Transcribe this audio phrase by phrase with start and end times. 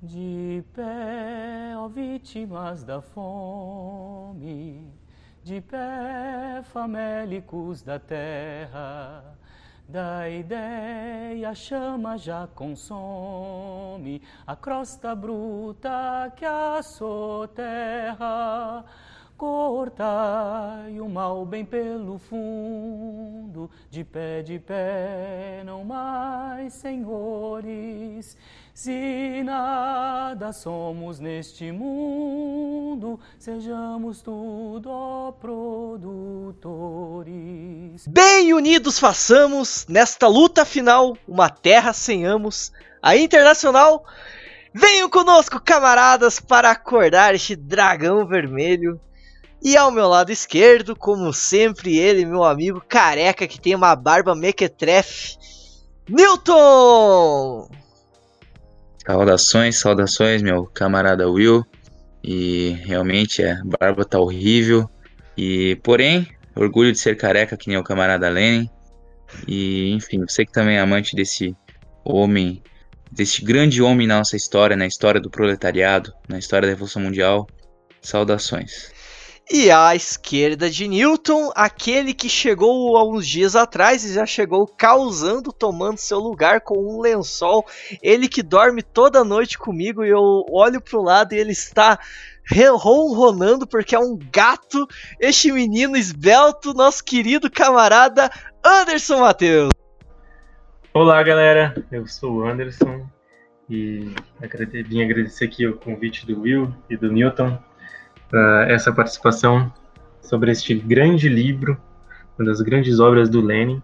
[0.00, 4.86] De pé, ó vítimas da fome,
[5.42, 9.36] de pé, famélicos da terra,
[9.88, 16.46] da ideia a chama já consome a crosta bruta que
[17.56, 18.84] terra.
[19.36, 28.36] Cortai o mal bem pelo fundo, de pé, de pé, não mais, senhores.
[28.80, 36.06] Se nada somos neste mundo, sejamos tudo, produtores.
[38.06, 42.70] Bem unidos façamos, nesta luta final, uma terra sem amos,
[43.02, 44.04] a internacional.
[44.72, 49.00] Venham conosco, camaradas, para acordar este dragão vermelho
[49.60, 54.36] e ao meu lado esquerdo, como sempre, ele, meu amigo careca que tem uma barba
[54.36, 55.36] mequetrefe,
[56.08, 57.68] Newton!
[59.08, 61.64] Saudações, saudações, meu camarada Will.
[62.22, 64.86] E realmente é, barba tá horrível.
[65.34, 68.68] E porém, orgulho de ser careca que nem o camarada Lenin.
[69.46, 71.56] E enfim, você que também é amante desse
[72.04, 72.62] homem,
[73.10, 77.46] desse grande homem na nossa história, na história do proletariado, na história da Revolução Mundial.
[78.02, 78.92] Saudações.
[79.50, 84.66] E à esquerda de Newton, aquele que chegou há uns dias atrás e já chegou
[84.66, 87.64] causando, tomando seu lugar com um lençol.
[88.02, 91.98] Ele que dorme toda noite comigo e eu olho pro lado e ele está
[92.76, 94.86] ronronando porque é um gato.
[95.18, 98.30] Este menino esbelto, nosso querido camarada
[98.62, 99.70] Anderson Matheus.
[100.92, 101.74] Olá, galera.
[101.90, 103.06] Eu sou o Anderson
[103.70, 104.14] e
[104.86, 107.58] vim agradecer aqui o convite do Will e do Newton
[108.28, 109.72] para essa participação
[110.20, 111.78] sobre este grande livro,
[112.38, 113.82] uma das grandes obras do Lenin.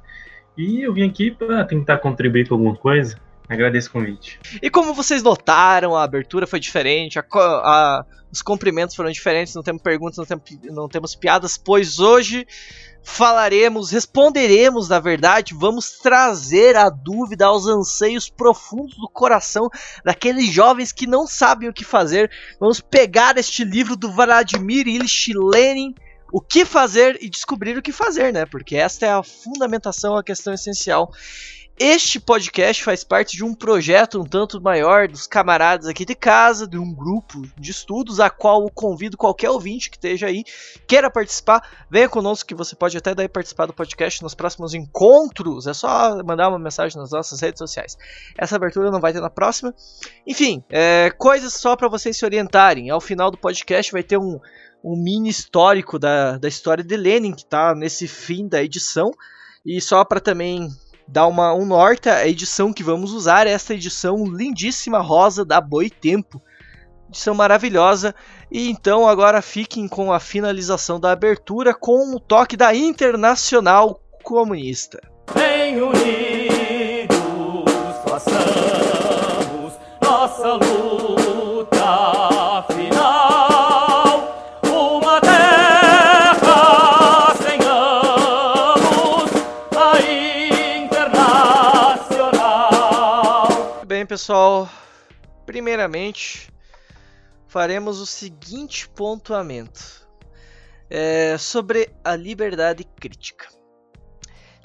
[0.57, 3.19] E eu vim aqui para tentar contribuir com alguma coisa.
[3.49, 4.39] Agradeço o convite.
[4.63, 9.63] E como vocês notaram, a abertura foi diferente, a, a, os cumprimentos foram diferentes, não
[9.63, 12.47] temos perguntas, não temos, não temos piadas, pois hoje
[13.03, 19.69] falaremos, responderemos, na verdade, vamos trazer a dúvida aos anseios profundos do coração
[20.03, 22.31] daqueles jovens que não sabem o que fazer.
[22.59, 25.95] Vamos pegar este livro do Vladimir Ilyich Lenin,
[26.33, 28.47] o que fazer e descobrir o que fazer, né?
[28.47, 31.13] Porque esta é a fundamentação, a questão essencial.
[31.77, 36.69] Este podcast faz parte de um projeto um tanto maior dos camaradas aqui de casa,
[36.69, 40.45] de um grupo de estudos, a qual convido qualquer ouvinte que esteja aí,
[40.87, 45.67] queira participar, venha conosco que você pode até daí participar do podcast nos próximos encontros.
[45.67, 47.99] É só mandar uma mensagem nas nossas redes sociais.
[48.39, 49.75] Essa abertura não vai ter na próxima.
[50.25, 52.89] Enfim, é, coisas só para vocês se orientarem.
[52.89, 54.39] Ao final do podcast vai ter um,
[54.85, 59.11] um mini histórico da, da história de Lenin, que está nesse fim da edição.
[59.67, 60.69] E só para também
[61.07, 66.41] dar uma, um norte à edição que vamos usar, esta edição lindíssima rosa da Boitempo.
[67.09, 68.15] Edição maravilhosa.
[68.51, 75.01] E então agora fiquem com a finalização da abertura com o toque da Internacional Comunista.
[75.35, 75.81] Bem
[94.15, 94.71] pessoal,
[95.45, 96.49] primeiramente
[97.49, 100.09] faremos o seguinte pontuamento
[100.89, 103.49] é, sobre a liberdade crítica.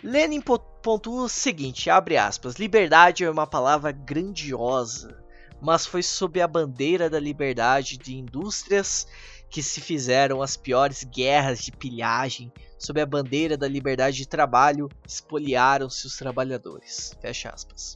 [0.03, 5.19] Lenin pontua o seguinte, abre aspas, liberdade é uma palavra grandiosa,
[5.59, 9.07] mas foi sob a bandeira da liberdade de indústrias
[9.49, 14.89] que se fizeram as piores guerras de pilhagem, sob a bandeira da liberdade de trabalho,
[15.07, 17.15] espoliaram-se os trabalhadores.
[17.19, 17.95] Fecha aspas.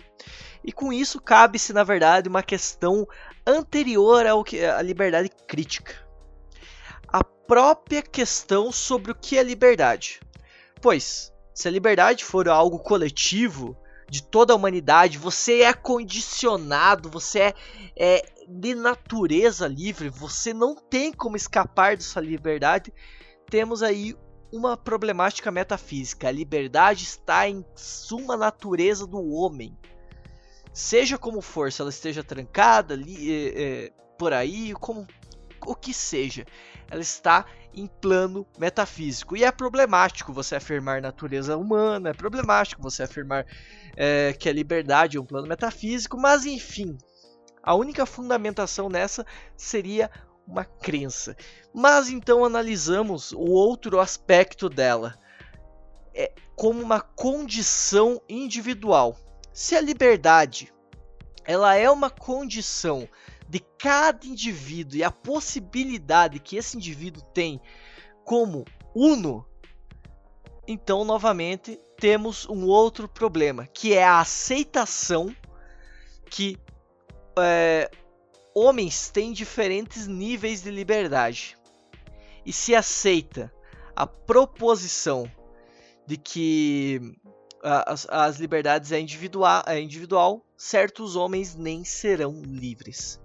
[0.63, 3.07] E com isso cabe-se, na verdade, uma questão
[3.45, 5.93] anterior ao que a liberdade crítica.
[7.07, 10.21] A própria questão sobre o que é liberdade.
[10.81, 13.77] Pois, se a liberdade for algo coletivo
[14.09, 17.55] de toda a humanidade, você é condicionado, você é,
[17.95, 22.93] é de natureza livre, você não tem como escapar dessa liberdade.
[23.49, 24.15] Temos aí
[24.51, 26.27] uma problemática metafísica.
[26.27, 29.77] A liberdade está em suma natureza do homem
[30.73, 35.07] seja como for, se ela esteja trancada ali, é, é, por aí, como
[35.65, 36.45] o que seja,
[36.89, 39.37] ela está em plano metafísico.
[39.37, 43.45] E é problemático você afirmar natureza humana, é problemático você afirmar
[43.95, 46.97] é, que a liberdade é um plano metafísico, mas enfim,
[47.63, 49.25] a única fundamentação nessa
[49.55, 50.11] seria
[50.45, 51.35] uma crença.
[51.73, 55.17] Mas então analisamos o outro aspecto dela,
[56.13, 59.17] é como uma condição individual.
[59.53, 60.73] Se a liberdade
[61.45, 63.07] ela é uma condição
[63.47, 67.61] de cada indivíduo e a possibilidade que esse indivíduo tem
[68.23, 69.45] como uno,
[70.67, 75.35] então novamente temos um outro problema, que é a aceitação
[76.29, 76.57] que
[77.37, 77.89] é,
[78.53, 81.57] homens têm diferentes níveis de liberdade.
[82.45, 83.53] E se aceita
[83.95, 85.29] a proposição
[86.05, 87.15] de que
[87.63, 93.21] as, as liberdades é individual, é individual, certos homens nem serão livres.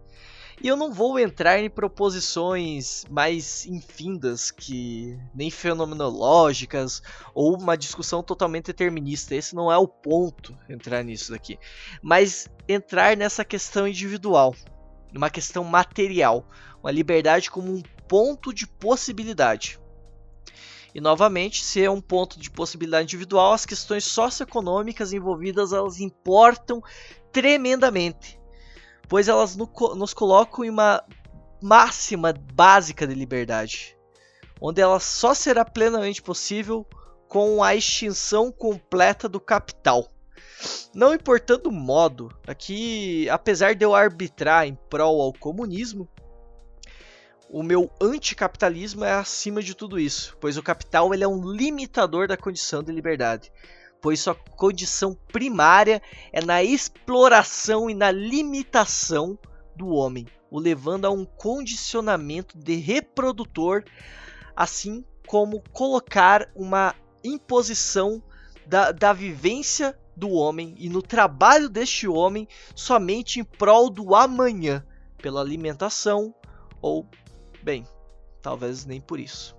[0.60, 7.00] E eu não vou entrar em proposições mais infindas que nem fenomenológicas
[7.32, 9.36] ou uma discussão totalmente determinista.
[9.36, 11.58] Esse não é o ponto entrar nisso daqui.
[12.02, 14.52] Mas entrar nessa questão individual,
[15.12, 16.44] numa questão material,
[16.82, 19.78] uma liberdade como um ponto de possibilidade.
[20.92, 26.82] E novamente, se é um ponto de possibilidade individual, as questões socioeconômicas envolvidas elas importam
[27.30, 28.37] tremendamente,
[29.08, 31.02] pois elas nos colocam em uma
[31.62, 33.96] máxima básica de liberdade,
[34.60, 36.86] onde ela só será plenamente possível
[37.26, 40.08] com a extinção completa do capital.
[40.94, 46.08] Não importando o modo, aqui, apesar de eu arbitrar em prol ao comunismo,
[47.50, 52.28] o meu anticapitalismo é acima de tudo isso, pois o capital ele é um limitador
[52.28, 53.50] da condição de liberdade,
[54.00, 56.02] pois sua condição primária
[56.32, 59.38] é na exploração e na limitação
[59.74, 63.84] do homem, o levando a um condicionamento de reprodutor,
[64.56, 68.22] assim como colocar uma imposição
[68.66, 74.84] da, da vivência do homem e no trabalho deste homem somente em prol do amanhã,
[75.18, 76.34] pela alimentação
[76.80, 77.06] ou
[77.62, 77.86] Bem,
[78.40, 79.56] talvez nem por isso.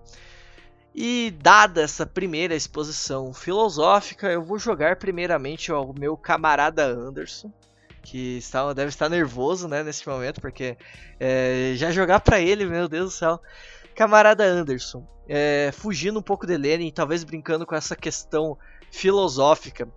[1.02, 7.54] E dada essa primeira exposição filosófica, eu vou jogar primeiramente ao meu camarada Anderson,
[8.04, 10.78] que está, deve estar nervoso né, nesse momento, porque
[11.18, 13.42] é, já jogar para ele, meu Deus do céu.
[13.96, 18.58] Camarada Anderson, é, fugindo um pouco de Lenin, talvez brincando com essa questão
[18.92, 19.88] filosófica,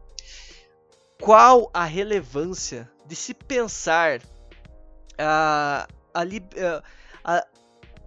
[1.21, 4.21] qual a relevância de se pensar
[5.19, 6.23] a, a,
[7.25, 7.47] a,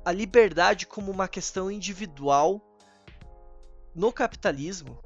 [0.05, 2.61] a liberdade como uma questão individual
[3.95, 4.99] no capitalismo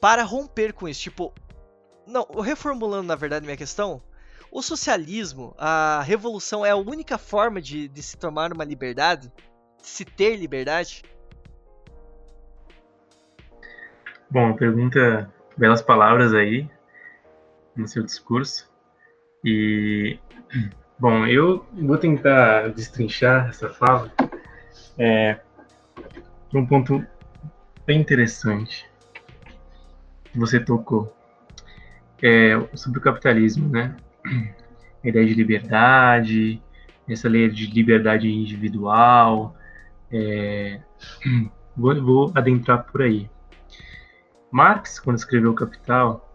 [0.00, 1.02] para romper com isso.
[1.02, 1.32] Tipo,
[2.06, 4.00] não, reformulando na verdade minha questão,
[4.50, 9.32] o socialismo, a revolução é a única forma de, de se tomar uma liberdade,
[9.80, 11.02] de se ter liberdade?
[14.30, 16.68] Bom, pergunta, belas palavras aí
[17.76, 18.70] no seu discurso.
[19.44, 20.18] E
[21.00, 24.10] Bom, eu vou tentar destrinchar essa fala
[24.98, 25.38] é,
[26.52, 27.06] um ponto
[27.88, 28.86] bem interessante
[30.24, 31.10] que você tocou
[32.22, 33.96] é, sobre o capitalismo, né?
[35.02, 36.62] A ideia de liberdade,
[37.08, 39.56] essa lei de liberdade individual.
[40.12, 40.82] É,
[41.74, 43.30] vou, vou adentrar por aí.
[44.50, 46.28] Marx, quando escreveu o Capital,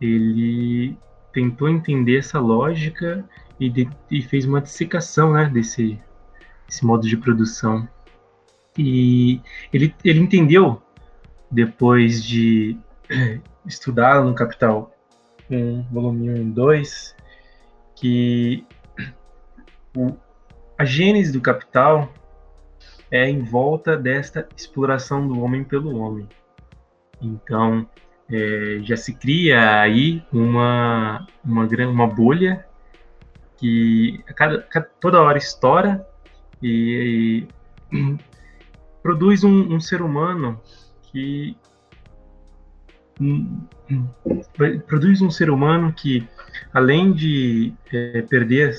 [0.00, 0.98] ele
[1.32, 3.24] tentou entender essa lógica
[3.60, 6.02] e, de, e fez uma dissecação né, desse,
[6.66, 7.88] desse modo de produção.
[8.78, 9.40] E
[9.72, 10.80] ele, ele entendeu,
[11.50, 12.76] depois de
[13.66, 14.94] estudar no Capital
[15.50, 17.16] 1, volume 1 e 2,
[17.94, 18.66] que
[19.96, 20.16] o,
[20.78, 22.12] a gênese do Capital
[23.10, 26.26] é em volta desta exploração do homem pelo homem.
[27.20, 27.86] Então,
[28.30, 32.66] é, já se cria aí uma, uma, uma bolha
[33.58, 36.06] que cada, cada, toda hora estoura
[36.62, 37.46] e,
[37.92, 38.18] e
[39.02, 40.60] produz um, um, ser humano
[41.02, 41.56] que
[43.20, 43.60] um,
[44.86, 46.26] produz um ser humano que
[46.72, 48.74] além de é, perder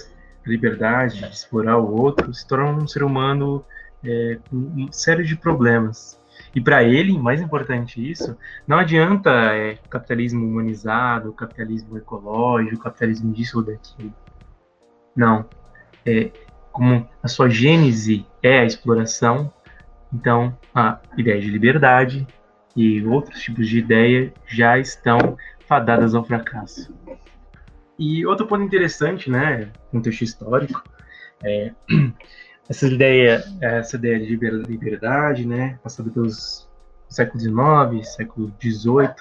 [0.45, 3.63] a liberdade de explorar o outro se torna um ser humano
[4.03, 6.19] é, com uma série de problemas
[6.55, 8.37] e para ele, mais importante isso,
[8.67, 14.13] não adianta é, capitalismo humanizado, capitalismo ecológico, capitalismo disso ou daquilo.
[15.15, 15.45] Não.
[16.05, 16.31] É,
[16.71, 19.51] como a sua gênese é a exploração,
[20.13, 22.27] então a ideia de liberdade
[22.75, 26.93] e outros tipos de ideia já estão fadadas ao fracasso.
[27.97, 30.83] E outro ponto interessante, né, contexto histórico,
[31.43, 31.71] é
[32.69, 34.35] essa ideia, essa ideia de
[34.67, 36.67] liberdade, né, passada pelos
[37.07, 39.13] século XIX, século XVIII,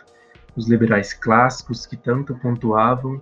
[0.56, 3.20] os liberais clássicos que tanto pontuavam,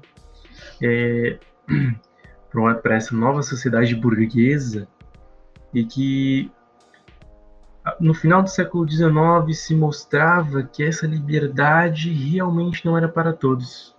[0.80, 1.38] é,
[2.82, 4.86] para essa nova sociedade burguesa
[5.74, 6.50] e que
[7.98, 13.96] no final do século XIX se mostrava que essa liberdade realmente não era para todos.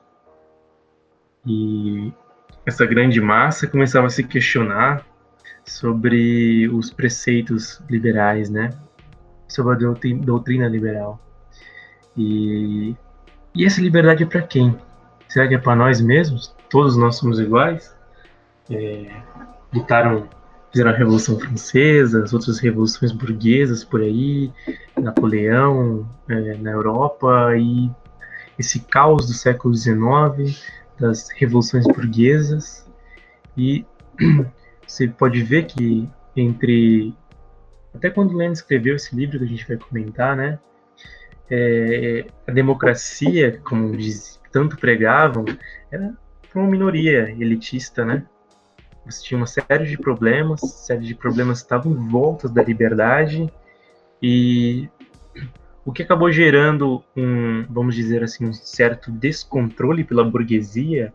[1.45, 2.13] E
[2.65, 5.05] essa grande massa começava a se questionar
[5.65, 8.69] sobre os preceitos liberais, né?
[9.47, 9.93] Sobre a
[10.23, 11.19] doutrina liberal.
[12.15, 12.95] E,
[13.55, 14.77] e essa liberdade é para quem?
[15.27, 16.55] Será que é para nós mesmos?
[16.69, 17.95] Todos nós somos iguais?
[18.69, 19.09] É,
[19.73, 20.27] lutaram,
[20.71, 24.51] fizeram a Revolução Francesa, as outras revoluções burguesas por aí,
[24.97, 27.89] Napoleão é, na Europa e
[28.57, 30.63] esse caos do século XIX,
[30.99, 32.89] das revoluções burguesas.
[33.57, 33.85] E
[34.87, 37.13] você pode ver que entre
[37.93, 40.57] até quando Lenin escreveu esse livro que a gente vai comentar, né,
[41.49, 45.43] é, a democracia, como diz, tanto pregavam,
[45.91, 46.13] era
[46.55, 48.25] uma minoria elitista, né?
[49.05, 53.51] Você tinha uma série de problemas, série de problemas estavam em volta da liberdade
[54.21, 54.87] e
[55.83, 61.11] o que acabou gerando um, vamos dizer assim, um certo descontrole pela burguesia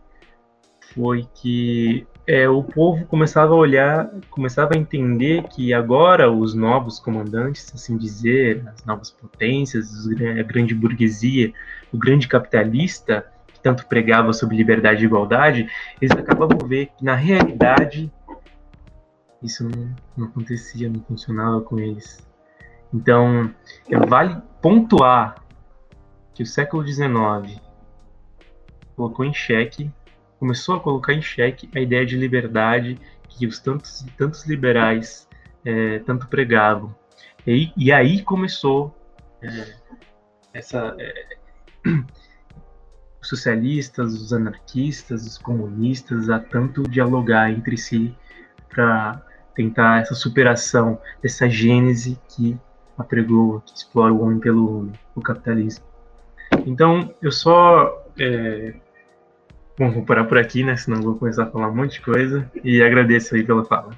[0.93, 6.99] foi que é, o povo começava a olhar, começava a entender que agora os novos
[6.99, 9.87] comandantes, assim dizer, as novas potências,
[10.37, 11.53] a grande burguesia,
[11.93, 13.36] o grande capitalista, que
[13.67, 15.69] tanto pregava sobre liberdade e igualdade,
[16.01, 18.09] eles acabavam ver que na realidade
[19.43, 22.25] isso não, não acontecia, não funcionava com eles.
[22.93, 23.53] Então,
[24.07, 25.43] vale pontuar
[26.33, 27.59] que o século XIX
[28.95, 29.91] colocou em xeque
[30.39, 32.97] começou a colocar em xeque a ideia de liberdade
[33.27, 35.27] que os tantos tantos liberais
[35.65, 36.95] é, tanto pregavam.
[37.45, 38.95] E, e aí começou
[39.41, 39.75] é,
[40.53, 41.37] essa é,
[43.27, 48.15] socialistas, os anarquistas, os comunistas a tanto dialogar entre si
[48.69, 49.21] para
[49.55, 52.57] tentar essa superação dessa gênese que
[52.97, 55.85] apregou, que explora o homem pelo o capitalismo.
[56.65, 58.73] Então, eu só é,
[59.77, 60.75] Bom, vou parar por aqui, né?
[60.75, 62.49] Senão vou começar a falar um monte de coisa.
[62.63, 63.95] E agradeço aí pela fala.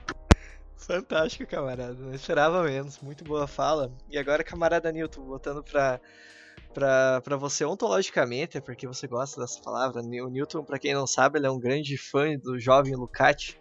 [0.75, 1.93] Fantástico, camarada.
[1.93, 3.00] Não esperava menos.
[3.00, 3.89] Muito boa fala.
[4.09, 6.01] E agora, camarada Newton, voltando pra,
[6.73, 10.01] pra, pra você ontologicamente, é porque você gosta dessa palavra.
[10.01, 13.57] O Newton, pra quem não sabe, ele é um grande fã do jovem Lucati,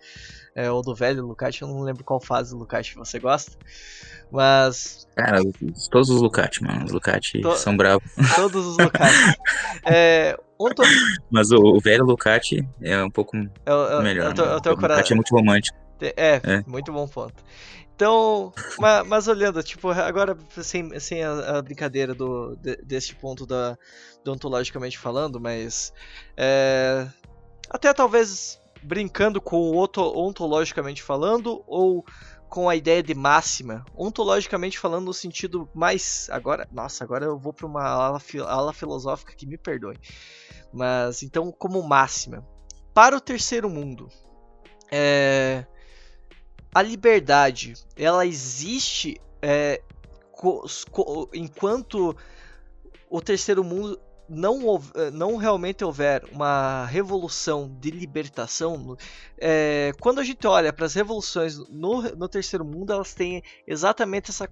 [0.55, 1.63] é, ou do velho Lucati.
[1.63, 3.57] Eu não lembro qual fase do Lucati você gosta.
[4.31, 5.07] Mas.
[5.17, 5.41] Cara,
[5.91, 6.85] todos os Lucati, mano.
[6.85, 7.57] Os Lucati to...
[7.57, 8.11] são bravos.
[8.35, 9.39] Todos os Lucati.
[9.87, 10.83] é, Onto...
[11.31, 14.35] Mas o, o, velho Lucati é um pouco é, melhor.
[14.37, 15.79] É, o, o Lucati é muito romântico.
[16.01, 17.43] É, é, muito bom ponto.
[17.99, 23.45] Então, mas, mas, olhando, tipo, agora sem, sem a, a brincadeira do, de, desse ponto
[23.45, 23.77] da,
[24.23, 25.93] do ontologicamente falando, mas
[26.37, 27.09] é,
[27.69, 29.77] até talvez brincando com o
[30.15, 32.05] ontologicamente falando ou
[32.49, 37.53] com a ideia de máxima, ontologicamente falando no sentido mais agora, nossa, agora eu vou
[37.53, 39.99] para uma ala, ala filosófica que me perdoe.
[40.73, 42.47] Mas então, como máxima,
[42.95, 44.09] para o terceiro mundo,
[44.89, 45.67] é,
[46.75, 49.81] a liberdade ela existe é,
[50.33, 52.17] co, co, enquanto
[53.11, 53.99] o terceiro mundo
[54.29, 54.81] não,
[55.13, 58.97] não realmente houver uma revolução de libertação,
[59.39, 64.31] é, quando a gente olha para as revoluções no, no terceiro mundo, elas têm exatamente
[64.31, 64.47] essa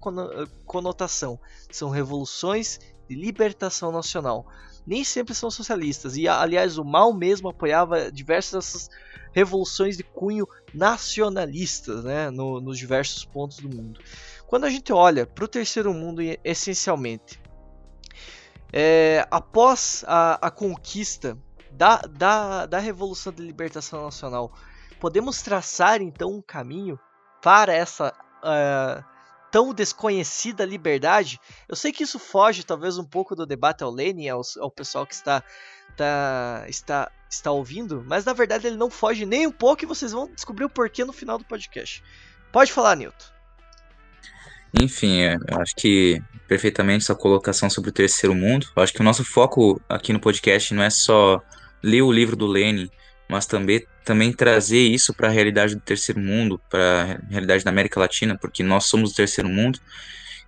[0.65, 1.39] conotação.
[1.71, 4.47] São revoluções de libertação nacional
[4.87, 6.15] nem sempre são socialistas.
[6.15, 8.89] E aliás, o Mao mesmo apoiava diversas
[9.33, 13.99] revoluções de cunho nacionalistas né, no, nos diversos pontos do mundo.
[14.47, 17.39] Quando a gente olha para o terceiro mundo, essencialmente,
[18.71, 21.37] é, após a, a conquista
[21.69, 24.53] da, da, da Revolução de Libertação Nacional,
[25.01, 26.97] podemos traçar então um caminho
[27.41, 28.13] para essa.
[28.37, 29.16] Uh,
[29.51, 31.39] tão desconhecida liberdade.
[31.67, 35.05] Eu sei que isso foge talvez um pouco do debate ao Lenin, ao, ao pessoal
[35.05, 35.43] que está,
[35.95, 40.11] tá, está, está ouvindo, mas na verdade ele não foge nem um pouco e vocês
[40.11, 42.03] vão descobrir o porquê no final do podcast.
[42.51, 43.37] Pode falar, Newton.
[44.81, 48.67] Enfim, é, eu acho que perfeitamente essa colocação sobre o terceiro mundo.
[48.75, 51.41] Eu acho que o nosso foco aqui no podcast não é só
[51.81, 52.89] ler o livro do Lenin,
[53.29, 57.71] mas também, também trazer isso para a realidade do terceiro mundo, para a realidade da
[57.71, 59.79] América Latina, porque nós somos o terceiro mundo.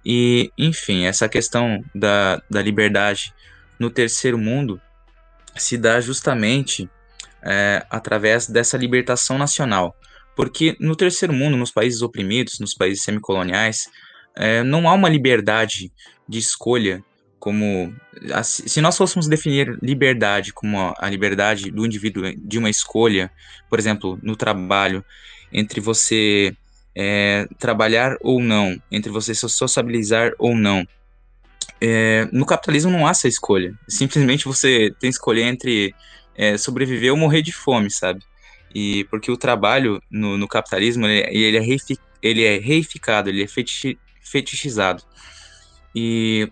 [0.06, 3.34] E, enfim, essa questão da, da liberdade
[3.78, 4.82] no terceiro mundo
[5.58, 6.90] se dá justamente
[7.44, 9.94] é, através dessa libertação nacional.
[10.38, 13.90] Porque no terceiro mundo, nos países oprimidos, nos países semicoloniais,
[14.38, 15.92] é, não há uma liberdade
[16.26, 17.04] de escolha
[17.40, 17.94] como
[18.44, 23.32] se nós fôssemos definir liberdade como a liberdade do indivíduo de uma escolha,
[23.70, 25.04] por exemplo, no trabalho,
[25.52, 26.56] entre você
[26.96, 30.86] é, trabalhar ou não, entre você se sociabilizar ou não.
[31.82, 33.74] É, no capitalismo não há essa escolha.
[33.88, 35.96] Simplesmente você tem que escolher entre
[36.36, 38.22] é, sobreviver ou morrer de fome, sabe?
[38.76, 41.78] E porque o trabalho no, no capitalismo ele, ele, é
[42.22, 45.04] ele é reificado, ele é fetichi, fetichizado.
[45.96, 46.52] E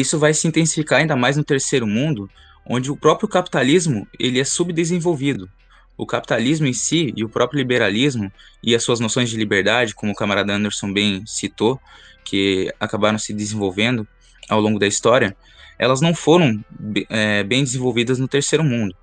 [0.00, 2.30] isso vai se intensificar ainda mais no terceiro mundo,
[2.64, 5.50] onde o próprio capitalismo ele é subdesenvolvido.
[5.96, 8.32] O capitalismo em si e o próprio liberalismo
[8.62, 11.78] e as suas noções de liberdade, como o camarada Anderson bem citou,
[12.24, 14.06] que acabaram se desenvolvendo
[14.48, 15.36] ao longo da história,
[15.78, 16.64] elas não foram
[17.10, 18.94] é, bem desenvolvidas no terceiro mundo.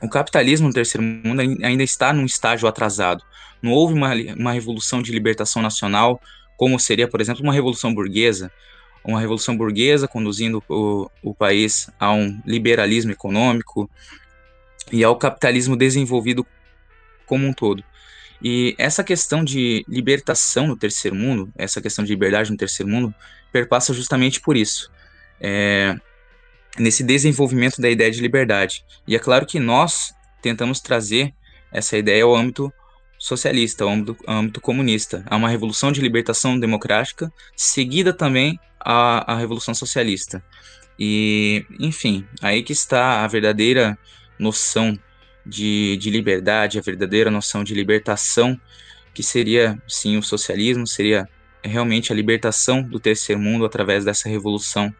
[0.00, 3.24] O capitalismo no terceiro mundo ainda está num estágio atrasado.
[3.62, 6.20] Não houve uma, uma revolução de libertação nacional,
[6.56, 8.52] como seria, por exemplo, uma revolução burguesa,
[9.04, 13.90] uma revolução burguesa conduzindo o, o país a um liberalismo econômico
[14.90, 16.46] e ao capitalismo desenvolvido
[17.26, 17.82] como um todo.
[18.42, 23.14] E essa questão de libertação no terceiro mundo, essa questão de liberdade no terceiro mundo,
[23.52, 24.90] perpassa justamente por isso.
[25.40, 25.96] É,
[26.78, 28.84] nesse desenvolvimento da ideia de liberdade.
[29.06, 31.32] E é claro que nós tentamos trazer
[31.70, 32.72] essa ideia ao âmbito
[33.18, 35.24] socialista, ao âmbito, ao âmbito comunista.
[35.26, 40.42] Há uma revolução de libertação democrática, seguida também à revolução socialista.
[40.98, 43.98] E, enfim, aí que está a verdadeira
[44.38, 44.98] noção
[45.44, 48.60] de, de liberdade, a verdadeira noção de libertação,
[49.14, 51.28] que seria, sim, o socialismo, seria
[51.62, 54.94] realmente a libertação do terceiro mundo através dessa revolução.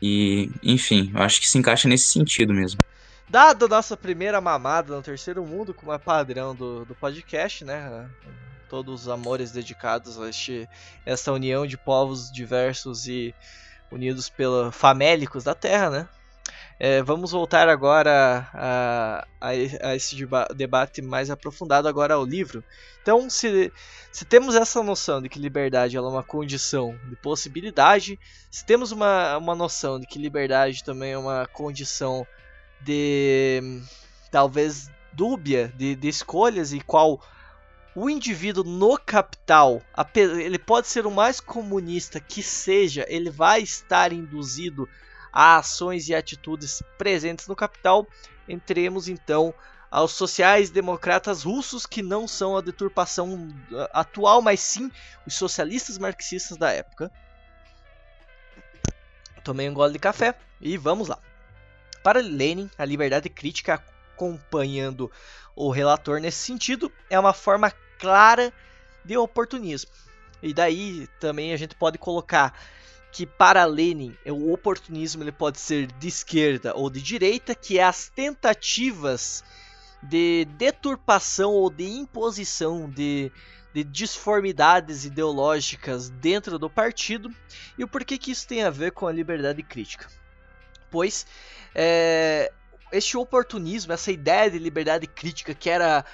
[0.00, 2.80] E, enfim, eu acho que se encaixa nesse sentido mesmo.
[3.28, 8.08] Dado nossa primeira mamada no terceiro mundo, como é padrão do, do podcast, né?
[8.68, 10.68] Todos os amores dedicados a este,
[11.04, 13.34] essa união de povos diversos e
[13.90, 16.08] unidos pela famélicos da Terra, né?
[16.78, 20.16] É, vamos voltar agora a, a, a esse
[20.56, 22.64] debate mais aprofundado agora ao livro.
[23.00, 23.72] Então, se,
[24.10, 28.18] se temos essa noção de que liberdade é uma condição de possibilidade,
[28.50, 32.26] se temos uma, uma noção de que liberdade também é uma condição
[32.80, 33.80] de
[34.30, 37.20] talvez dúbia de, de escolhas e qual
[37.94, 39.80] o indivíduo no capital,
[40.14, 44.88] ele pode ser o mais comunista que seja, ele vai estar induzido
[45.32, 48.06] a ações e atitudes presentes no capital.
[48.48, 49.54] Entremos então
[49.90, 53.48] aos sociais-democratas russos, que não são a deturpação
[53.92, 54.90] atual, mas sim
[55.24, 57.12] os socialistas marxistas da época.
[59.44, 61.18] Tomei um gole de café e vamos lá.
[62.02, 63.82] Para Lenin, a liberdade crítica,
[64.14, 65.10] acompanhando
[65.54, 68.52] o relator nesse sentido, é uma forma clara
[69.04, 69.90] de oportunismo.
[70.42, 72.58] E daí também a gente pode colocar
[73.10, 77.84] que para Lenin o oportunismo ele pode ser de esquerda ou de direita, que é
[77.84, 79.44] as tentativas
[80.02, 83.30] de deturpação ou de imposição de,
[83.72, 87.30] de disformidades ideológicas dentro do partido.
[87.78, 90.08] E o porquê que isso tem a ver com a liberdade crítica?
[90.90, 91.26] Pois
[91.74, 92.52] é,
[92.92, 96.04] este oportunismo, essa ideia de liberdade crítica, que era,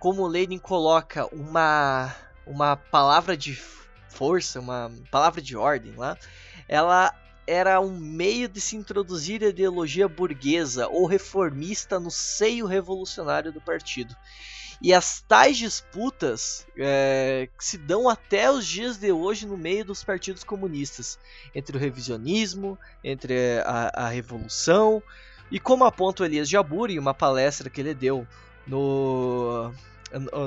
[0.00, 3.54] como Lenin coloca, uma, uma palavra de
[4.08, 6.16] força, uma palavra de ordem lá,
[6.66, 7.14] ela
[7.46, 13.60] era um meio de se introduzir a ideologia burguesa ou reformista no seio revolucionário do
[13.60, 14.16] partido.
[14.80, 20.02] E as tais disputas é, se dão até os dias de hoje no meio dos
[20.02, 21.18] partidos comunistas,
[21.54, 25.02] entre o revisionismo, entre a, a revolução,
[25.50, 28.26] e como aponta o Elias Jabur em uma palestra que ele deu
[28.66, 29.72] no,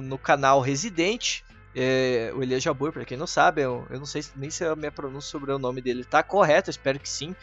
[0.01, 1.43] no, canal Residente,
[1.75, 4.75] é, o Elias Jabur, para quem não sabe, eu, eu, não sei nem se a
[4.75, 7.35] minha pronúncia sobre o nome dele está correta, espero que sim.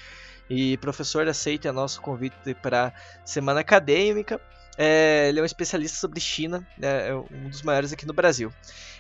[0.49, 2.93] E professor, aceite o nosso convite para
[3.25, 4.41] semana acadêmica.
[4.77, 8.53] É, ele é um especialista sobre China, né, é um dos maiores aqui no Brasil.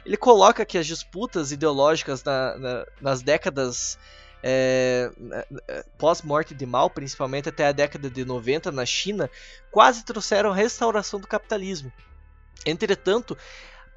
[0.04, 3.98] Ele coloca que as disputas ideológicas na, na, nas décadas
[4.42, 5.10] é,
[5.98, 9.30] pós-morte de Mao, principalmente até a década de 90 na China,
[9.70, 11.92] quase trouxeram a restauração do capitalismo.
[12.66, 13.36] Entretanto,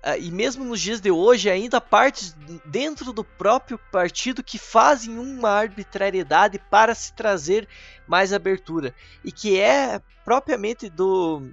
[0.06, 5.18] Uh, e mesmo nos dias de hoje, ainda partes dentro do próprio partido que fazem
[5.18, 7.70] uma arbitrariedade para se trazer
[8.06, 8.94] mais abertura.
[9.24, 11.50] E que é propriamente do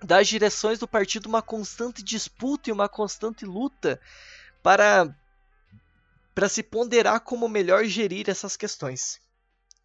[0.00, 4.00] das direções do partido uma constante disputa e uma constante luta
[4.62, 5.12] para
[6.32, 9.20] para se ponderar como melhor gerir essas questões.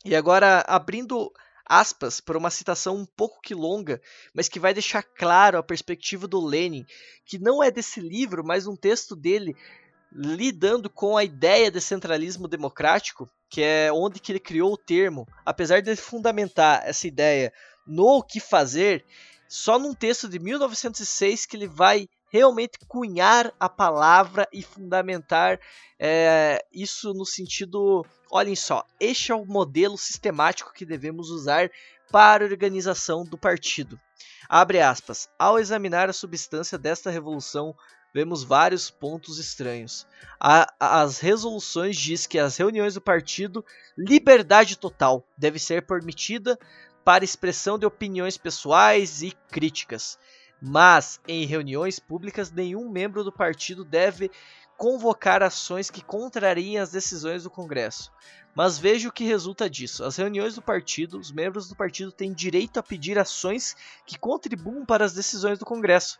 [0.05, 1.33] E agora abrindo
[1.65, 4.01] aspas para uma citação um pouco que longa,
[4.33, 6.85] mas que vai deixar claro a perspectiva do Lenin,
[7.25, 9.55] que não é desse livro, mas um texto dele
[10.11, 15.27] lidando com a ideia de centralismo democrático, que é onde que ele criou o termo,
[15.45, 17.51] apesar de fundamentar essa ideia
[17.85, 19.05] no que fazer,
[19.47, 25.57] só num texto de 1906 que ele vai realmente cunhar a palavra e fundamentar
[25.97, 31.71] é, isso no sentido, olhem só, este é o modelo sistemático que devemos usar
[32.11, 33.97] para a organização do partido.
[34.49, 35.29] Abre aspas.
[35.39, 37.73] Ao examinar a substância desta revolução,
[38.13, 40.05] vemos vários pontos estranhos.
[40.37, 43.63] A, as resoluções diz que as reuniões do partido,
[43.97, 46.59] liberdade total deve ser permitida
[47.01, 50.19] para expressão de opiniões pessoais e críticas.
[50.67, 54.31] Mas em reuniões públicas, nenhum membro do partido deve
[54.77, 58.11] convocar ações que contrariem as decisões do Congresso.
[58.55, 60.05] Mas veja o que resulta disso.
[60.05, 64.85] As reuniões do partido, os membros do partido têm direito a pedir ações que contribuam
[64.85, 66.17] para as decisões do Congresso.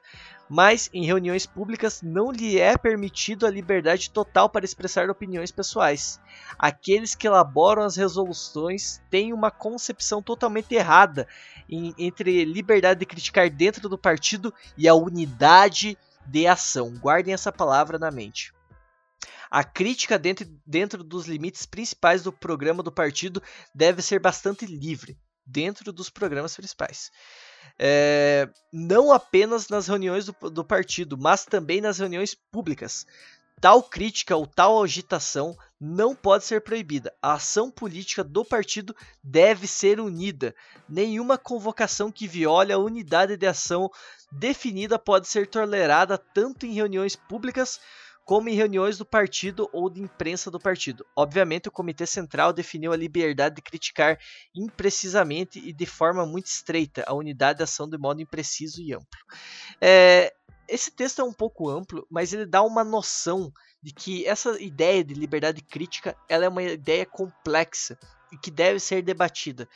[0.49, 6.19] Mas em reuniões públicas não lhe é permitido a liberdade total para expressar opiniões pessoais.
[6.59, 11.25] Aqueles que elaboram as resoluções têm uma concepção totalmente errada
[11.69, 16.93] em, entre liberdade de criticar dentro do partido e a unidade de ação.
[16.95, 18.53] Guardem essa palavra na mente.
[19.49, 23.41] A crítica dentro, dentro dos limites principais do programa do partido
[23.73, 27.11] deve ser bastante livre, dentro dos programas principais.
[27.77, 33.05] É, não apenas nas reuniões do, do partido, mas também nas reuniões públicas.
[33.61, 37.13] Tal crítica ou tal agitação não pode ser proibida.
[37.21, 40.53] A ação política do partido deve ser unida.
[40.88, 43.89] Nenhuma convocação que viole a unidade de ação
[44.38, 47.80] definida pode ser tolerada tanto em reuniões públicas
[48.26, 51.06] como em reuniões do partido ou de imprensa do partido.
[51.15, 54.17] Obviamente, o Comitê Central definiu a liberdade de criticar
[54.54, 59.19] imprecisamente e de forma muito estreita a unidade de ação de modo impreciso e amplo.
[59.80, 60.34] É,
[60.67, 65.04] esse texto é um pouco amplo, mas ele dá uma noção de que essa ideia
[65.04, 67.95] de liberdade crítica ela é uma ideia complexa
[68.32, 69.69] e que deve ser debatida.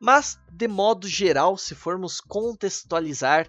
[0.00, 3.48] Mas, de modo geral, se formos contextualizar,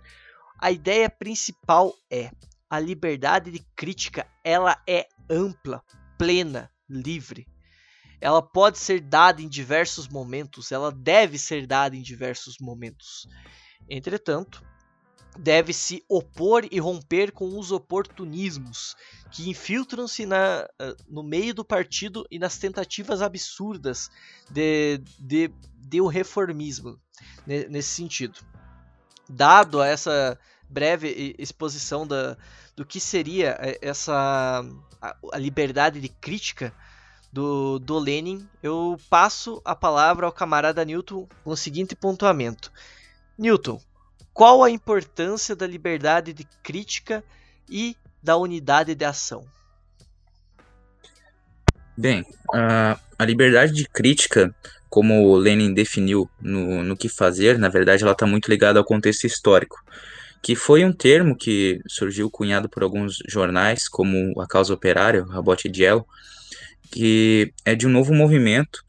[0.63, 2.31] a ideia principal é
[2.69, 5.83] a liberdade de crítica ela é ampla,
[6.17, 7.45] plena, livre.
[8.21, 13.27] Ela pode ser dada em diversos momentos, ela deve ser dada em diversos momentos.
[13.89, 14.63] Entretanto,
[15.37, 18.95] deve se opor e romper com os oportunismos
[19.33, 20.25] que infiltram-se
[21.09, 24.09] no meio do partido e nas tentativas absurdas
[24.49, 26.97] de, de, de o reformismo
[27.45, 28.39] nesse sentido.
[29.29, 30.39] Dado essa
[30.73, 32.35] breve exposição da,
[32.75, 34.65] do que seria é, essa
[34.99, 36.73] a, a liberdade de crítica
[37.31, 42.71] do, do Lenin, eu passo a palavra ao camarada Newton com o seguinte pontuamento.
[43.37, 43.79] Newton,
[44.33, 47.23] qual a importância da liberdade de crítica
[47.69, 49.45] e da unidade de ação?
[51.95, 54.53] Bem, a, a liberdade de crítica,
[54.89, 59.25] como Lenin definiu no, no que fazer, na verdade, ela está muito ligada ao contexto
[59.25, 59.83] histórico
[60.43, 65.29] que foi um termo que surgiu cunhado por alguns jornais, como a Causa Operária, o
[65.29, 66.05] Rabote Diel,
[66.91, 68.83] que é de um novo movimento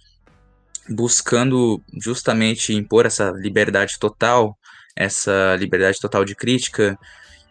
[0.90, 4.58] buscando justamente impor essa liberdade total,
[4.96, 6.98] essa liberdade total de crítica.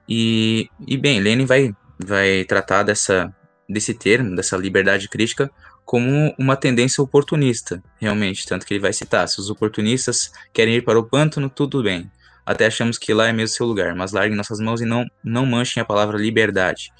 [0.07, 3.33] E, e bem, Lenin vai, vai tratar dessa,
[3.69, 5.49] desse termo, dessa liberdade crítica,
[5.85, 8.45] como uma tendência oportunista, realmente.
[8.45, 12.11] Tanto que ele vai citar: se os oportunistas querem ir para o pântano, tudo bem
[12.45, 15.45] até achamos que lá é mesmo seu lugar, mas larguem nossas mãos e não, não
[15.45, 16.91] manchem a palavra liberdade.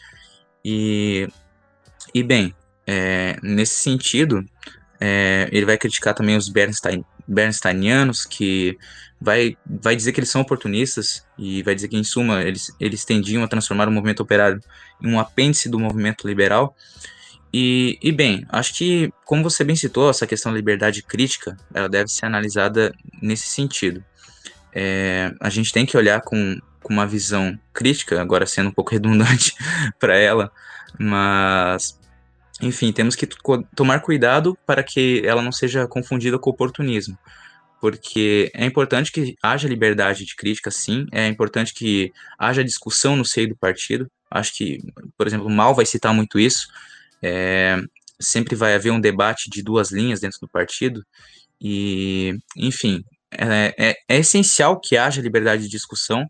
[0.64, 1.28] E,
[2.14, 2.56] e bem,
[2.88, 4.44] é, nesse sentido,
[5.00, 8.78] é, ele vai criticar também os Bernstein, Bernsteinianos, que
[9.20, 13.04] vai, vai dizer que eles são oportunistas e vai dizer que, em suma, eles, eles
[13.04, 14.62] tendiam a transformar o movimento operário
[15.02, 16.76] em um apêndice do movimento liberal.
[17.54, 21.90] E, e, bem, acho que, como você bem citou, essa questão da liberdade crítica, ela
[21.90, 24.04] deve ser analisada nesse sentido
[24.74, 28.92] é, a gente tem que olhar com, com uma visão crítica, agora sendo um pouco
[28.94, 29.54] redundante
[30.00, 30.52] para ela,
[31.00, 32.00] mas
[32.62, 33.28] enfim, temos que
[33.76, 37.18] tomar cuidado para que ela não seja confundida com oportunismo.
[37.82, 43.26] Porque é importante que haja liberdade de crítica, sim, é importante que haja discussão no
[43.26, 44.10] seio do partido.
[44.32, 44.80] Acho que,
[45.18, 46.68] por exemplo, Mal vai citar muito isso.
[47.22, 47.78] É,
[48.20, 51.06] sempre vai haver um debate de duas linhas dentro do partido.
[51.60, 53.04] E, enfim,
[53.38, 56.26] é, é, é essencial que haja liberdade de discussão,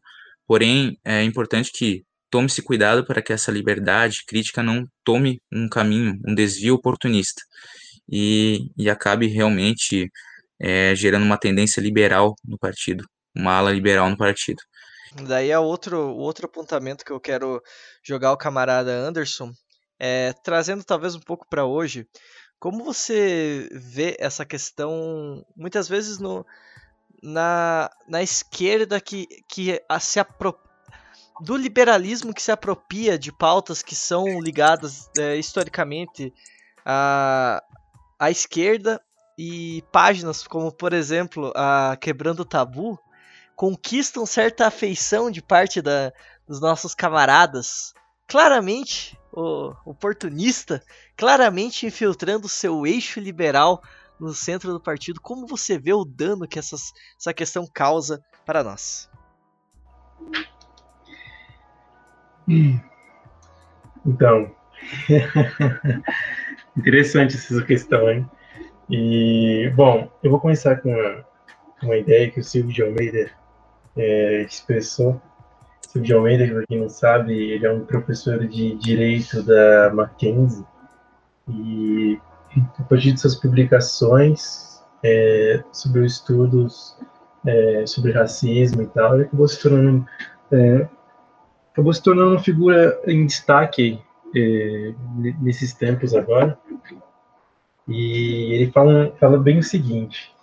[0.47, 6.19] porém é importante que tome-se cuidado para que essa liberdade crítica não tome um caminho,
[6.27, 7.41] um desvio oportunista
[8.09, 10.09] e, e acabe realmente
[10.59, 14.61] é, gerando uma tendência liberal no partido, uma ala liberal no partido.
[15.27, 17.61] Daí é outro, outro apontamento que eu quero
[18.03, 19.51] jogar ao camarada Anderson,
[19.99, 22.07] é, trazendo talvez um pouco para hoje,
[22.59, 26.45] como você vê essa questão, muitas vezes no,
[27.23, 30.61] na, na esquerda que, que a, se apropria
[31.41, 36.31] do liberalismo que se apropria de pautas que são ligadas é, historicamente
[36.85, 37.63] à,
[38.19, 39.01] à esquerda
[39.37, 42.99] e páginas como, por exemplo, a Quebrando o Tabu,
[43.55, 46.13] conquistam certa afeição de parte da,
[46.47, 47.93] dos nossos camaradas.
[48.27, 50.83] Claramente, o oportunista,
[51.17, 53.81] claramente infiltrando seu eixo liberal
[54.23, 55.21] no centro do partido.
[55.21, 59.09] Como você vê o dano que essas, essa questão causa para nós?
[64.05, 64.51] Então,
[66.75, 68.29] interessante essa questão, hein?
[68.89, 71.25] E, bom, eu vou começar com uma,
[71.81, 73.31] uma ideia que o Silvio de Almeida
[73.95, 75.21] é, expressou.
[75.81, 80.65] Silvio de Almeida, para quem não sabe, ele é um professor de Direito da Mackenzie.
[81.47, 82.19] E,
[82.79, 86.97] a partir de suas publicações é, sobre estudos
[87.45, 90.05] é, sobre racismo e tal, ele acabou se tornando
[90.51, 90.87] é,
[91.71, 94.01] acabou se tornando uma figura em destaque
[94.35, 94.93] é,
[95.41, 96.57] nesses tempos agora.
[97.87, 100.33] E ele fala, fala bem o seguinte,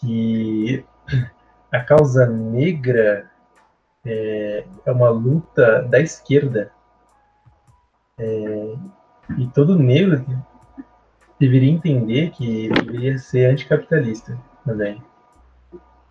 [0.00, 0.84] que
[1.72, 3.28] a causa negra
[4.04, 6.70] é, é uma luta da esquerda.
[8.16, 8.74] É,
[9.38, 10.24] e todo negro
[11.38, 15.02] deveria entender que deveria ser anticapitalista também.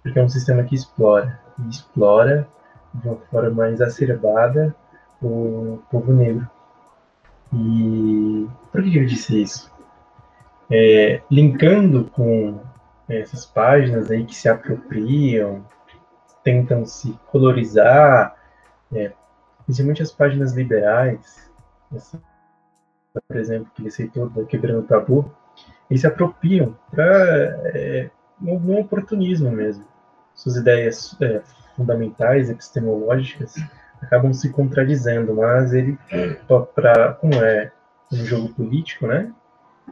[0.01, 1.39] Porque é um sistema que explora.
[1.59, 2.47] E explora
[2.93, 4.75] de uma forma exacerbada
[5.21, 6.47] o povo negro.
[7.53, 9.71] E por que eu disse isso?
[10.69, 12.59] É, linkando com
[13.07, 15.65] essas páginas aí que se apropriam,
[16.43, 18.35] tentam se colorizar,
[18.91, 19.11] é,
[19.65, 21.51] principalmente as páginas liberais,
[21.95, 22.21] essa,
[23.27, 25.31] por exemplo, que ele aceitou da Quebrando Tabu,
[25.89, 27.05] eles se apropriam para
[27.75, 28.09] é,
[28.41, 29.85] um oportunismo mesmo.
[30.33, 31.41] Suas ideias é,
[31.75, 33.55] fundamentais, epistemológicas,
[34.01, 35.97] acabam se contradizendo, mas ele,
[36.75, 37.71] para como é
[38.11, 39.31] um jogo político, né?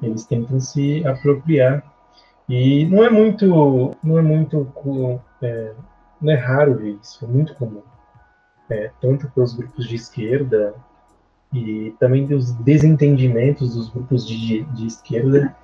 [0.01, 1.83] Eles tentam se apropriar
[2.49, 5.73] e não é muito, não é muito, é,
[6.21, 7.83] não é raro ver isso, é muito comum,
[8.69, 10.73] é, tanto pelos grupos de esquerda
[11.53, 15.55] e também dos desentendimentos dos grupos de, de esquerda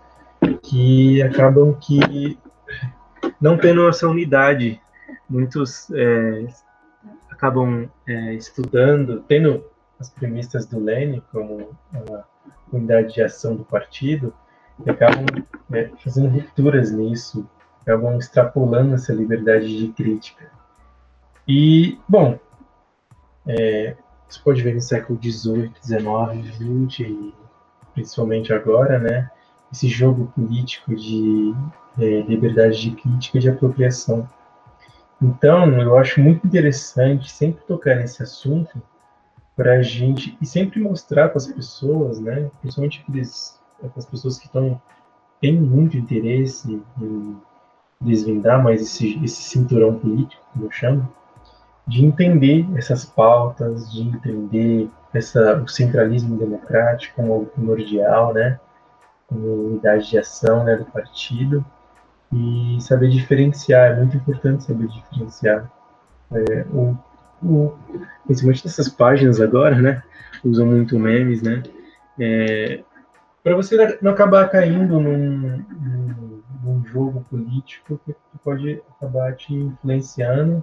[0.64, 2.38] que acabam que
[3.40, 4.82] não tendo essa unidade
[5.30, 6.48] muitos é,
[7.30, 9.64] acabam é, estudando, tendo
[10.00, 12.24] as premissas do Lênin como a
[12.72, 14.34] unidade de ação do partido,
[14.86, 15.26] e acabam
[15.72, 17.50] é, fazendo rupturas nisso,
[17.82, 20.52] acabam extrapolando essa liberdade de crítica.
[21.48, 22.38] E, bom,
[23.48, 23.96] é,
[24.28, 27.34] você pode ver no século XVIII, XIX, XX, e
[27.94, 29.32] principalmente agora, né,
[29.72, 31.54] esse jogo político de
[31.98, 34.30] é, liberdade de crítica e de apropriação.
[35.22, 38.82] Então, eu acho muito interessante sempre tocar nesse assunto
[39.56, 43.60] para a gente e sempre mostrar para as pessoas, né, principalmente aqueles,
[43.96, 44.80] as pessoas que estão
[45.42, 47.38] têm muito interesse em
[48.00, 51.12] desvendar mais esse, esse cinturão político, como eu chamo,
[51.88, 58.60] de entender essas pautas, de entender essa, o centralismo democrático como algo primordial, né,
[59.28, 61.66] como unidade de ação né, do partido,
[62.32, 65.72] e saber diferenciar, é muito importante saber diferenciar.
[66.32, 66.98] É, o,
[67.42, 67.74] o,
[68.26, 70.04] principalmente nessas páginas agora, né,
[70.44, 71.64] usam muito memes, né,
[72.20, 72.84] é,
[73.42, 80.62] para você não acabar caindo num, num, num, jogo político que pode acabar te influenciando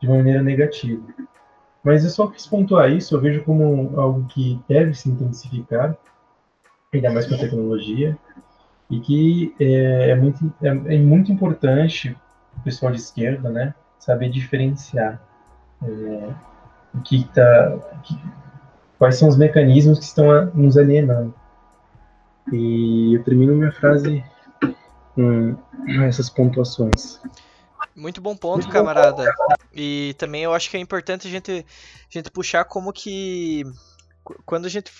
[0.00, 1.02] de maneira negativa.
[1.82, 5.96] Mas eu só quis pontuar isso, eu vejo como algo que deve se intensificar,
[6.92, 8.18] ainda mais com a tecnologia,
[8.90, 12.16] e que é, é muito, é, é, muito importante
[12.56, 15.20] o pessoal de esquerda, né, saber diferenciar
[15.82, 16.30] é,
[16.94, 17.78] o que está,
[18.98, 21.34] quais são os mecanismos que estão nos alienando.
[22.52, 24.24] E eu termino minha frase
[25.14, 25.56] com
[26.04, 27.20] essas pontuações.
[27.96, 29.24] Muito bom ponto, camarada.
[29.72, 33.64] E também eu acho que é importante a gente, a gente puxar como que
[34.44, 34.92] quando a gente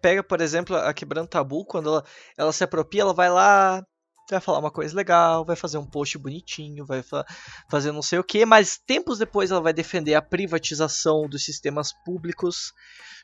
[0.00, 2.04] pega, por exemplo, a Quebrando Tabu, quando ela,
[2.36, 3.86] ela se apropria, ela vai lá,
[4.32, 7.24] vai falar uma coisa legal, vai fazer um post bonitinho, vai fa
[7.68, 11.92] fazer não sei o que, mas tempos depois ela vai defender a privatização dos sistemas
[12.04, 12.72] públicos,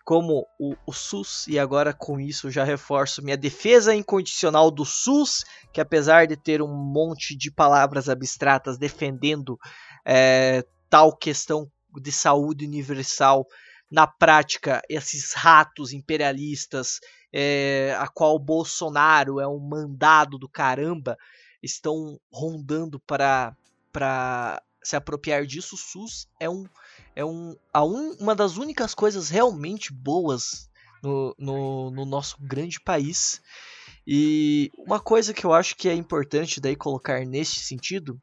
[0.04, 5.44] como o, o, SUS, e agora com isso já reforço minha defesa incondicional do SUS,
[5.72, 9.58] que apesar de ter um monte de palavras abstratas defendendo
[10.06, 13.46] é, tal questão de saúde universal
[13.90, 17.00] na prática esses ratos imperialistas,
[17.32, 21.16] é, a qual Bolsonaro é um mandado do caramba,
[21.62, 23.56] estão rondando para,
[23.92, 25.74] para se apropriar disso.
[25.74, 26.66] O SUS é, um,
[27.14, 30.70] é um, a un, uma das únicas coisas realmente boas
[31.02, 33.40] no, no, no nosso grande país.
[34.06, 38.20] E uma coisa que eu acho que é importante daí colocar neste sentido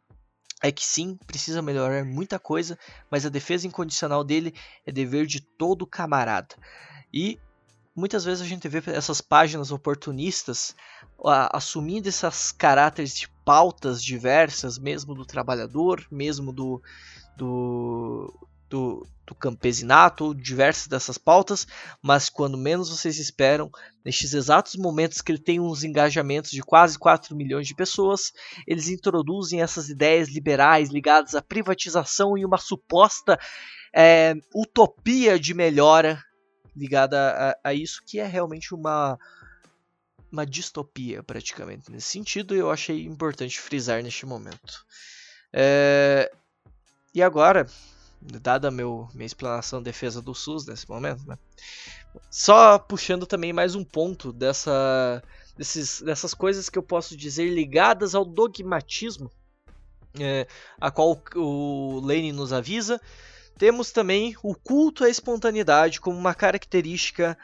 [0.63, 2.80] é que sim, precisa melhorar muita coisa,
[3.12, 4.54] mas a defesa incondicional dele
[4.86, 6.56] é dever de todo camarada.
[7.13, 7.39] E
[7.95, 10.75] muitas vezes a gente vê essas páginas oportunistas
[11.51, 16.81] assumindo esses caráteres de pautas diversas, mesmo do trabalhador, mesmo do,
[17.38, 18.34] do,
[18.69, 21.65] do, do campesinato, diversas dessas pautas,
[22.01, 23.71] mas quando menos vocês esperam,
[24.03, 28.34] nestes exatos momentos que ele tem uns engajamentos de quase 4 milhões de pessoas,
[28.67, 33.39] eles introduzem essas ideias liberais ligadas à privatização e uma suposta
[33.95, 36.21] é, utopia de melhora
[36.76, 39.18] ligada a, a, isso, que é realmente uma,
[40.32, 41.92] uma distopia, praticamente.
[41.92, 44.86] Nesse sentido, eu achei importante frisar neste momento.
[45.54, 46.32] É,
[47.14, 47.66] e agora,
[48.22, 51.38] dada meu, minha explanação defesa do SUS nesse momento, né?
[52.30, 55.24] Só puxando também mais um ponto dessa,
[55.58, 59.32] desses, dessas coisas que eu posso dizer ligadas ao dogmatismo,
[60.20, 60.48] é,
[60.80, 63.00] a qual o Lenin nos avisa.
[63.58, 67.38] Temos também o culto à espontaneidade como uma característica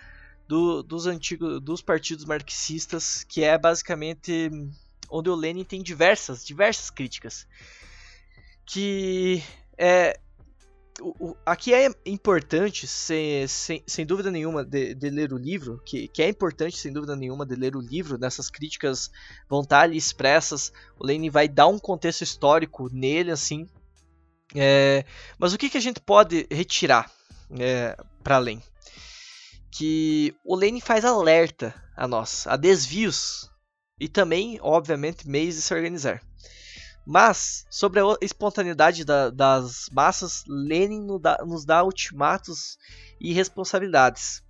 [0.48, 4.50] do, dos antigos dos partidos marxistas, que é basicamente
[5.10, 7.48] onde o Lenin tem diversas, diversas críticas,
[8.66, 9.42] que
[9.78, 10.20] é
[11.02, 16.08] o, aqui é importante, sem, sem, sem dúvida nenhuma, de, de, ler o livro, que,
[16.08, 19.10] que é importante, sem dúvida nenhuma, de ler o livro, nessas críticas
[19.50, 23.68] vão estar ali expressas, o Lenin vai dar um contexto histórico nele, assim.
[24.56, 25.06] É,
[25.38, 27.10] mas o que, que a gente pode retirar
[27.58, 28.62] é, para além?
[29.72, 33.50] Que o Lenin faz alerta a nós, a desvios,
[34.00, 36.22] e também, obviamente, meios de se organizar.
[37.06, 42.78] Mas, sobre a espontaneidade da, das massas, Lenin nos dá, nos dá ultimatos
[43.20, 44.44] e responsabilidades.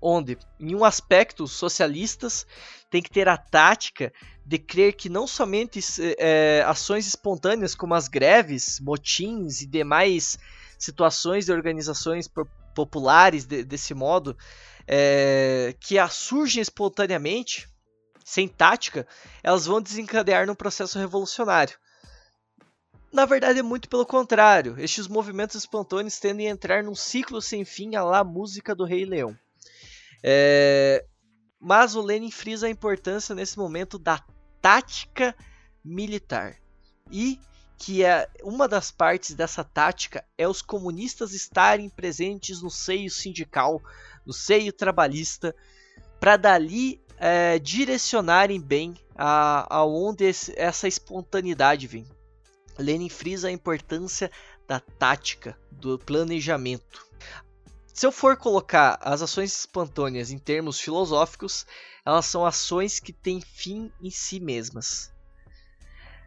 [0.00, 2.46] Onde, em um aspecto, socialistas
[2.90, 4.12] têm que ter a tática
[4.44, 5.80] de crer que não somente
[6.18, 10.38] é, ações espontâneas como as greves, motins e demais
[10.78, 12.30] situações de organizações
[12.74, 14.36] populares de, desse modo,
[14.86, 17.68] é, que surgem espontaneamente,
[18.24, 19.06] sem tática,
[19.42, 21.76] elas vão desencadear num processo revolucionário.
[23.12, 24.78] Na verdade, é muito pelo contrário.
[24.78, 29.04] Estes movimentos espontâneos tendem a entrar num ciclo sem fim a lá música do Rei
[29.04, 29.36] Leão.
[30.22, 31.04] É...
[31.60, 34.22] Mas o Lenin frisa a importância nesse momento da
[34.60, 35.34] tática
[35.84, 36.56] militar.
[37.10, 37.38] E
[37.78, 43.82] que é uma das partes dessa tática é os comunistas estarem presentes no seio sindical,
[44.24, 45.54] no seio trabalhista,
[46.18, 50.24] para dali é, direcionarem bem aonde
[50.56, 52.06] essa espontaneidade vem.
[52.78, 54.30] Lenin frisa a importância
[54.66, 57.05] da tática, do planejamento.
[57.96, 61.64] Se eu for colocar as ações espontâneas em termos filosóficos,
[62.04, 65.10] elas são ações que têm fim em si mesmas.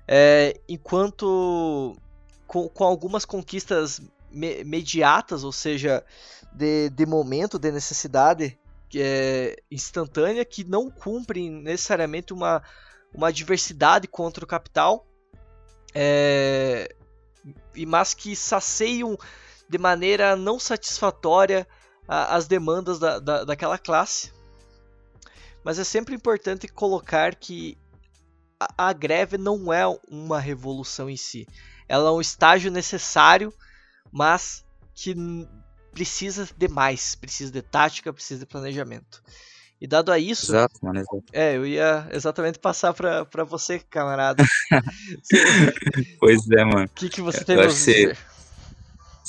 [0.07, 1.95] É, enquanto
[2.47, 4.01] com, com, algumas conquistas
[4.31, 6.03] me, mediatas, ou seja,
[6.51, 8.57] de, de momento, de necessidade,
[8.95, 12.63] é, instantânea que não cumprem necessariamente uma,
[13.13, 15.05] uma diversidade contra o capital,
[15.93, 16.95] é,
[17.85, 19.15] mas que saceiam
[19.69, 21.67] de maneira não satisfatória
[22.07, 24.33] as demandas da, da, daquela classe.
[25.63, 27.77] Mas é sempre importante colocar que
[28.59, 31.45] a, a greve não é uma revolução em si.
[31.87, 33.53] Ela é um estágio necessário,
[34.11, 35.15] mas que
[35.91, 39.21] precisa de mais, precisa de tática, precisa de planejamento.
[39.81, 40.51] E dado a isso.
[40.51, 40.99] Exato, mano.
[40.99, 41.23] Exato.
[41.31, 44.43] É, eu ia exatamente passar para você, camarada.
[46.19, 46.85] pois é, mano.
[46.85, 48.17] O que, que você tem a dizer?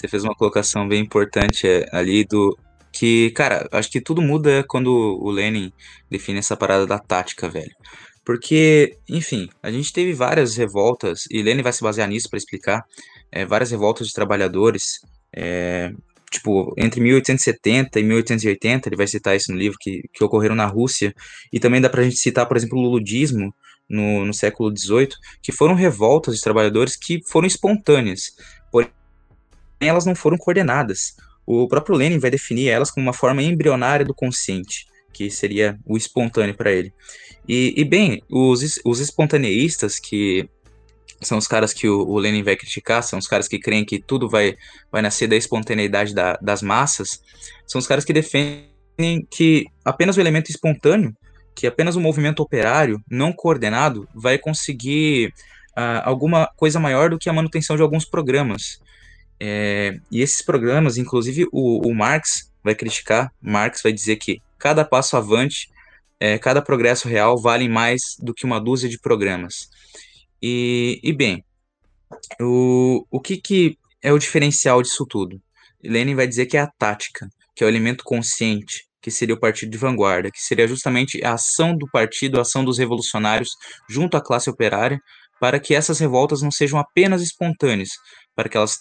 [0.00, 2.56] Você fez uma colocação bem importante é, ali do.
[2.90, 5.70] Que, cara, acho que tudo muda quando o Lenin
[6.10, 7.70] define essa parada da tática, velho.
[8.24, 12.82] Porque, enfim, a gente teve várias revoltas, e Lenin vai se basear nisso para explicar,
[13.30, 15.00] é, várias revoltas de trabalhadores,
[15.36, 15.92] é,
[16.32, 20.66] tipo, entre 1870 e 1880, ele vai citar isso no livro, que, que ocorreram na
[20.66, 21.14] Rússia,
[21.52, 23.54] e também dá pra gente citar, por exemplo, o ludismo
[23.88, 25.10] no, no século XVIII,
[25.42, 28.32] que foram revoltas de trabalhadores que foram espontâneas,
[29.80, 31.14] elas não foram coordenadas.
[31.46, 35.96] O próprio Lenin vai definir elas como uma forma embrionária do consciente, que seria o
[35.96, 36.92] espontâneo para ele.
[37.48, 40.48] E, e, bem, os, os espontaneístas que
[41.22, 43.98] são os caras que o, o, Lenin vai criticar, são os caras que creem que
[43.98, 44.56] tudo vai,
[44.90, 47.20] vai nascer da espontaneidade da, das massas,
[47.66, 48.70] são os caras que defendem
[49.30, 51.14] que apenas o elemento espontâneo,
[51.54, 55.32] que apenas o movimento operário não coordenado vai conseguir
[55.76, 58.80] uh, alguma coisa maior do que a manutenção de alguns programas.
[59.40, 64.84] É, e esses programas, inclusive o, o, Marx vai criticar, Marx vai dizer que cada
[64.84, 65.70] passo avante,
[66.20, 69.70] é, cada progresso real vale mais do que uma dúzia de programas.
[70.42, 71.42] E, e bem,
[72.40, 75.40] o, o que, que é o diferencial disso tudo?
[75.82, 79.40] Lenin vai dizer que é a tática, que é o elemento consciente, que seria o
[79.40, 83.50] partido de vanguarda, que seria justamente a ação do partido, a ação dos revolucionários
[83.88, 85.00] junto à classe operária,
[85.40, 87.88] para que essas revoltas não sejam apenas espontâneas,
[88.34, 88.76] para que elas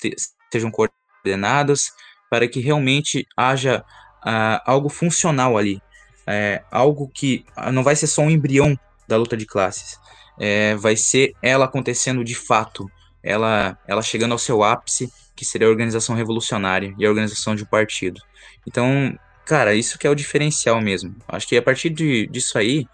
[0.52, 1.92] sejam coordenadas,
[2.30, 3.84] para que realmente haja
[4.26, 5.82] uh, algo funcional ali,
[6.28, 7.44] é, algo que
[7.74, 8.78] não vai ser só um embrião
[9.08, 10.00] da luta de classes,
[10.40, 12.90] é, vai ser ela acontecendo de fato,
[13.24, 17.64] ela, ela chegando ao seu ápice, que seria a organização revolucionária e a organização de
[17.64, 18.22] um partido.
[18.68, 21.16] Então, cara, isso que é o diferencial mesmo.
[21.28, 22.86] Acho que a partir de, disso aí,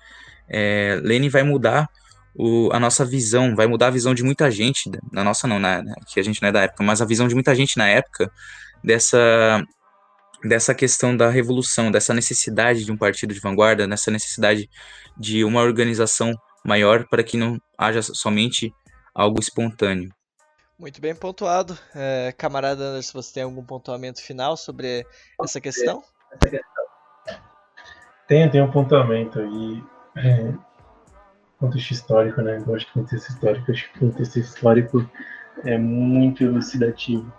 [0.48, 1.90] é, Lenin vai mudar
[2.38, 5.82] o, a nossa visão, vai mudar a visão de muita gente, na nossa não, na,
[6.08, 8.30] que a gente não é da época, mas a visão de muita gente na época
[8.84, 9.64] dessa
[10.44, 14.70] dessa questão da revolução, dessa necessidade de um partido de vanguarda, dessa necessidade
[15.18, 16.34] de uma organização
[16.64, 18.72] maior para que não haja somente
[19.14, 20.12] algo espontâneo.
[20.78, 21.78] Muito bem pontuado.
[21.96, 25.06] É, camarada Anderson, você tem algum pontuamento final sobre
[25.42, 26.04] essa questão?
[28.28, 29.84] Tem, tem um pontuamento aí.
[30.18, 30.54] É,
[31.60, 32.64] contexto histórico, né?
[32.66, 35.10] Eu acho que contexto histórico, acho que contexto histórico
[35.64, 37.32] é muito elucidativo.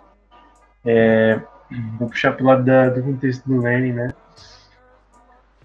[0.85, 1.39] É,
[1.99, 4.13] vou puxar para o lado da, do contexto do Lenin, né?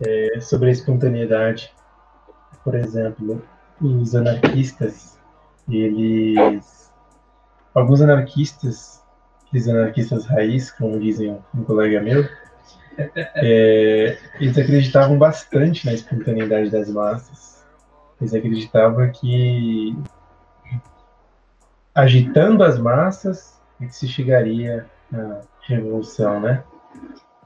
[0.01, 1.73] É, sobre a espontaneidade.
[2.65, 3.43] Por exemplo,
[3.81, 5.19] os anarquistas,
[5.69, 6.91] eles.
[7.75, 9.03] Alguns anarquistas,
[9.47, 12.29] aqueles anarquistas raiz, como dizem um colega meu,
[12.97, 17.52] é, eles acreditavam bastante na espontaneidade das massas.
[18.23, 19.99] Eles acreditavam que
[21.93, 26.62] agitando as massas é que se chegaria à revolução, né?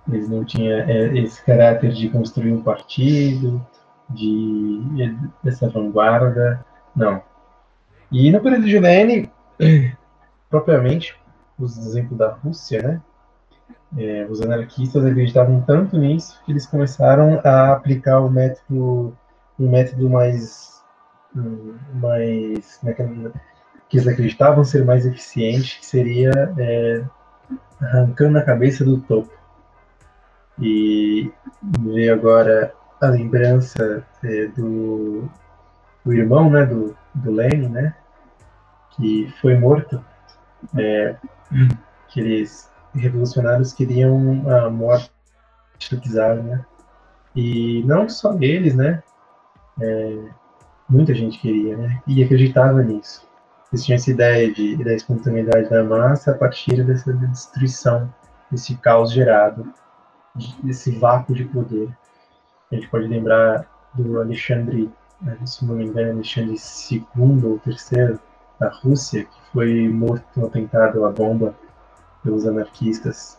[0.07, 3.67] Eles não tinham é, esse caráter de construir um partido,
[4.11, 6.63] de dessa vanguarda,
[6.95, 7.23] não.
[8.13, 9.31] E no período de Lenin,
[10.51, 11.19] propriamente,
[11.59, 13.03] os exemplos da Rússia, né?
[13.97, 19.17] É, os anarquistas acreditavam tanto nisso que eles começaram a aplicar o método,
[19.59, 20.83] um método mais,
[21.95, 22.93] mais né,
[23.89, 27.05] que eles acreditavam ser mais eficiente, que seria é,
[27.81, 29.31] arrancando a cabeça do topo.
[30.59, 31.31] E
[31.81, 35.29] veio agora a lembrança é, do,
[36.05, 37.95] do irmão, né, do, do Lenin, né,
[38.93, 40.03] que foi morto,
[40.77, 41.17] é,
[42.09, 45.11] que eles revolucionários queriam a morte
[45.91, 46.65] do czar, né,
[47.35, 49.03] e não só eles, né,
[49.81, 50.19] é,
[50.89, 53.27] muita gente queria, né, e acreditava nisso.
[53.73, 58.13] Eles tinham essa ideia de, da espontaneidade da massa a partir dessa destruição,
[58.51, 59.73] desse caos gerado,
[60.63, 61.89] desse vácuo de poder.
[62.71, 66.57] A gente pode lembrar do Alexandre, né, se não me engano, Alexandre
[66.91, 68.19] II ou III
[68.59, 71.55] da Rússia, que foi morto no atentado à bomba
[72.23, 73.39] pelos anarquistas.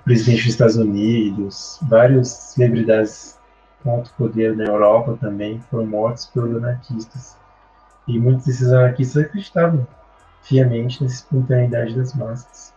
[0.00, 3.37] O presidente dos Estados Unidos, vários celebridades
[3.82, 7.36] com alto poder na Europa também foram mortos pelos anarquistas.
[8.06, 9.86] E muitos desses anarquistas acreditavam
[10.42, 12.74] fiamente nessa espontaneidade das massas.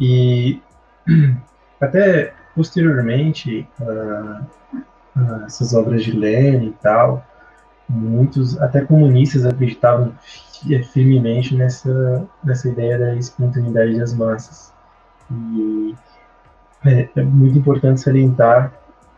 [0.00, 0.60] E
[1.80, 4.44] até Posteriormente, uh,
[5.16, 7.24] uh, essas obras de Lenin e tal,
[7.88, 10.12] muitos, até comunistas, acreditavam
[10.92, 14.72] firmemente nessa, nessa ideia da espontaneidade das massas.
[15.30, 15.94] E
[16.84, 18.70] é, é muito importante salientar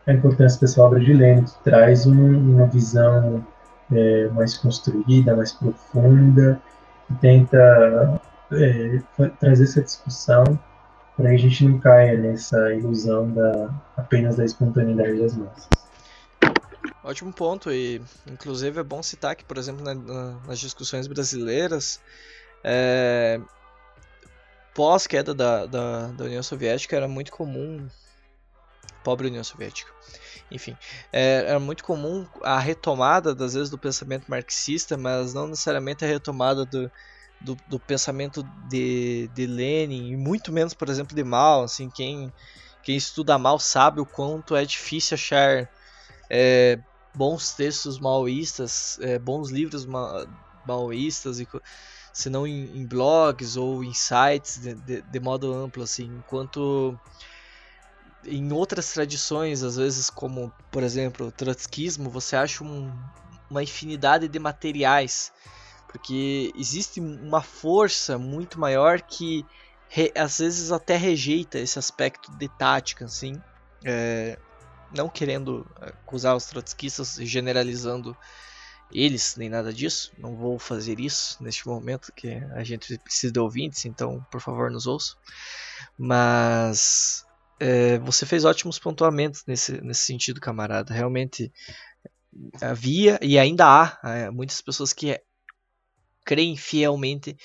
[0.07, 3.44] a importância dessa obra de Lenin, que traz um, uma visão
[3.92, 6.61] é, mais construída, mais profunda,
[7.07, 8.20] que tenta
[8.52, 9.00] é,
[9.40, 10.44] trazer essa discussão
[11.16, 15.68] para que a gente não caia nessa ilusão da apenas da espontaneidade das massas.
[17.02, 22.00] Ótimo ponto, e inclusive é bom citar que, por exemplo, na, na, nas discussões brasileiras,
[22.64, 23.38] é,
[24.74, 27.86] pós queda da, da, da, União Soviética, era muito comum,
[29.05, 29.92] pobre União Soviética,
[30.50, 30.76] enfim,
[31.12, 36.09] é, era muito comum a retomada, das vezes, do pensamento marxista, mas não necessariamente a
[36.09, 36.90] retomada do,
[37.40, 41.64] do, do, pensamento de, de Lenin e muito menos, por exemplo, de Mao.
[41.64, 42.32] Assim, quem,
[42.82, 45.68] quem estuda Mao sabe o quanto é difícil achar
[46.30, 46.78] é,
[47.14, 50.26] bons textos maoístas, é, bons livros ma
[50.66, 51.48] maoístas, e,
[52.12, 56.98] se não em, em, blogs ou em sites de, de, de modo amplo, assim, enquanto
[58.26, 62.92] em outras tradições, às vezes como, por exemplo, o trotskismo, você acha um,
[63.50, 65.32] uma infinidade de materiais
[65.94, 69.46] porque existe uma força muito maior que
[69.88, 73.40] re, às vezes até rejeita esse aspecto de tática, assim.
[73.84, 74.36] É,
[74.92, 78.16] não querendo acusar os trotskistas generalizando
[78.90, 80.12] eles, nem nada disso.
[80.18, 84.72] Não vou fazer isso neste momento, que a gente precisa de ouvintes, então por favor
[84.72, 85.16] nos ouçam.
[85.96, 87.23] Mas
[87.61, 90.92] é, você fez ótimos pontuamentos nesse, nesse sentido, camarada.
[90.92, 91.52] Realmente
[92.61, 95.20] havia e ainda há é, muitas pessoas que
[96.24, 97.36] creem fielmente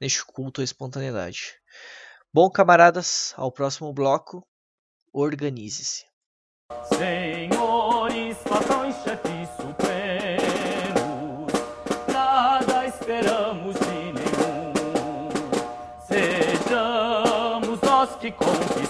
[0.00, 1.54] neste culto à espontaneidade.
[2.32, 4.46] Bom, camaradas, ao próximo bloco,
[5.12, 6.04] organize-se.
[6.88, 11.52] Senhores, patrões, chefes supremos,
[12.12, 14.72] nada esperamos de nenhum.
[16.08, 18.83] Sejamos nós que conquistemos a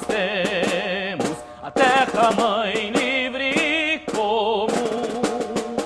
[2.33, 5.77] mãe livre comum,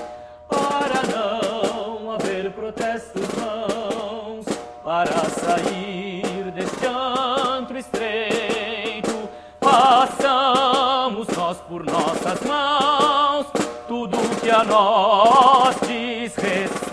[0.47, 4.45] para não haver protestos vãos,
[4.83, 9.29] para sair deste antro estreito,
[9.61, 13.47] façamos nós por nossas mãos
[13.87, 16.89] tudo que a nós diz respeito.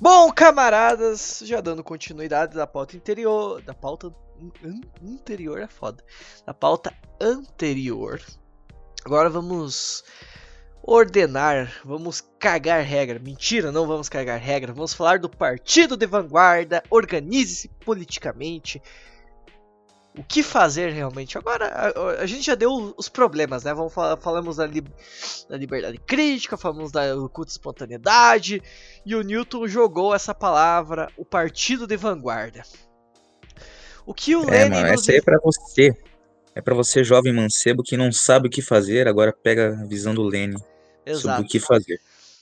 [0.00, 4.12] Bom, camaradas, já dando continuidade da pauta interior, da pauta
[5.02, 6.02] anterior é foda,
[6.44, 8.20] da pauta anterior.
[9.04, 10.04] Agora vamos
[10.82, 13.18] ordenar, vamos cagar regra.
[13.18, 14.72] Mentira, não vamos cagar regra.
[14.72, 16.82] Vamos falar do partido de vanguarda.
[16.90, 18.80] Organize-se politicamente.
[20.18, 21.36] O que fazer realmente?
[21.36, 23.74] Agora a, a gente já deu os problemas, né?
[23.74, 24.90] Vamos falar, falamos da, lib-
[25.48, 28.62] da liberdade crítica, falamos da culto de espontaneidade
[29.04, 32.62] e o Newton jogou essa palavra, o partido de vanguarda.
[34.06, 35.96] O que o É, Lenin mano, nos essa aí é pra você.
[36.54, 40.14] É pra você, jovem mancebo, que não sabe o que fazer, agora pega a visão
[40.14, 40.56] do Lenin
[41.14, 42.00] sobre o que fazer.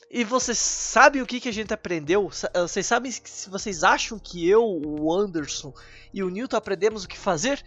[0.09, 2.31] E vocês sabem o que, que a gente aprendeu?
[2.55, 5.75] Ah, Vocês sabem se se vocês acham que eu, o Anderson
[6.13, 7.61] e o Newton aprendemos o que fazer?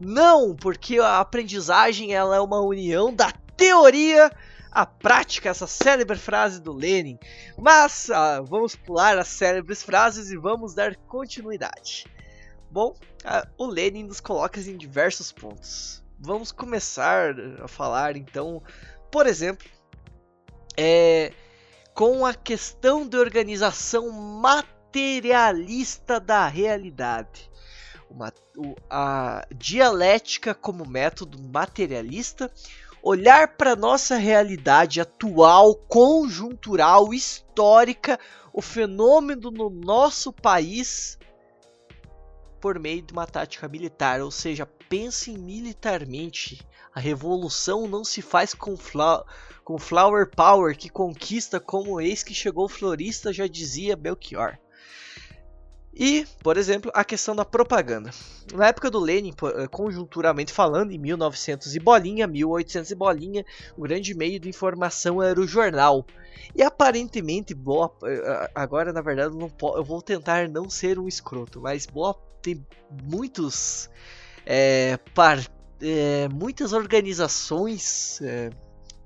[0.00, 4.32] Não, porque a aprendizagem ela é uma união da teoria
[4.72, 7.16] à prática, essa célebre frase do Lenin.
[7.56, 12.06] Mas ah, vamos pular as célebres frases e vamos dar continuidade.
[12.72, 12.96] Bom,
[13.58, 16.02] o Lenin nos coloca em diversos pontos.
[16.18, 18.62] Vamos começar a falar então,
[19.10, 19.68] por exemplo,
[20.74, 21.34] é,
[21.92, 27.50] com a questão de organização materialista da realidade.
[28.08, 28.32] Uma-
[28.88, 32.50] a dialética como método materialista,
[33.02, 38.18] olhar para nossa realidade atual, conjuntural, histórica,
[38.50, 41.18] o fenômeno no nosso país
[42.62, 46.64] por meio de uma tática militar, ou seja, pensem militarmente.
[46.94, 49.26] A revolução não se faz com, fla
[49.64, 54.56] com flower power que conquista como eis que chegou florista, já dizia Belchior.
[55.92, 58.10] E, por exemplo, a questão da propaganda.
[58.54, 63.44] Na época do Lenin, eh, conjunturalmente falando, em 1900 e bolinha, 1800 e bolinha,
[63.76, 66.06] o grande meio de informação era o jornal.
[66.54, 71.06] E aparentemente, boa, eh, agora na verdade eu, não eu vou tentar não ser um
[71.06, 72.66] escroto, mas boa, tem
[73.04, 73.88] muitos
[74.46, 75.46] eh, par-
[75.80, 78.50] eh, muitas organizações eh,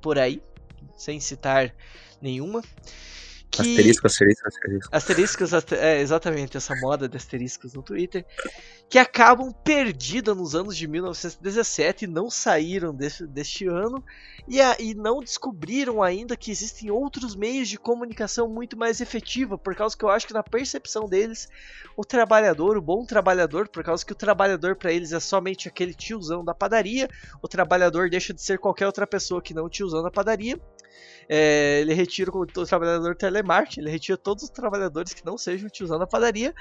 [0.01, 0.43] por aí,
[0.97, 1.75] sem citar
[2.21, 2.63] nenhuma,
[3.51, 4.89] que Asterisco, asterisco, asterisco.
[4.93, 8.27] asteriscos, aste- é, exatamente, essa moda de asteriscos no Twitter,
[8.89, 14.05] que acabam perdidas nos anos de 1917 e não saíram deste, deste ano
[14.47, 19.57] e, a- e não descobriram ainda que existem outros meios de comunicação muito mais efetiva,
[19.57, 21.49] por causa que eu acho que na percepção deles,
[21.97, 25.95] o trabalhador, o bom trabalhador, por causa que o trabalhador para eles é somente aquele
[25.95, 27.09] tiozão da padaria,
[27.43, 30.61] o trabalhador deixa de ser qualquer outra pessoa que não o tiozão da padaria.
[31.29, 35.71] É, ele retira o, trabalhador telemarketing, ele retira todos os trabalhadores que não sejam o
[35.71, 36.55] tiozão da padaria.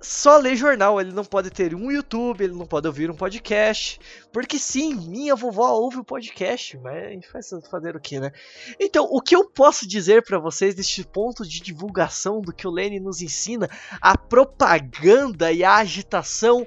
[0.00, 4.00] Só lê jornal, ele não pode ter um YouTube, ele não pode ouvir um podcast.
[4.32, 8.32] Porque sim, minha vovó ouve o podcast, mas faz fazer o que, né?
[8.80, 12.70] Então, o que eu posso dizer para vocês deste ponto de divulgação do que o
[12.70, 16.66] Lenin nos ensina, a propaganda e a agitação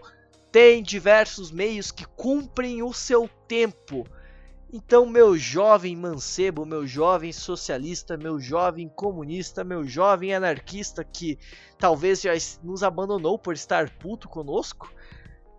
[0.50, 4.08] tem diversos meios que cumprem o seu tempo.
[4.74, 11.38] Então, meu jovem mancebo, meu jovem socialista, meu jovem comunista, meu jovem anarquista que
[11.78, 14.92] talvez já nos abandonou por estar puto conosco,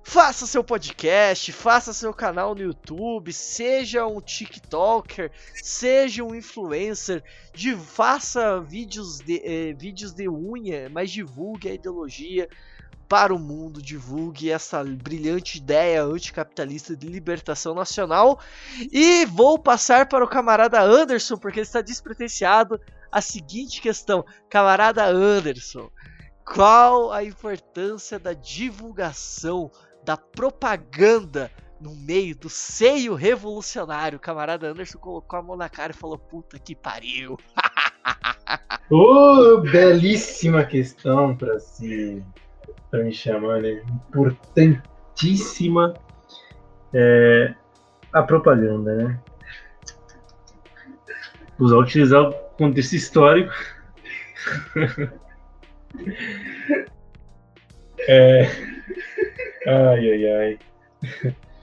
[0.02, 7.22] faça seu podcast, faça seu canal no YouTube, seja um TikToker, seja um influencer,
[7.54, 12.48] de, faça vídeos de, eh, vídeos de unha, mas divulgue a ideologia
[13.08, 18.38] para o mundo, divulgue essa brilhante ideia anticapitalista de libertação nacional.
[18.92, 22.80] E vou passar para o camarada Anderson, porque ele está despretensiado.
[23.10, 25.90] A seguinte questão, camarada Anderson,
[26.44, 29.70] qual a importância da divulgação,
[30.04, 31.50] da propaganda
[31.80, 34.18] no meio do seio revolucionário.
[34.18, 37.38] Camarada Anderson colocou a mão na cara e falou: Puta que pariu.
[38.90, 42.22] oh, belíssima questão para se
[42.90, 43.82] para me chamar, né?
[44.08, 45.94] Importantíssima
[46.94, 47.54] é,
[48.12, 49.20] a propaganda, né?
[51.58, 53.52] Usar utilizar o contexto histórico.
[58.08, 58.42] é...
[59.66, 60.58] Ai, ai, ai.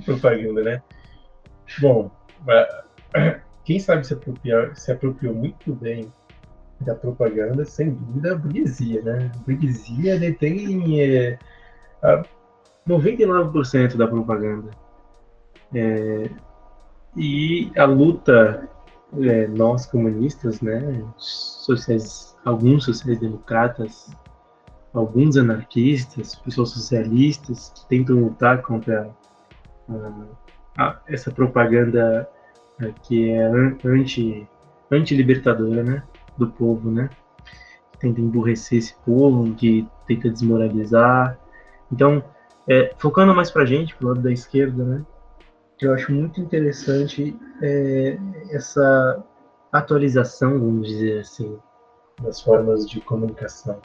[0.04, 0.82] propaganda, né?
[1.80, 2.12] Bom,
[3.64, 6.12] quem sabe se, apropriar, se apropriou muito bem
[6.84, 9.32] da propaganda, sem dúvida, a burguesia, né?
[9.34, 11.38] A burguesia detém é,
[12.88, 14.72] 99% da propaganda.
[15.74, 16.30] É,
[17.16, 18.70] e a luta,
[19.22, 24.12] é, nós comunistas, né, sociais, alguns sociais-democratas,
[24.94, 29.10] alguns anarquistas, pessoas socialistas que tentam lutar contra
[30.78, 32.30] a, essa propaganda
[32.82, 33.44] é, que é
[33.86, 34.48] anti,
[34.92, 36.04] anti-libertadora, né,
[36.38, 37.10] do povo, né,
[38.00, 41.38] tenta emburrecer esse povo, que tenta desmoralizar.
[41.92, 42.24] Então,
[42.68, 45.06] é, focando mais pra gente, pro lado da esquerda, né,
[45.82, 48.18] eu acho muito interessante é,
[48.52, 49.24] essa
[49.72, 51.58] atualização, vamos dizer assim,
[52.22, 53.80] das formas de comunicação.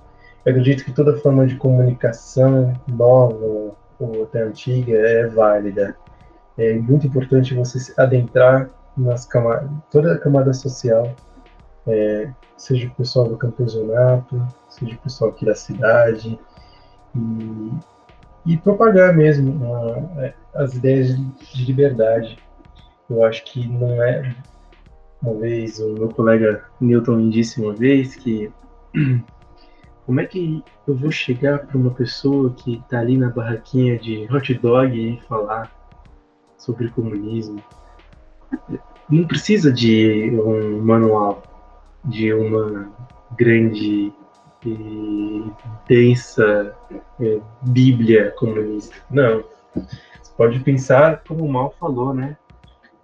[0.45, 5.97] Eu acredito que toda forma de comunicação nova ou até antiga é válida.
[6.57, 11.15] É muito importante você se adentrar nas camadas, toda a camada social,
[11.89, 16.39] é, seja o pessoal do campesinato, seja o pessoal aqui da cidade,
[17.15, 21.25] e, e propagar mesmo uh, as ideias de,
[21.55, 22.39] de, liberdade.
[23.09, 24.35] Eu acho que não é.
[25.23, 28.53] Uma vez, o meu colega Newton disse uma vez que
[30.07, 34.29] como é que eu vou chegar para uma pessoa que está ali na barraquinha de
[34.33, 35.71] hot dog e falar
[36.57, 37.63] sobre comunismo?
[39.11, 41.43] Não precisa de um manual,
[42.09, 42.91] de uma
[43.37, 44.13] grande
[44.67, 45.53] e
[45.87, 46.75] densa
[47.21, 48.97] é, Bíblia comunista.
[49.11, 49.45] Não.
[49.75, 52.37] Você pode pensar como o Mal falou, né?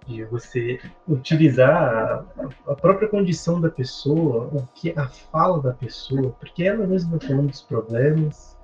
[0.07, 2.25] de você utilizar a,
[2.71, 7.27] a, própria condição da pessoa, o que a fala da pessoa, porque ela mesma vai
[7.27, 8.55] falando dos problemas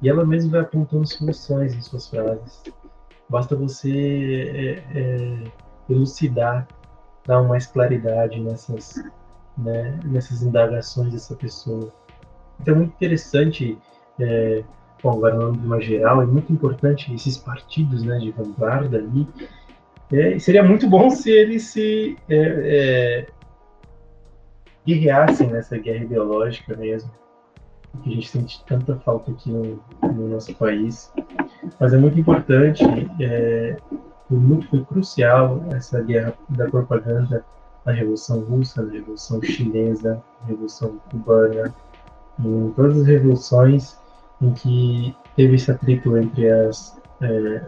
[0.00, 2.62] e ela mesma vai apontando soluções em suas frases.
[3.28, 5.44] Basta você é, é,
[5.88, 6.68] elucidar,
[7.26, 8.94] dar mais claridade nessas,
[9.56, 11.92] né, nessas indagações dessa pessoa.
[12.60, 13.78] Então é muito interessante,
[14.18, 14.62] é,
[15.02, 19.26] bom, agora de uma geral, é muito importante esses partidos né, de vanguarda ali,
[20.12, 23.26] é, seria muito bom se eles se é, é,
[24.84, 27.10] guerreassem nessa guerra ideológica mesmo,
[28.02, 31.12] que a gente sente tanta falta aqui no, no nosso país.
[31.78, 32.82] Mas é muito importante,
[33.20, 33.76] é,
[34.28, 37.44] foi muito foi crucial essa guerra da propaganda
[37.84, 41.74] na Revolução Russa, na Revolução Chinesa, na Revolução Cubana,
[42.38, 43.98] em todas as revoluções
[44.40, 47.62] em que teve esse atrito entre as é,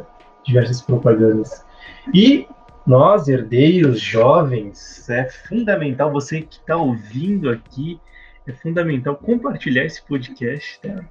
[0.44, 1.64] diversas propagandas.
[2.12, 2.46] E
[2.86, 8.00] nós, herdeiros jovens, é fundamental, você que está ouvindo aqui,
[8.46, 11.04] é fundamental compartilhar esse podcast tá?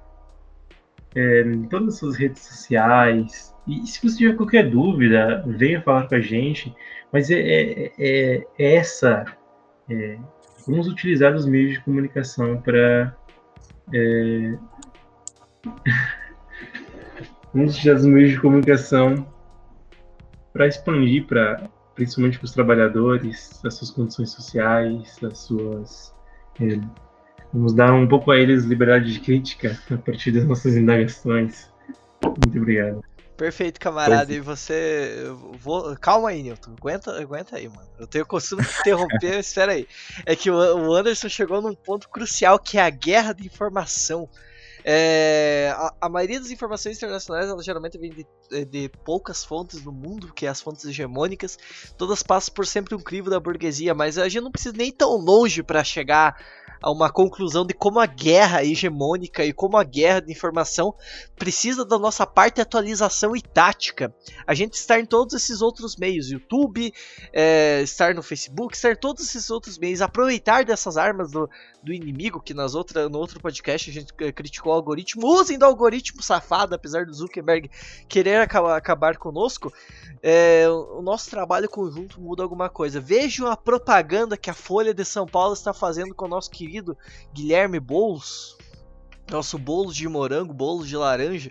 [1.14, 3.54] É, em todas as suas redes sociais.
[3.66, 6.74] E se você tiver qualquer dúvida, venha falar com a gente.
[7.12, 9.24] Mas é, é, é, é essa.
[9.88, 10.18] É,
[10.66, 13.16] vamos utilizar os meios de comunicação para.
[13.92, 14.54] É,
[17.52, 19.26] vamos utilizar os meios de comunicação
[20.52, 26.14] para expandir para principalmente para os trabalhadores, as suas condições sociais, as suas
[27.52, 31.68] vamos dar um pouco a eles liberdade de crítica a partir das nossas indagações.
[32.22, 33.02] Muito obrigado.
[33.36, 34.32] Perfeito, camarada.
[34.32, 35.26] E você.
[35.58, 35.96] Vou...
[35.96, 36.74] Calma aí, Newton.
[36.78, 37.88] Aguenta, aguenta aí, mano.
[37.98, 39.86] Eu tenho costume de interromper, espera aí.
[40.24, 44.28] É que o Anderson chegou num ponto crucial que é a guerra de informação.
[44.84, 49.92] É, a, a, maioria das informações internacionais ela geralmente vem de, de, poucas fontes no
[49.92, 51.58] mundo, que é as fontes hegemônicas.
[51.96, 55.16] Todas passam por sempre um crivo da burguesia, mas a gente não precisa nem tão
[55.16, 56.36] longe para chegar
[56.82, 60.94] a uma conclusão de como a guerra hegemônica e como a guerra de informação
[61.36, 64.12] precisa da nossa parte atualização e tática.
[64.46, 66.92] A gente está em todos esses outros meios, YouTube,
[67.32, 71.48] é, estar no Facebook, estar em todos esses outros meios, aproveitar dessas armas do,
[71.82, 76.22] do inimigo, que nas outra, no outro podcast a gente criticou algoritmo, usem do algoritmo
[76.22, 77.70] safado, apesar do Zuckerberg
[78.08, 79.72] querer acabar, acabar conosco,
[80.22, 83.00] é, o nosso trabalho conjunto muda alguma coisa.
[83.00, 86.96] Vejam a propaganda que a Folha de São Paulo está fazendo com o nosso querido
[87.32, 88.56] Guilherme Boulos,
[89.30, 91.50] nosso bolo de morango, bolo de laranja.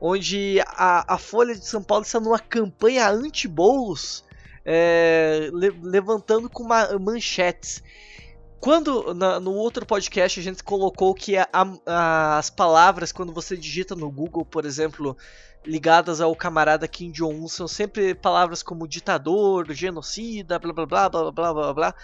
[0.00, 4.24] onde a, a Folha de São Paulo está numa campanha anti-bolos,
[4.64, 7.82] é, le, levantando com uma, manchetes.
[8.60, 13.56] Quando na, no outro podcast a gente colocou que a, a, as palavras, quando você
[13.56, 15.16] digita no Google, por exemplo,
[15.66, 21.32] ligadas ao camarada Kim Jong-un são sempre palavras como ditador, genocida, blá blá blá blá
[21.32, 21.94] blá blá blá.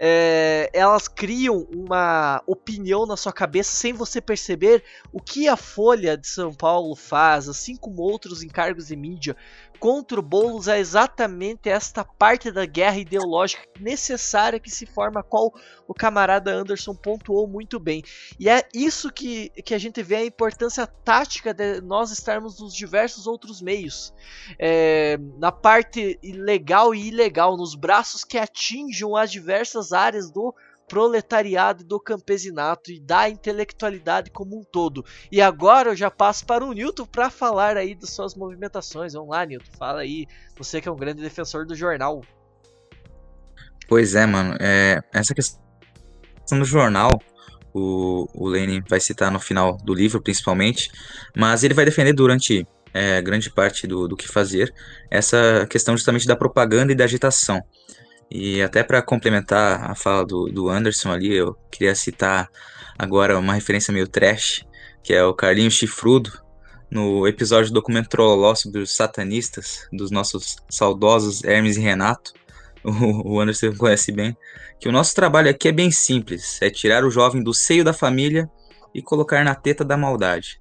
[0.00, 6.16] É, elas criam uma opinião na sua cabeça sem você perceber o que a Folha
[6.16, 9.36] de São Paulo faz, assim como outros encargos de mídia,
[9.78, 15.52] contra o Boulos é exatamente esta parte da guerra ideológica necessária que se forma, qual
[15.86, 18.02] o camarada Anderson pontuou muito bem.
[18.38, 22.74] E é isso que, que a gente vê a importância tática de nós estarmos nos
[22.74, 24.12] diversos outros meios.
[24.58, 30.54] É, na parte legal e ilegal, nos braços que atinjam as diversas áreas do
[30.88, 35.04] proletariado do campesinato e da intelectualidade como um todo.
[35.30, 39.12] E agora eu já passo para o Newton para falar aí das suas movimentações.
[39.12, 40.26] Vamos lá, Newton, fala aí.
[40.56, 42.22] Você que é um grande defensor do jornal.
[43.86, 44.56] Pois é, mano.
[44.60, 45.60] É, essa questão
[46.50, 47.10] do jornal,
[47.72, 50.90] o, o Lenin vai citar no final do livro, principalmente,
[51.36, 54.72] mas ele vai defender durante é, grande parte do, do que fazer
[55.10, 57.62] essa questão justamente da propaganda e da agitação.
[58.30, 62.50] E até para complementar a fala do, do Anderson ali, eu queria citar
[62.98, 64.64] agora uma referência meio trash,
[65.02, 66.30] que é o Carlinho Chifrudo,
[66.90, 72.32] no episódio do documento Trololó sobre os satanistas, dos nossos saudosos Hermes e Renato,
[72.82, 74.36] o Anderson conhece bem,
[74.80, 77.92] que o nosso trabalho aqui é bem simples, é tirar o jovem do seio da
[77.92, 78.48] família
[78.94, 80.60] e colocar na teta da maldade.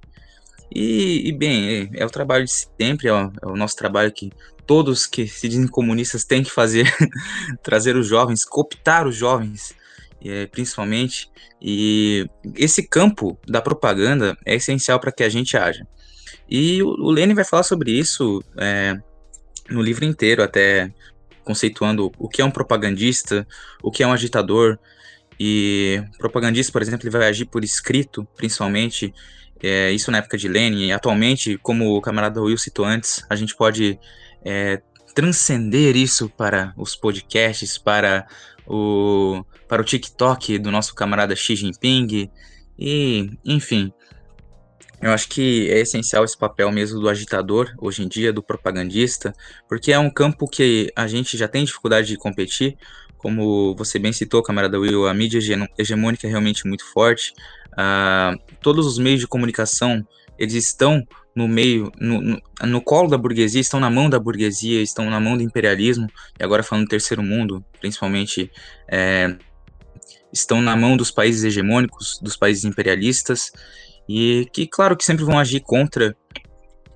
[0.74, 4.11] E, e bem, é, é, o trabalho de sempre, é o, é o nosso trabalho
[4.11, 4.32] que
[4.68, 6.93] todos que se dizem comunistas têm que fazer,
[7.63, 9.74] trazer os jovens, cooptar os jovens,
[10.24, 11.32] é, principalmente.
[11.61, 15.88] E esse campo da propaganda é essencial para que a gente haja.
[16.49, 18.95] E o, o Lenin vai falar sobre isso é,
[19.70, 20.91] no livro inteiro, até
[21.43, 23.47] conceituando o que é um propagandista,
[23.82, 24.78] o que é um agitador.
[25.39, 29.13] E propagandista, por exemplo, ele vai agir por escrito, principalmente.
[29.63, 30.91] É, isso na época de Lenin.
[30.91, 33.97] Atualmente, como o camarada Will citou antes, a gente pode
[34.48, 34.82] é,
[35.14, 38.26] transcender isso para os podcasts, para
[38.66, 42.32] o, para o TikTok do nosso camarada Xi Jinping,
[42.80, 43.91] e enfim.
[45.00, 49.32] Eu acho que é essencial esse papel mesmo do agitador, hoje em dia, do propagandista,
[49.68, 52.76] porque é um campo que a gente já tem dificuldade de competir,
[53.18, 55.39] como você bem citou, camarada Will, a mídia
[55.78, 57.34] hegemônica é realmente muito forte.
[57.74, 61.06] Uh, todos os meios de comunicação, eles estão
[61.38, 65.19] no meio, no, no, no, colo da burguesia, estão na mão da burguesia, estão na
[65.19, 66.07] mão do imperialismo,
[66.39, 68.51] e agora falando do terceiro mundo, principalmente,
[68.91, 69.38] é,
[70.33, 73.51] estão na mão dos países hegemônicos, dos países imperialistas,
[74.09, 76.17] e que, claro, que sempre vão agir contra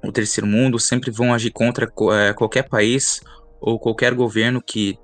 [0.03, 3.21] o terceiro mundo, sempre vão agir contra é, qualquer país
[3.59, 4.97] ou qualquer governo que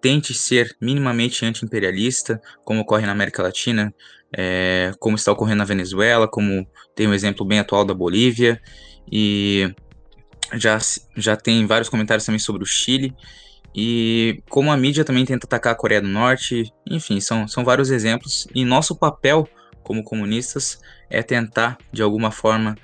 [0.00, 3.92] tente ser minimamente anti-imperialista, como ocorre na América Latina,
[4.36, 8.60] é, como está ocorrendo na Venezuela, como tem um exemplo bem atual da Bolívia,
[9.10, 9.72] e
[10.54, 10.78] já,
[11.16, 13.14] já tem vários comentários também sobre o Chile,
[13.74, 17.90] e como a mídia também tenta atacar a Coreia do Norte, enfim, são, são vários
[17.90, 19.48] exemplos, e nosso papel
[19.82, 22.74] como comunistas é tentar, de alguma forma,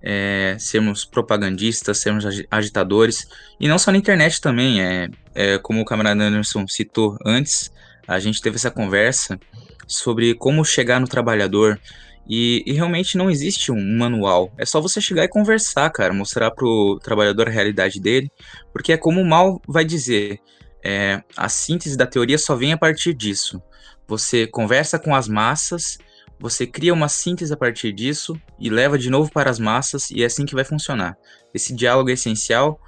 [0.00, 3.26] é, sermos propagandistas, sermos agitadores,
[3.60, 7.72] e não só na internet também, é, é, como o camarada Anderson citou antes,
[8.06, 9.38] a gente teve essa conversa,
[9.86, 11.80] sobre como chegar no trabalhador.
[12.26, 14.50] E, e, realmente não existe um manual.
[14.56, 18.30] É só você chegar e conversar, cara, mostrar pro trabalhador a realidade dele,
[18.72, 20.40] porque é como o mal vai dizer.
[20.82, 23.60] É, a síntese da teoria só vem a partir disso.
[24.06, 25.98] Você conversa com as massas,
[26.38, 30.22] você cria uma síntese a partir disso e leva de novo para as massas, e
[30.22, 31.16] é assim que vai funcionar.
[31.54, 32.78] Esse diálogo é essencial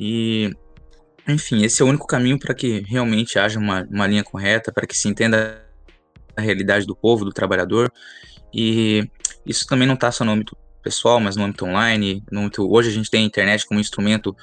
[0.00, 0.50] e,
[1.28, 4.86] enfim, esse é o único caminho para que realmente haja uma, uma linha correta, para
[4.86, 5.65] que se entenda
[6.36, 7.92] a realidade do povo, do trabalhador.
[8.52, 9.08] E
[9.44, 12.22] isso também não está só no âmbito pessoal, mas no âmbito online.
[12.30, 14.36] No âmbito, hoje a gente tem a internet como instrumento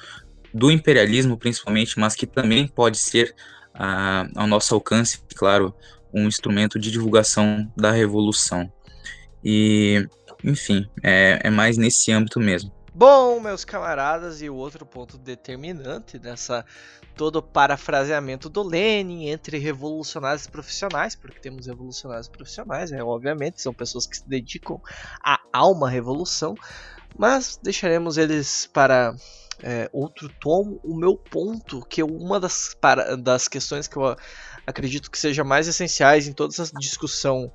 [0.52, 3.34] do imperialismo, principalmente, mas que também pode ser
[3.74, 5.74] ah, ao nosso alcance, claro,
[6.12, 8.70] um instrumento de divulgação da revolução.
[9.44, 10.06] E,
[10.44, 12.72] enfim, é, é mais nesse âmbito mesmo.
[12.96, 16.64] Bom, meus camaradas, e o outro ponto determinante dessa
[17.16, 24.06] todo parafraseamento do Lenin entre revolucionários profissionais, porque temos revolucionários profissionais, é, obviamente, são pessoas
[24.06, 24.80] que se dedicam
[25.20, 26.54] à alma revolução,
[27.18, 29.12] mas deixaremos eles para
[29.60, 30.78] é, outro tom.
[30.84, 34.16] O meu ponto, que é uma das, para, das questões que eu
[34.64, 37.52] acredito que seja mais essenciais em toda essa discussão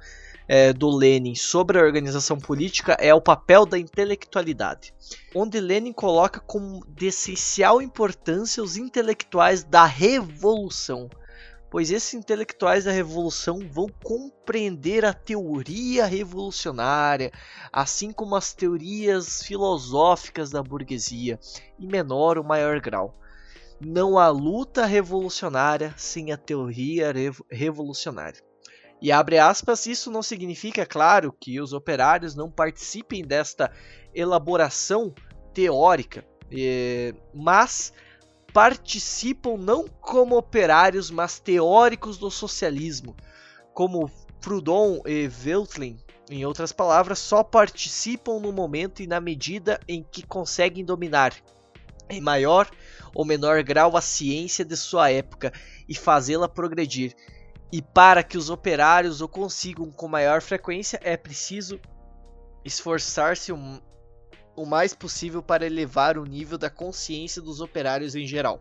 [0.52, 4.92] é, do Lenin sobre a organização política é o papel da intelectualidade,
[5.36, 11.08] onde Lenin coloca como de essencial importância os intelectuais da revolução,
[11.70, 17.32] pois esses intelectuais da revolução vão compreender a teoria revolucionária,
[17.72, 21.40] assim como as teorias filosóficas da burguesia,
[21.80, 23.16] em menor ou maior grau.
[23.80, 27.14] Não há luta revolucionária sem a teoria
[27.52, 28.49] revolucionária.
[29.02, 33.72] E abre aspas, isso não significa, claro, que os operários não participem desta
[34.14, 35.14] elaboração
[35.54, 37.94] teórica, eh, mas
[38.54, 43.16] participam não como operários, mas teóricos do socialismo,
[43.74, 45.98] como Proudhon e Veltlin,
[46.30, 51.34] em outras palavras, só participam no momento e na medida em que conseguem dominar,
[52.10, 52.70] em maior
[53.14, 55.52] ou menor grau, a ciência de sua época
[55.88, 57.16] e fazê-la progredir.
[57.72, 61.80] E para que os operários o consigam com maior frequência, é preciso
[62.66, 63.82] esforçar-se o,
[64.56, 68.60] o mais possível para elevar o nível da consciência dos operários em geral.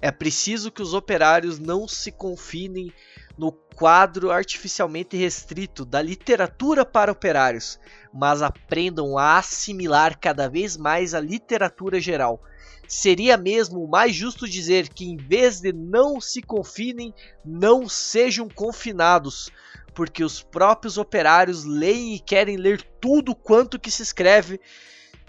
[0.00, 2.92] É preciso que os operários não se confinem
[3.38, 7.78] no quadro artificialmente restrito da literatura para operários,
[8.12, 12.42] mas aprendam a assimilar cada vez mais a literatura geral
[12.88, 17.12] seria mesmo mais justo dizer que em vez de não se confinem,
[17.44, 19.50] não sejam confinados,
[19.94, 24.60] porque os próprios operários leem e querem ler tudo quanto que se escreve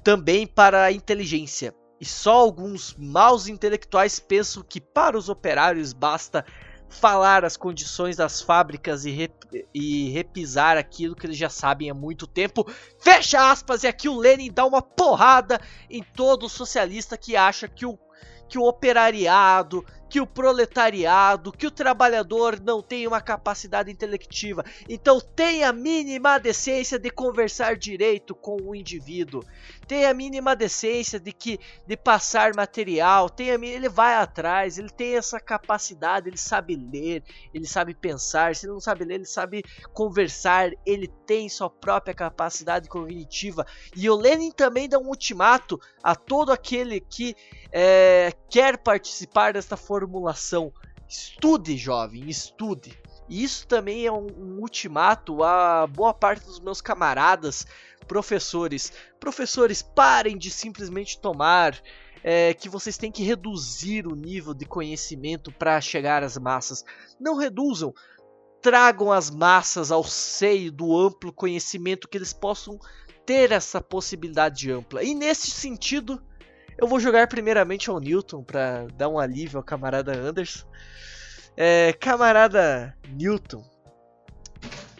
[0.04, 1.74] também para a inteligência.
[2.00, 6.46] E só alguns maus intelectuais pensam que para os operários basta
[6.90, 9.34] falar as condições das fábricas e, rep
[9.74, 12.66] e repisar aquilo que eles já sabem há muito tempo.
[13.00, 15.60] Fecha aspas, e aqui o Lenin dá uma porrada
[15.90, 17.98] em todo socialista que acha que o,
[18.48, 24.64] que o operariado que o proletariado, que o trabalhador não tem uma capacidade intelectiva.
[24.88, 29.44] Então tenha a mínima decência de conversar direito com o indivíduo.
[29.88, 35.16] Tenha a mínima decência de que de passar material, tenha ele vai atrás, ele tem
[35.16, 37.24] essa capacidade, ele sabe ler,
[37.54, 39.64] ele sabe pensar, se ele não sabe ler, ele sabe
[39.94, 43.66] conversar, ele tem sua própria capacidade cognitiva.
[43.96, 47.36] E o Lenin também dá um ultimato a todo aquele que
[47.72, 50.74] é, quer participar desta formulação.
[51.08, 52.98] Estude, jovem, estude.
[53.30, 57.66] E isso também é um, um ultimato a boa parte dos meus camaradas
[58.08, 58.92] professores.
[59.20, 61.80] Professores, parem de simplesmente tomar
[62.24, 66.84] é, que vocês têm que reduzir o nível de conhecimento para chegar às massas.
[67.20, 67.94] Não reduzam,
[68.62, 72.80] tragam as massas ao seio do amplo conhecimento que eles possam
[73.26, 75.04] ter essa possibilidade ampla.
[75.04, 76.22] E nesse sentido,
[76.78, 80.68] eu vou jogar primeiramente ao Newton para dar um alívio ao camarada Anderson.
[81.56, 83.68] É, camarada Newton,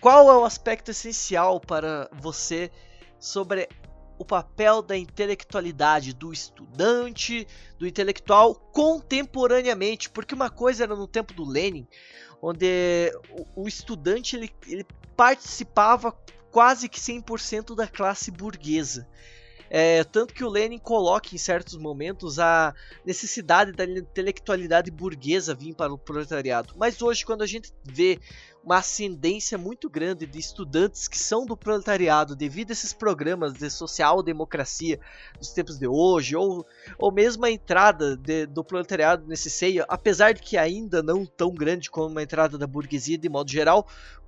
[0.02, 2.72] qual é o aspecto essencial para você
[3.20, 3.68] sobre
[4.18, 7.48] o papel da intelectualidade do estudante,
[7.78, 10.10] do intelectual contemporaneamente?
[10.10, 11.88] Porque uma coisa era no tempo do Lenin,
[12.42, 13.12] onde
[13.56, 16.16] o, estudante ele, ele participava
[16.52, 19.08] quase que 100% da classe burguesa.
[19.70, 22.74] É, tanto que o Lenin coloca em certos momentos a
[23.06, 26.74] necessidade da intelectualidade burguesa vir para o proletariado.
[26.78, 28.20] Mas hoje, quando a gente vê
[28.68, 33.70] uma ascendência muito grande de estudantes que são do proletariado devido a esses programas de
[33.70, 35.00] social-democracia
[35.40, 36.66] dos tempos de hoje, ou,
[36.98, 41.54] ou mesmo a entrada de, do proletariado nesse seio, apesar de que ainda não tão
[41.54, 43.88] grande como a entrada da burguesia de modo geral,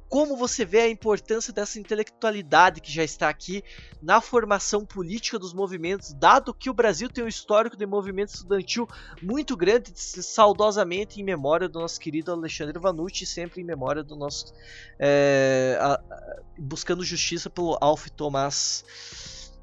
[0.10, 3.64] como você vê a importância dessa intelectualidade que já está aqui
[4.02, 8.88] na formação política dos movimentos, dado que o Brasil tem um histórico de movimento estudantil
[9.22, 14.52] muito grande, saudosamente em memória do nosso querido Alexandre Vanucci, sempre em memória do nosso.
[14.98, 19.54] É, a, a, buscando justiça pelo Alf Tomás.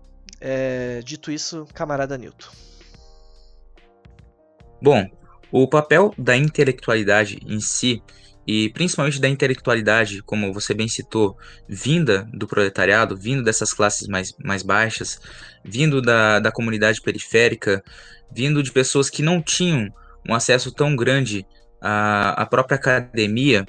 [0.41, 2.51] É, dito isso, camarada Newton.
[4.81, 5.09] Bom,
[5.51, 8.03] o papel da intelectualidade em si
[8.47, 11.37] e principalmente da intelectualidade, como você bem citou,
[11.69, 15.21] vinda do proletariado, vindo dessas classes mais, mais baixas,
[15.65, 17.83] vindo da, da comunidade periférica,
[18.31, 19.93] vindo de pessoas que não tinham
[20.29, 21.45] um acesso tão grande
[21.81, 23.67] à, à própria academia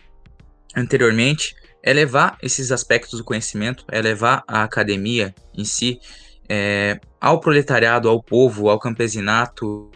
[0.75, 5.99] anteriormente, é levar esses aspectos do conhecimento, é levar a academia em si
[6.49, 9.89] é, ao proletariado, ao povo, ao campesinato,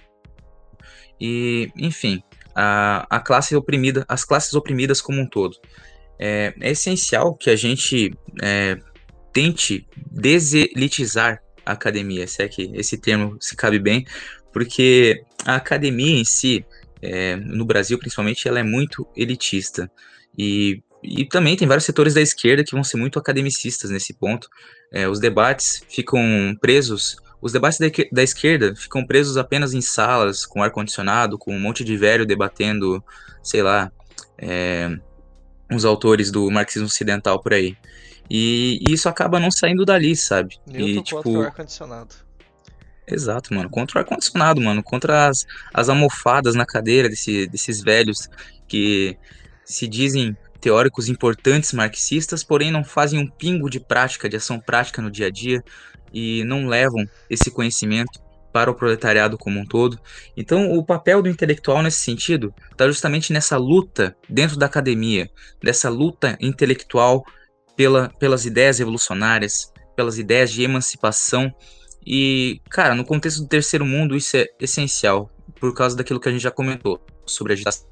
[1.20, 2.24] e enfim,
[2.56, 5.58] a, a classe oprimida, as classes oprimidas como um todo.
[6.20, 8.78] É, é essencial que a gente é,
[9.34, 14.06] tente deselitizar a academia, se é que esse termo se cabe bem,
[14.54, 16.66] porque a academia em si,
[17.02, 19.90] é, no Brasil principalmente, ela é muito elitista.
[20.38, 24.48] E e também tem vários setores da esquerda que vão ser muito academicistas nesse ponto.
[24.92, 26.22] É, os debates ficam
[26.62, 31.60] presos, os debates da, da, esquerda ficam presos apenas em salas com ar-condicionado, com um
[31.60, 33.04] monte de velho debatendo,
[33.42, 33.92] sei lá,
[34.38, 34.96] é,
[35.74, 37.76] os autores do marxismo ocidental por aí.
[38.30, 40.58] E, e isso acaba não saindo dali, sabe?
[40.68, 41.30] Newton e, tipo...
[41.30, 42.16] o ar-condicionado.
[43.08, 43.70] Exato, mano.
[43.70, 44.84] Contra o ar-condicionado, mano.
[44.84, 48.30] Contra as, as almofadas na cadeira desse, desses velhos
[48.68, 49.18] que
[49.66, 55.02] se dizem teóricos importantes marxistas, porém não fazem um pingo de prática, de ação prática
[55.02, 55.64] no dia a dia
[56.14, 58.20] e não levam esse conhecimento
[58.52, 60.00] para o proletariado como um todo.
[60.36, 65.30] Então, o papel do intelectual nesse sentido está justamente nessa luta dentro da academia,
[65.62, 67.24] dessa luta intelectual
[67.76, 71.54] pela, pelas ideias revolucionárias, pelas ideias de emancipação.
[72.06, 76.32] E, cara, no contexto do terceiro mundo, isso é essencial, por causa daquilo que a
[76.32, 77.88] gente já comentou sobre agitação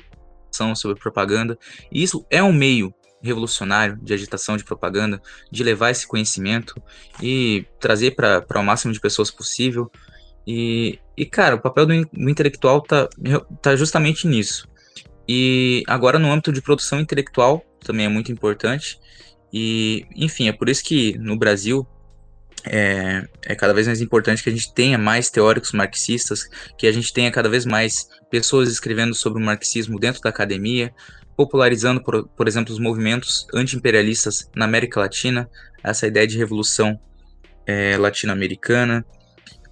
[0.75, 1.57] sobre propaganda.
[1.91, 6.81] E isso é um meio revolucionário de agitação de propaganda, de levar esse conhecimento
[7.21, 9.91] e trazer para o máximo de pessoas possível.
[10.47, 13.07] E, e cara, o papel do, do intelectual tá,
[13.61, 14.67] tá justamente nisso.
[15.27, 18.99] E agora no âmbito de produção intelectual também é muito importante.
[19.51, 21.87] E, enfim, é por isso que no Brasil
[22.65, 26.47] é, é, cada vez mais importante que a gente tenha mais teóricos marxistas,
[26.77, 30.93] que a gente tenha cada vez mais pessoas escrevendo sobre o marxismo dentro da academia,
[31.35, 35.49] popularizando, por, por exemplo, os movimentos anti-imperialistas na América Latina,
[35.83, 36.99] essa ideia de revolução
[37.65, 39.05] é, latino-americana.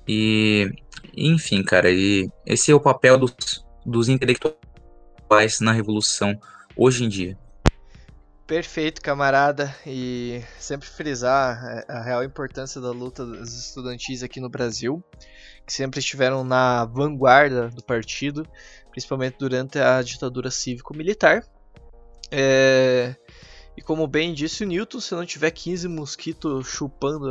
[0.08, 0.72] E,
[1.16, 6.40] enfim, cara, e esse é o papel dos, dos intelectuais na revolução
[6.76, 7.38] hoje em dia.
[8.48, 9.76] Perfeito, camarada.
[9.86, 15.04] E sempre frisar é, a real importância da luta dos estudantis aqui no Brasil,
[15.66, 18.48] que sempre estiveram na vanguarda do partido,
[18.90, 21.44] principalmente durante a ditadura cívico-militar.
[22.32, 23.16] É...
[23.76, 27.30] E como bem disse o Newton, se não tiver 15 mosquitos chupando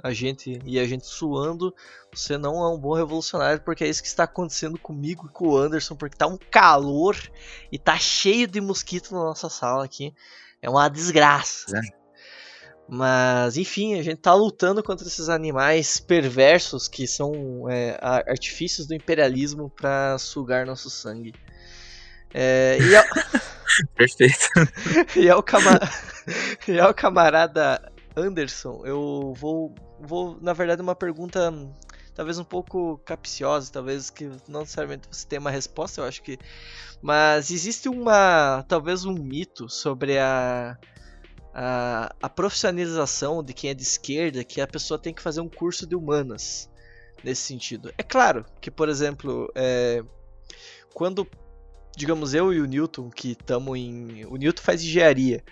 [0.00, 1.74] a, gente e a gente suando,
[2.12, 5.48] você não é um bom revolucionário, porque é isso que está acontecendo comigo e com
[5.48, 7.16] o Anderson, porque tá um calor
[7.72, 10.14] e tá cheio de mosquito na nossa sala aqui.
[10.60, 11.76] É uma desgraça.
[11.76, 11.98] É.
[12.88, 18.94] Mas, enfim, a gente tá lutando contra esses animais perversos que são é, artifícios do
[18.94, 21.34] imperialismo para sugar nosso sangue.
[22.32, 23.04] É, e, ao...
[23.94, 24.48] Perfeito.
[25.16, 25.78] e, ao cama...
[26.66, 31.52] e ao camarada Anderson, eu vou, vou, na verdade, uma pergunta
[32.18, 36.36] talvez um pouco capciosa, talvez que não necessariamente você tenha uma resposta, eu acho que.
[37.00, 38.64] Mas existe uma.
[38.66, 40.76] talvez um mito sobre a.
[41.54, 45.48] A, a profissionalização de quem é de esquerda, que a pessoa tem que fazer um
[45.48, 46.68] curso de humanas
[47.22, 47.92] nesse sentido.
[47.96, 50.04] É claro que, por exemplo, é,
[50.92, 51.26] quando,
[51.96, 54.24] digamos, eu e o Newton, que estamos em.
[54.26, 55.44] O Newton faz engenharia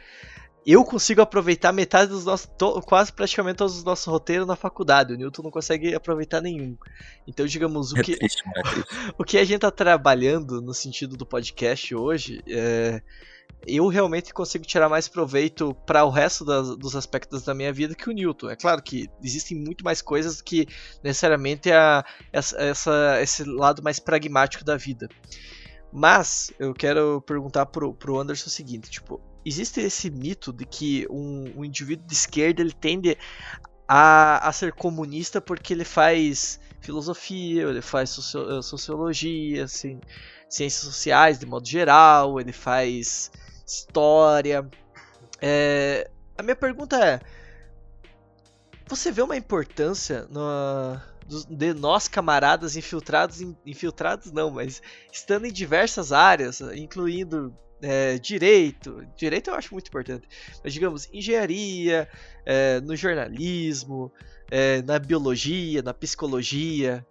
[0.66, 2.50] eu consigo aproveitar metade dos nossos.
[2.58, 5.14] To, quase praticamente todos os nossos roteiros na faculdade.
[5.14, 6.76] O Newton não consegue aproveitar nenhum.
[7.24, 8.60] Então, digamos, o é que, triste, é
[9.16, 13.00] o que a gente tá trabalhando no sentido do podcast hoje é.
[13.66, 17.94] Eu realmente consigo tirar mais proveito para o resto das, dos aspectos da minha vida
[17.94, 18.50] que o Newton.
[18.50, 20.68] É claro que existem muito mais coisas que
[21.02, 25.08] necessariamente a, essa, essa, esse lado mais pragmático da vida.
[25.92, 31.06] Mas eu quero perguntar pro, pro Anderson o seguinte, tipo, existe esse mito de que
[31.08, 33.16] um, um indivíduo de esquerda ele tende
[33.86, 40.00] a, a ser comunista porque ele faz filosofia, ele faz socio, sociologia, assim,
[40.48, 43.30] ciências sociais de modo geral, ele faz
[43.64, 44.68] história.
[45.40, 47.20] É, a minha pergunta é:
[48.88, 51.00] você vê uma importância no,
[51.48, 54.82] de nós camaradas infiltrados, infiltrados não, mas
[55.12, 57.56] estando em diversas áreas, incluindo
[57.86, 60.28] é, direito, direito eu acho muito importante,
[60.62, 62.08] mas digamos, engenharia,
[62.44, 64.12] é, no jornalismo,
[64.50, 67.06] é, na biologia, na psicologia,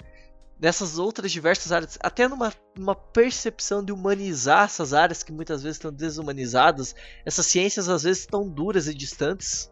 [0.59, 5.77] nessas outras diversas áreas, até numa, numa percepção de humanizar essas áreas que muitas vezes
[5.77, 6.93] estão desumanizadas,
[7.25, 9.71] essas ciências às vezes estão duras e distantes.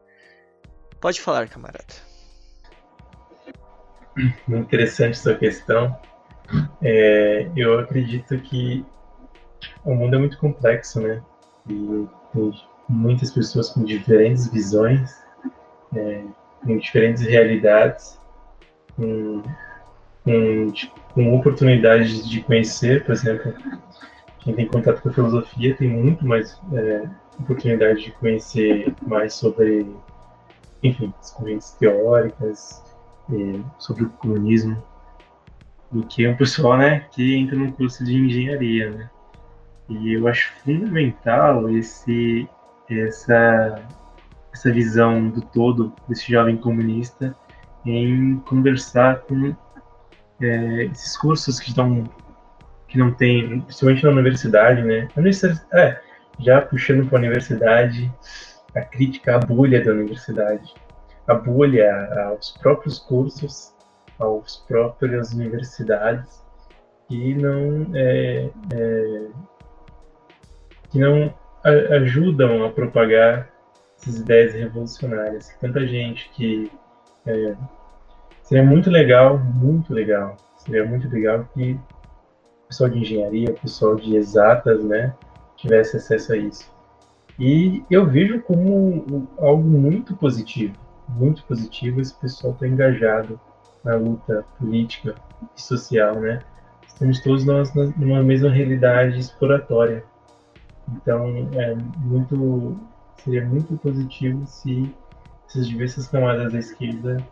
[1.01, 1.93] Pode falar, camarada.
[4.47, 5.99] Muito interessante sua questão.
[6.81, 8.85] É, eu acredito que
[9.83, 11.21] o mundo é muito complexo, né?
[11.69, 12.53] E tem
[12.89, 15.23] muitas pessoas com diferentes visões,
[15.95, 16.23] é,
[16.63, 18.19] com diferentes realidades,
[18.95, 19.41] com,
[20.23, 20.73] com,
[21.13, 23.53] com oportunidades de conhecer, por exemplo,
[24.39, 27.07] quem tem contato com a filosofia tem muito mais é,
[27.39, 29.85] oportunidade de conhecer mais sobre,
[30.81, 32.83] enfim, as correntes teóricas,
[33.31, 34.81] é, sobre o comunismo,
[35.91, 39.09] do que um pessoal, né, que entra no curso de engenharia, né?
[39.89, 42.47] E eu acho fundamental esse
[42.89, 43.75] essa,
[44.53, 47.35] essa visão do todo desse jovem comunista
[47.85, 49.55] em conversar com
[50.41, 52.03] é, esses cursos que estão
[52.87, 55.07] que não tem, principalmente na universidade, né?
[55.73, 55.99] É,
[56.39, 58.13] já puxando para a universidade,
[58.75, 60.73] a crítica à bolha da universidade,
[61.27, 61.89] a bolha
[62.27, 63.73] aos próprios cursos,
[64.19, 66.43] aos próprias universidades
[67.07, 69.27] que não é, é,
[70.93, 71.33] que não
[71.91, 73.49] ajudam a propagar
[73.99, 75.49] essas ideias revolucionárias.
[75.59, 76.71] Tanta gente que
[77.25, 77.55] é,
[78.43, 83.95] seria muito legal, muito legal, seria muito legal que o pessoal de engenharia, o pessoal
[83.95, 85.15] de exatas, né,
[85.57, 86.71] tivesse acesso a isso.
[87.39, 90.77] E eu vejo como algo muito positivo,
[91.09, 93.39] muito positivo esse pessoal estar tá engajado
[93.83, 95.15] na luta política
[95.57, 96.39] e social, né?
[96.85, 100.03] Estamos todos nós numa mesma realidade exploratória.
[100.89, 102.77] Então, é muito
[103.17, 104.93] seria muito positivo se
[105.47, 107.23] essas diversas camadas da esquerda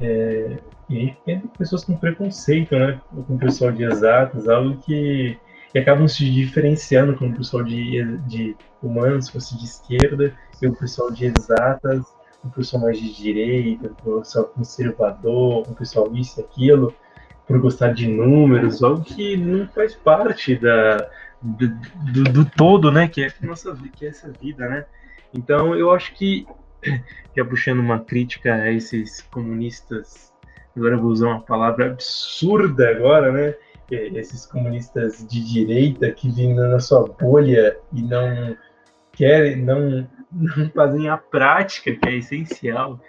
[0.00, 5.36] é, e tem pessoas com preconceito, né, com o pessoal de exatas, algo que,
[5.76, 10.74] acabam se diferenciando com o pessoal de, de humanos, se fosse de esquerda, e o
[10.74, 12.04] pessoal de exatas,
[12.42, 16.92] o pessoal mais de direita, o pessoal conservador, o pessoal isso e aquilo,
[17.46, 21.08] por gostar de números, algo que não faz parte da,
[21.42, 21.68] do,
[22.12, 24.86] do, do todo, né, que é, nossa, que é essa vida, né.
[25.32, 26.46] Então, eu acho que
[27.32, 30.32] que é puxando uma crítica a esses comunistas,
[30.76, 33.54] agora vou usar uma palavra absurda agora, né?
[33.90, 38.56] Esses comunistas de direita que vivem na sua bolha e não
[39.12, 43.00] querem, não, não fazem a prática, que é essencial.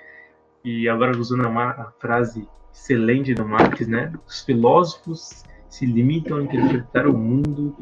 [0.64, 4.14] E agora usando a, a frase excelente do Marx, né?
[4.26, 7.76] Os filósofos se limitam a interpretar o mundo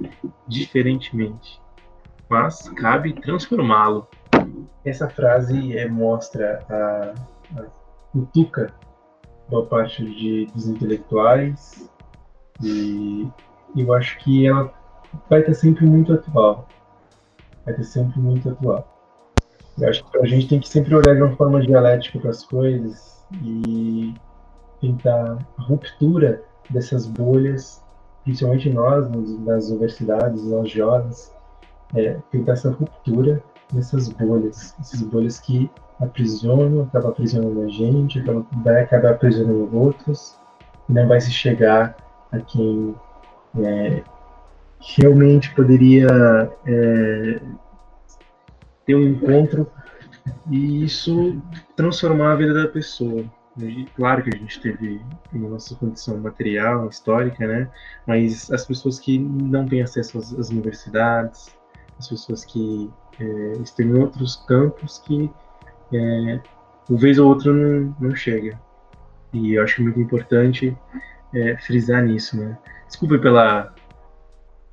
[0.48, 1.60] diferentemente,
[2.30, 4.08] mas cabe transformá-lo
[4.90, 7.66] essa frase é, mostra a, a
[8.12, 8.74] cutuca
[9.50, 11.90] da parte de, dos intelectuais
[12.64, 13.28] e
[13.76, 14.74] eu acho que ela
[15.30, 16.68] vai estar sempre muito atual.
[17.66, 18.94] Vai estar sempre muito atual.
[19.78, 22.44] Eu acho que a gente tem que sempre olhar de uma forma dialética para as
[22.44, 24.14] coisas e
[24.82, 27.84] tentar a ruptura dessas bolhas,
[28.24, 29.09] principalmente nós,
[29.45, 31.32] nas universidades, nós jovens,
[31.95, 33.41] é, tentar essa ruptura
[33.74, 38.24] nessas bolhas, essas bolhas que aprisionam, acabam aprisionando a gente,
[38.63, 40.36] vai acabar aprisionando outros,
[40.88, 41.95] não vai se chegar
[42.32, 42.95] a quem
[43.59, 44.03] é,
[44.80, 46.07] realmente poderia
[46.65, 47.41] é,
[48.86, 49.70] ter um encontro
[50.49, 51.41] e isso
[51.76, 53.26] transformar a vida da pessoa.
[53.95, 55.01] Claro que a gente teve
[55.34, 57.70] a nossa condição material, histórica, né?
[58.05, 61.49] Mas as pessoas que não têm acesso às, às universidades,
[61.97, 65.30] as pessoas que é, tem outros campos que
[65.93, 66.39] é,
[66.89, 68.60] uma vez ou outra não, não chega.
[69.34, 70.78] E eu acho muito importante
[71.34, 72.58] é, frisar nisso, né?
[72.88, 73.74] Desculpe pela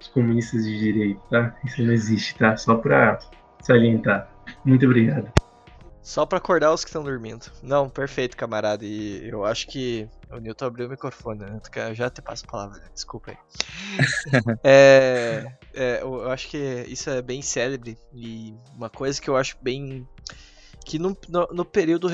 [0.01, 1.55] os comunistas de direito, tá?
[1.65, 2.57] Isso não existe, tá?
[2.57, 3.19] Só para
[3.61, 4.29] salientar.
[4.65, 5.33] Muito obrigado.
[6.05, 7.51] Só para acordar os que estão dormindo.
[7.63, 8.85] Não, perfeito, camarada.
[8.85, 11.59] E eu acho que o Newton abriu o microfone, né?
[11.77, 12.89] Eu já te passo a palavra, né?
[12.93, 13.39] desculpa aí.
[14.63, 19.57] é, é, eu acho que isso é bem célebre e uma coisa que eu acho
[19.63, 20.07] bem.
[20.85, 22.11] que no, no, no período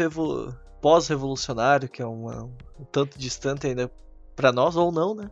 [0.80, 3.90] pós-revolucionário, que é uma, um tanto distante ainda
[4.36, 5.28] para nós, ou não, né?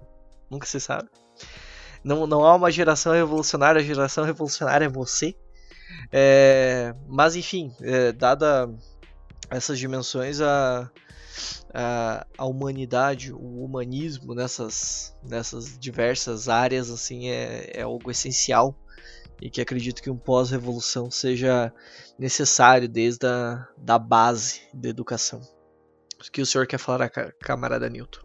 [0.50, 1.08] Nunca se sabe.
[2.02, 5.36] Não, não há uma geração revolucionária, a geração revolucionária é você.
[6.12, 8.68] É, mas enfim, é, dada
[9.50, 10.90] essas dimensões, a,
[11.72, 18.76] a, a, humanidade, o humanismo nessas, nessas diversas áreas assim é, é algo essencial
[19.40, 21.72] e que acredito que um pós-revolução seja
[22.18, 25.40] necessário desde a da base da educação.
[26.18, 27.08] O que o senhor quer falar,
[27.40, 28.20] camarada Newton?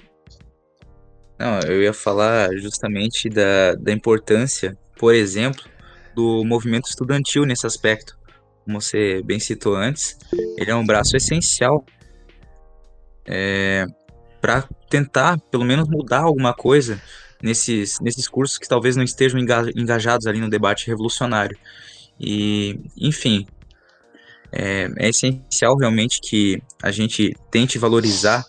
[1.39, 5.63] Não, eu ia falar justamente da, da importância, por exemplo,
[6.15, 8.17] do movimento estudantil nesse aspecto.
[8.65, 10.17] Como você bem citou antes,
[10.57, 11.85] ele é um braço essencial
[13.25, 13.85] é,
[14.41, 17.01] para tentar, pelo menos, mudar alguma coisa
[17.41, 19.39] nesses, nesses cursos que talvez não estejam
[19.75, 21.57] engajados ali no debate revolucionário.
[22.19, 23.45] E, enfim,
[24.51, 28.45] é, é essencial realmente que a gente tente valorizar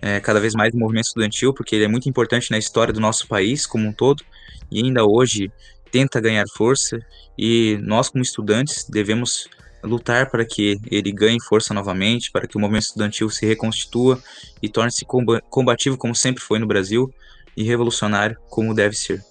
[0.00, 3.00] é, cada vez mais o movimento estudantil, porque ele é muito importante na história do
[3.00, 4.24] nosso país como um todo,
[4.70, 5.50] e ainda hoje
[5.90, 6.98] tenta ganhar força,
[7.36, 9.48] e nós, como estudantes, devemos
[9.82, 14.20] lutar para que ele ganhe força novamente, para que o movimento estudantil se reconstitua
[14.60, 15.04] e torne-se
[15.48, 17.12] combativo como sempre foi no Brasil
[17.56, 19.24] e revolucionário como deve ser.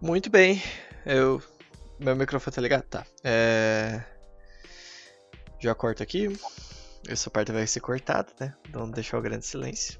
[0.00, 0.62] Muito bem,
[1.04, 1.40] eu
[1.98, 2.82] Meu microfone tá ligado?
[2.82, 3.06] Tá.
[3.24, 4.02] É...
[5.60, 6.28] Já corto aqui.
[7.08, 8.54] Essa parte vai ser cortada, né?
[8.72, 9.98] Não deixar o grande silêncio.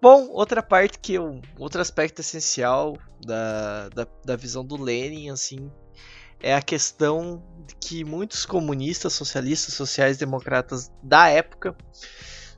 [0.00, 1.40] Bom, outra parte que eu.
[1.58, 5.70] Outro aspecto essencial da, da, da visão do Lenin, assim,
[6.40, 7.42] é a questão
[7.80, 11.76] que muitos comunistas, socialistas, sociais-democratas da época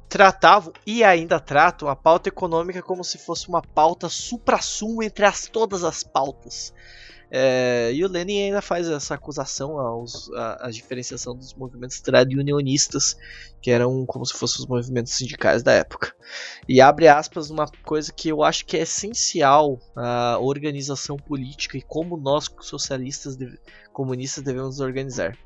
[0.08, 5.46] tratavam e ainda tratam a pauta econômica como se fosse uma pauta supra-sumo entre as,
[5.46, 6.72] todas as pautas.
[7.30, 13.16] É, e o Lenin ainda faz essa acusação aos, a diferenciação dos movimentos trad unionistas,
[13.60, 16.14] que eram como se fossem os movimentos sindicais da época.
[16.66, 21.82] E abre aspas uma coisa que eu acho que é essencial à organização política e
[21.82, 23.36] como nós socialistas
[23.92, 25.36] comunistas devemos organizar.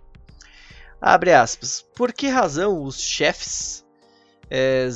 [1.00, 1.84] Abre aspas.
[1.96, 3.84] Por que razão os chefes
[4.48, 4.88] é,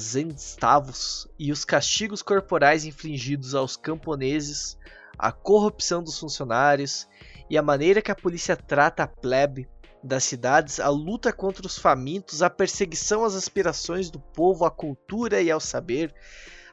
[1.36, 4.76] e os castigos corporais infligidos aos camponeses
[5.18, 7.06] a corrupção dos funcionários
[7.48, 9.68] e a maneira que a polícia trata a plebe
[10.02, 15.40] das cidades, a luta contra os famintos, a perseguição às aspirações do povo à cultura
[15.40, 16.14] e ao saber,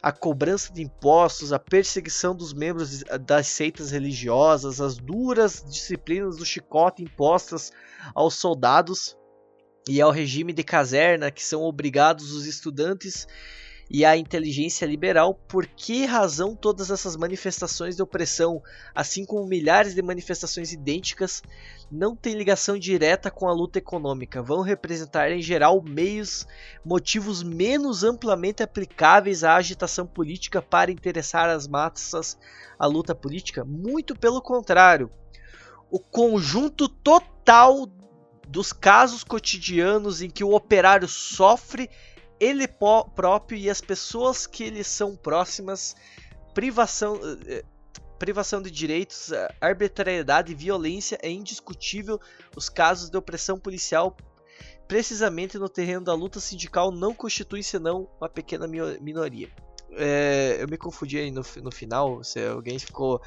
[0.02, 6.46] a cobrança de impostos, a perseguição dos membros das seitas religiosas, as duras disciplinas do
[6.46, 7.72] chicote impostas
[8.14, 9.18] aos soldados
[9.88, 13.28] e ao regime de caserna que são obrigados os estudantes
[13.90, 18.62] e a inteligência liberal, por que razão todas essas manifestações de opressão,
[18.94, 21.44] assim como milhares de manifestações idênticas,
[21.92, 24.42] não têm ligação direta com a luta econômica?
[24.42, 26.48] Vão representar em geral meios,
[26.84, 32.38] motivos menos amplamente aplicáveis à agitação política para interessar as massas
[32.80, 33.64] à luta política?
[33.64, 35.12] Muito pelo contrário.
[35.92, 37.88] O conjunto total
[38.48, 41.90] dos casos cotidianos em que o operário sofre
[42.44, 45.96] ele próprio e as pessoas que lhe são próximas,
[46.54, 47.64] privação, eh,
[48.20, 52.20] privação de direitos, arbitrariedade e violência é indiscutível.
[52.56, 54.16] Os casos de opressão policial,
[54.88, 59.50] precisamente no terreno da luta sindical, não constituem senão uma pequena minoria.
[59.92, 63.22] É, eu me confundi aí no, no final, se alguém ficou,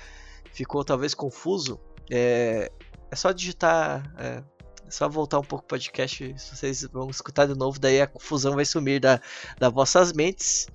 [0.52, 1.80] ficou talvez confuso,
[2.10, 2.70] é,
[3.10, 4.02] é só digitar.
[4.18, 4.43] É,
[4.86, 8.54] é só voltar um pouco o podcast, vocês vão escutar de novo, daí a confusão
[8.54, 9.20] vai sumir da,
[9.58, 10.68] das vossas mentes,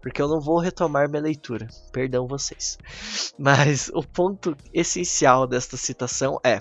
[0.00, 1.66] porque eu não vou retomar minha leitura.
[1.92, 2.78] Perdão vocês.
[3.36, 6.60] Mas o ponto essencial desta citação é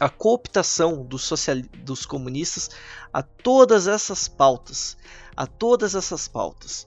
[0.00, 1.58] a cooptação dos, social...
[1.84, 2.70] dos comunistas
[3.12, 4.96] a todas essas pautas,
[5.36, 6.86] a todas essas pautas.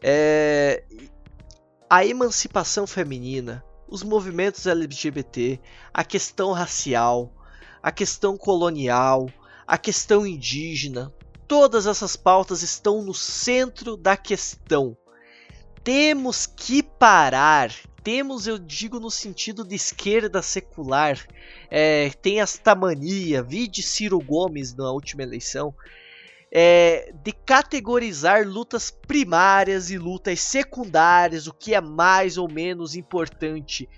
[0.00, 0.84] É...
[1.90, 5.60] A emancipação feminina, os movimentos LGBT,
[5.92, 7.32] a questão racial,
[7.86, 9.30] a questão colonial,
[9.64, 11.14] a questão indígena,
[11.46, 14.96] todas essas pautas estão no centro da questão.
[15.84, 17.72] Temos que parar.
[18.02, 21.24] Temos, eu digo no sentido de esquerda secular,
[21.70, 25.72] é, tem esta mania, vi de Ciro Gomes na última eleição,
[26.50, 33.88] é, de categorizar lutas primárias e lutas secundárias, o que é mais ou menos importante.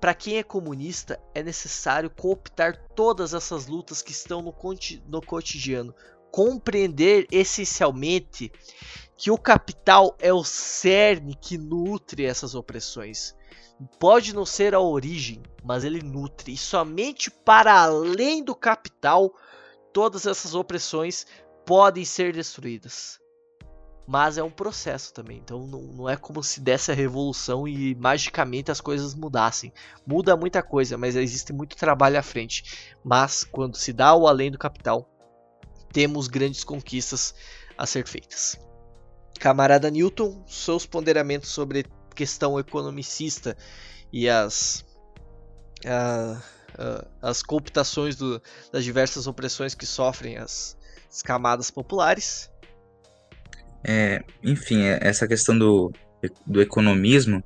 [0.00, 4.54] Para quem é comunista, é necessário cooptar todas essas lutas que estão no,
[5.06, 5.94] no cotidiano,
[6.30, 8.50] compreender essencialmente
[9.16, 13.36] que o capital é o cerne que nutre essas opressões.
[13.98, 16.54] Pode não ser a origem, mas ele nutre.
[16.54, 19.34] E somente para além do capital,
[19.92, 21.26] todas essas opressões
[21.66, 23.20] podem ser destruídas
[24.10, 25.38] mas é um processo também.
[25.38, 29.72] Então não, não, é como se desse a revolução e magicamente as coisas mudassem.
[30.04, 32.90] Muda muita coisa, mas existe muito trabalho à frente.
[33.04, 35.08] Mas quando se dá o além do capital,
[35.92, 37.32] temos grandes conquistas
[37.78, 38.58] a ser feitas.
[39.38, 43.56] Camarada Newton, seus ponderamentos sobre questão economicista
[44.12, 44.84] e as
[45.86, 46.42] a,
[47.22, 48.42] as cooptações do,
[48.72, 50.76] das diversas opressões que sofrem as,
[51.08, 52.50] as camadas populares.
[53.84, 55.92] É, enfim, é, essa questão do,
[56.46, 57.42] do economismo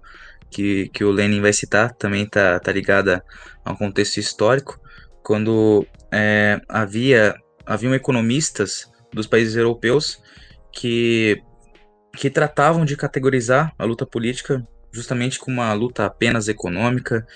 [0.50, 3.24] que, que o Lenin vai citar também está tá ligada
[3.64, 4.80] a um contexto histórico,
[5.22, 7.34] quando é, havia
[7.66, 10.20] haviam economistas dos países europeus
[10.70, 11.40] que,
[12.14, 17.26] que tratavam de categorizar a luta política justamente como uma luta apenas econômica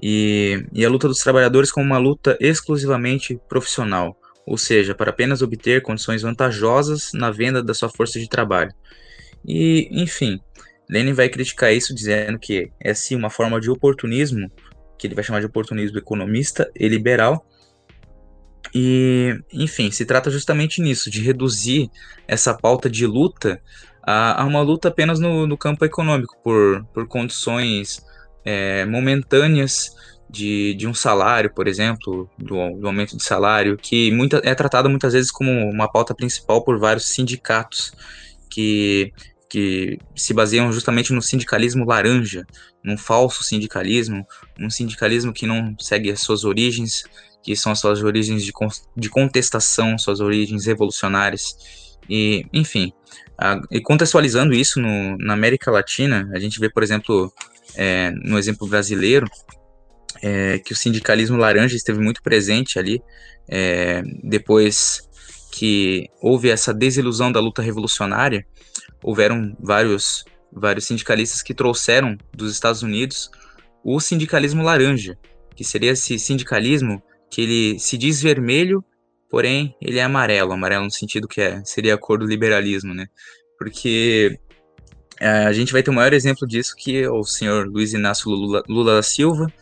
[0.00, 4.16] e, e a luta dos trabalhadores como uma luta exclusivamente profissional
[4.48, 8.72] ou seja, para apenas obter condições vantajosas na venda da sua força de trabalho.
[9.46, 10.40] E, enfim,
[10.88, 14.50] Lenin vai criticar isso dizendo que é sim uma forma de oportunismo,
[14.98, 17.46] que ele vai chamar de oportunismo economista e liberal.
[18.74, 21.90] E, enfim, se trata justamente nisso, de reduzir
[22.26, 23.60] essa pauta de luta
[24.02, 28.02] a, a uma luta apenas no, no, campo econômico, por, por condições
[28.44, 29.94] é, momentâneas
[30.28, 34.90] de, de um salário, por exemplo, do, do aumento de salário, que muita, é tratado
[34.90, 37.92] muitas vezes como uma pauta principal por vários sindicatos
[38.50, 39.12] que,
[39.48, 42.46] que se baseiam justamente no sindicalismo laranja,
[42.84, 44.26] num falso sindicalismo,
[44.60, 47.04] um sindicalismo que não segue as suas origens,
[47.42, 48.52] que são as suas origens de,
[48.96, 52.92] de contestação, suas origens revolucionárias, e enfim.
[53.38, 57.32] A, e contextualizando isso no, na América Latina, a gente vê, por exemplo,
[57.74, 59.26] é, no exemplo brasileiro,
[60.22, 63.02] é, que o sindicalismo laranja esteve muito presente ali,
[63.48, 65.08] é, depois
[65.50, 68.46] que houve essa desilusão da luta revolucionária,
[69.02, 73.30] houveram vários, vários sindicalistas que trouxeram dos Estados Unidos
[73.82, 75.16] o sindicalismo laranja,
[75.56, 78.84] que seria esse sindicalismo que ele se diz vermelho,
[79.30, 83.06] porém ele é amarelo, amarelo no sentido que é, seria a cor do liberalismo, né?
[83.58, 84.38] Porque
[85.20, 88.30] é, a gente vai ter o maior exemplo disso que é o senhor Luiz Inácio
[88.30, 89.52] Lula, Lula da Silva,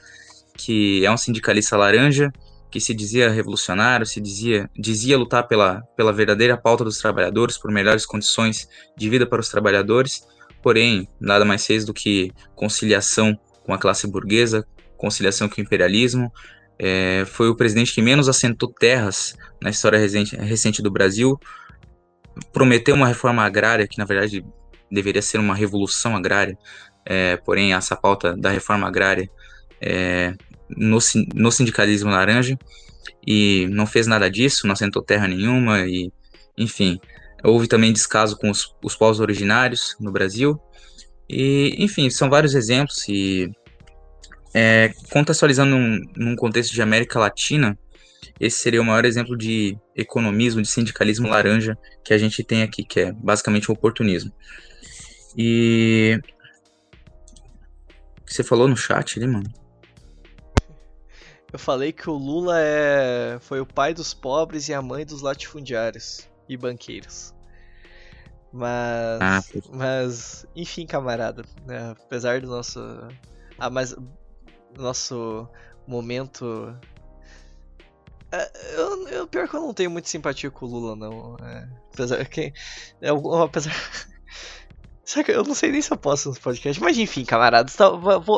[0.56, 2.32] que é um sindicalista laranja,
[2.70, 7.70] que se dizia revolucionário, se dizia, dizia lutar pela, pela verdadeira pauta dos trabalhadores, por
[7.70, 10.26] melhores condições de vida para os trabalhadores,
[10.62, 14.66] porém, nada mais fez do que conciliação com a classe burguesa,
[14.96, 16.32] conciliação com o imperialismo.
[16.78, 21.38] É, foi o presidente que menos assentou terras na história recente, recente do Brasil,
[22.52, 24.44] prometeu uma reforma agrária, que na verdade
[24.90, 26.58] deveria ser uma revolução agrária,
[27.04, 29.30] é, porém essa pauta da reforma agrária
[29.80, 30.34] é,
[30.68, 30.98] no,
[31.34, 32.58] no sindicalismo laranja
[33.26, 36.10] e não fez nada disso, não assentou terra nenhuma e,
[36.56, 37.00] enfim,
[37.42, 40.60] houve também descaso com os, os povos originários no Brasil
[41.28, 43.50] e, enfim, são vários exemplos e
[44.54, 47.78] é, contextualizando num, num contexto de América Latina,
[48.40, 52.84] esse seria o maior exemplo de economismo, de sindicalismo laranja que a gente tem aqui,
[52.84, 54.32] que é basicamente o oportunismo.
[55.36, 56.18] E
[58.26, 59.50] você falou no chat ali, mano?
[61.56, 65.22] Eu falei que o Lula é foi o pai dos pobres e a mãe dos
[65.22, 67.34] latifundiários e banqueiros.
[68.52, 69.42] Mas, ah,
[69.72, 72.78] mas enfim, camarada, né, apesar do nosso,
[73.58, 73.96] ah, mas
[74.76, 75.48] nosso
[75.86, 76.78] momento,
[78.30, 81.66] é, eu, eu pior que eu não tenho muita simpatia com o Lula não, é,
[81.90, 82.52] apesar que,
[83.00, 83.08] é,
[83.42, 83.72] apesar
[85.06, 87.88] só que eu não sei nem se eu posto no podcast, mas enfim, camaradas, tá,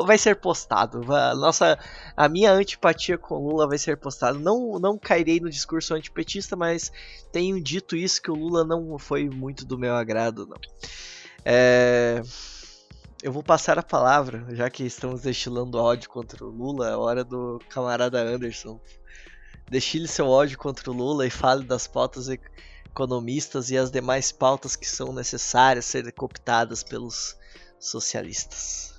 [0.05, 1.01] vai ser postado.
[1.11, 1.79] A nossa,
[2.15, 4.39] a minha antipatia com Lula vai ser postado.
[4.39, 6.93] Não, não cairei no discurso antipetista, mas
[7.33, 10.59] tenho dito isso que o Lula não foi muito do meu agrado, não.
[11.43, 12.21] É,
[13.23, 17.25] eu vou passar a palavra, já que estamos destilando ódio contra o Lula, é hora
[17.25, 18.79] do camarada Anderson.
[19.71, 22.29] Destile seu ódio contra o Lula e fale das pautas
[22.91, 27.37] economistas e as demais pautas que são necessárias serem cooptadas pelos
[27.79, 28.95] socialistas.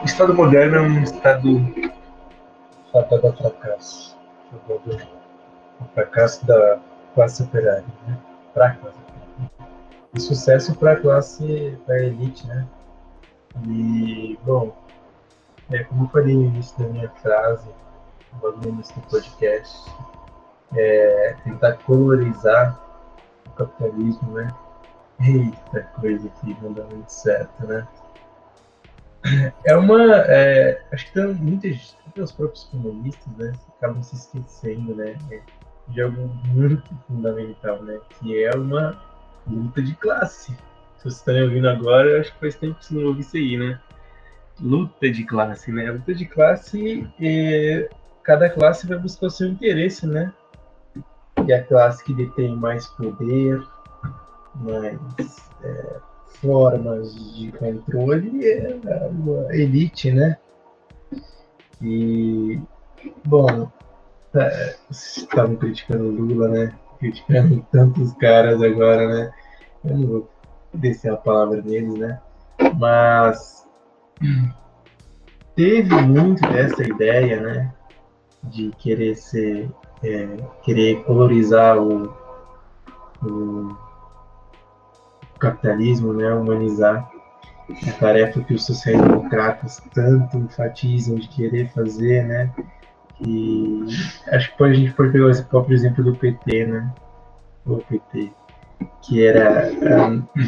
[0.00, 1.48] O Estado moderno é um Estado
[2.92, 4.16] fadado a fracasso.
[5.80, 6.80] O fracasso da
[7.14, 8.18] classe operária, né?
[8.54, 8.98] Para a classe
[10.14, 12.66] E sucesso para a classe, para a elite, né?
[13.66, 14.76] E, bom,
[15.70, 17.68] é, como eu falei no início da minha frase,
[18.42, 19.76] no início do podcast,
[20.76, 22.78] é, tentar colorizar
[23.46, 24.48] o capitalismo, né?
[25.20, 27.86] Eita coisa que não dá muito certo, né?
[29.64, 30.02] É uma.
[30.26, 31.96] É, acho que tem muitas.
[32.06, 33.52] Até os próprios comunistas, né?
[33.76, 35.16] Acabam se esquecendo, né?
[35.88, 37.98] De algo muito fundamental, né?
[38.18, 39.00] Que é uma
[39.46, 40.52] luta de classe.
[40.96, 43.56] Se vocês estão ouvindo agora, acho que faz tempo que você não ouviu isso aí,
[43.56, 43.80] né?
[44.60, 45.90] Luta de classe, né?
[45.90, 47.88] Luta de classe, é,
[48.22, 50.32] cada classe vai buscar o seu interesse, né?
[51.52, 53.62] É a classe que detém mais poder,
[54.56, 54.98] mais
[55.62, 55.96] é,
[56.40, 58.78] formas de controle é
[59.48, 60.36] a elite, né?
[61.82, 62.60] E,
[63.24, 63.70] bom,
[64.34, 66.74] é, estavam criticando o Lula, né?
[66.98, 69.32] Criticando tantos caras agora, né?
[69.84, 70.30] Eu não vou
[70.74, 72.20] descer a palavra deles, né?
[72.78, 73.66] Mas
[75.56, 77.74] teve muito dessa ideia, né?
[78.44, 79.70] De querer ser
[80.02, 82.12] é, querer colorizar o,
[83.22, 83.76] o
[85.38, 87.10] capitalismo, né, humanizar.
[87.88, 92.52] A tarefa que os social-democratas tanto enfatizam de querer fazer, né,
[93.24, 93.84] e
[94.28, 96.92] acho que a gente pode pegar esse próprio exemplo do PT, né,
[97.64, 98.32] o PT,
[99.02, 99.70] que era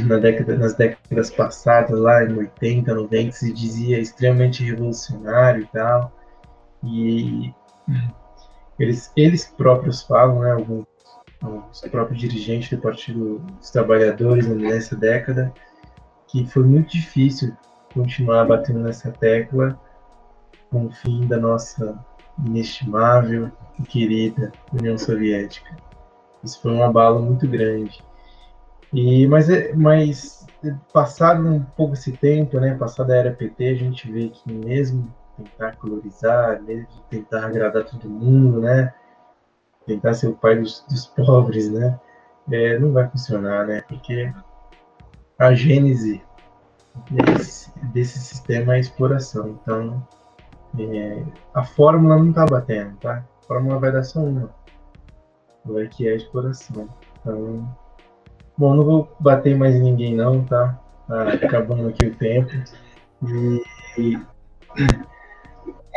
[0.05, 6.13] na década, nas décadas passadas, lá em 80, 90, se dizia extremamente revolucionário e tal,
[6.83, 7.55] e
[8.85, 10.87] eles, eles próprios falam, né, alguns,
[11.71, 15.53] os próprios dirigentes do Partido dos Trabalhadores nessa década,
[16.29, 17.57] que foi muito difícil
[17.93, 19.79] continuar batendo nessa tecla
[20.71, 21.99] com o fim da nossa
[22.47, 25.77] inestimável e querida União Soviética.
[26.43, 28.03] Isso foi um abalo muito grande.
[28.93, 30.47] E mas, é, mas
[30.93, 35.13] passado um pouco esse tempo, né, passada a era PT, a gente vê que mesmo
[35.43, 38.93] tentar colorizar, mesmo tentar agradar todo mundo, né,
[39.87, 41.99] tentar ser o pai dos, dos pobres, né,
[42.51, 44.33] é, não vai funcionar, né, porque
[45.39, 46.23] a gênese
[47.11, 49.59] desse, desse sistema é a exploração.
[49.63, 50.07] Então,
[50.79, 51.23] é,
[51.55, 53.25] a fórmula não está batendo, tá?
[53.43, 54.51] A fórmula vai dar só uma,
[55.65, 56.89] vai que é a exploração.
[57.21, 57.77] Então,
[58.57, 60.79] bom, não vou bater mais em ninguém não, tá?
[61.09, 62.51] tá acabando aqui o tempo.
[63.23, 63.63] E,
[63.99, 64.19] e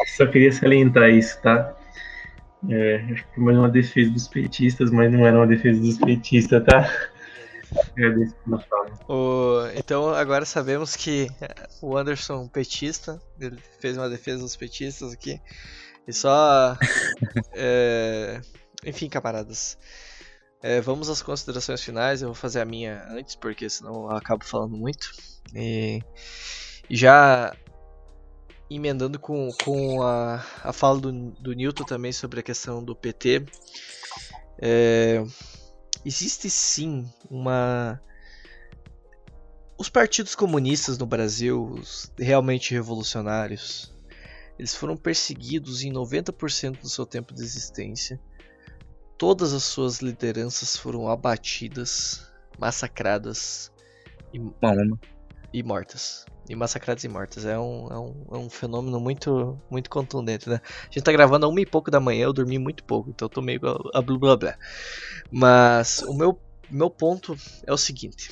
[0.06, 1.76] só queria salientar isso, tá?
[2.70, 5.98] É, acho que foi mais uma defesa dos petistas, mas não era uma defesa dos
[5.98, 6.90] petistas, tá?
[9.08, 11.28] O, então agora sabemos que
[11.82, 15.42] o Anderson petista, ele fez uma defesa dos petistas aqui.
[16.08, 16.78] E só.
[17.54, 18.40] é,
[18.86, 19.78] enfim, camaradas.
[20.62, 22.22] É, vamos às considerações finais.
[22.22, 25.12] Eu vou fazer a minha antes, porque senão eu acabo falando muito.
[25.54, 26.02] E,
[26.90, 27.56] e já
[28.70, 33.46] emendando com, com a, a fala do, do Newton também sobre a questão do PT.
[34.62, 35.24] É,
[36.06, 38.02] existe sim uma.
[39.78, 41.80] Os partidos comunistas no Brasil,
[42.18, 43.94] realmente revolucionários,
[44.58, 48.20] eles foram perseguidos em 90% do seu tempo de existência.
[49.18, 53.72] Todas as suas lideranças foram abatidas, massacradas
[54.34, 54.40] e,
[55.54, 56.26] e mortas.
[56.48, 57.46] E massacradas e mortas.
[57.46, 60.62] É um, é um, é um fenômeno muito muito contundente, né?
[60.64, 63.26] A gente tá gravando a uma e pouco da manhã, eu dormi muito pouco, então
[63.26, 63.60] eu tô meio
[63.94, 64.56] a, blá blá blá.
[65.32, 66.40] Mas o meu,
[66.70, 67.36] meu ponto
[67.66, 68.30] é o seguinte: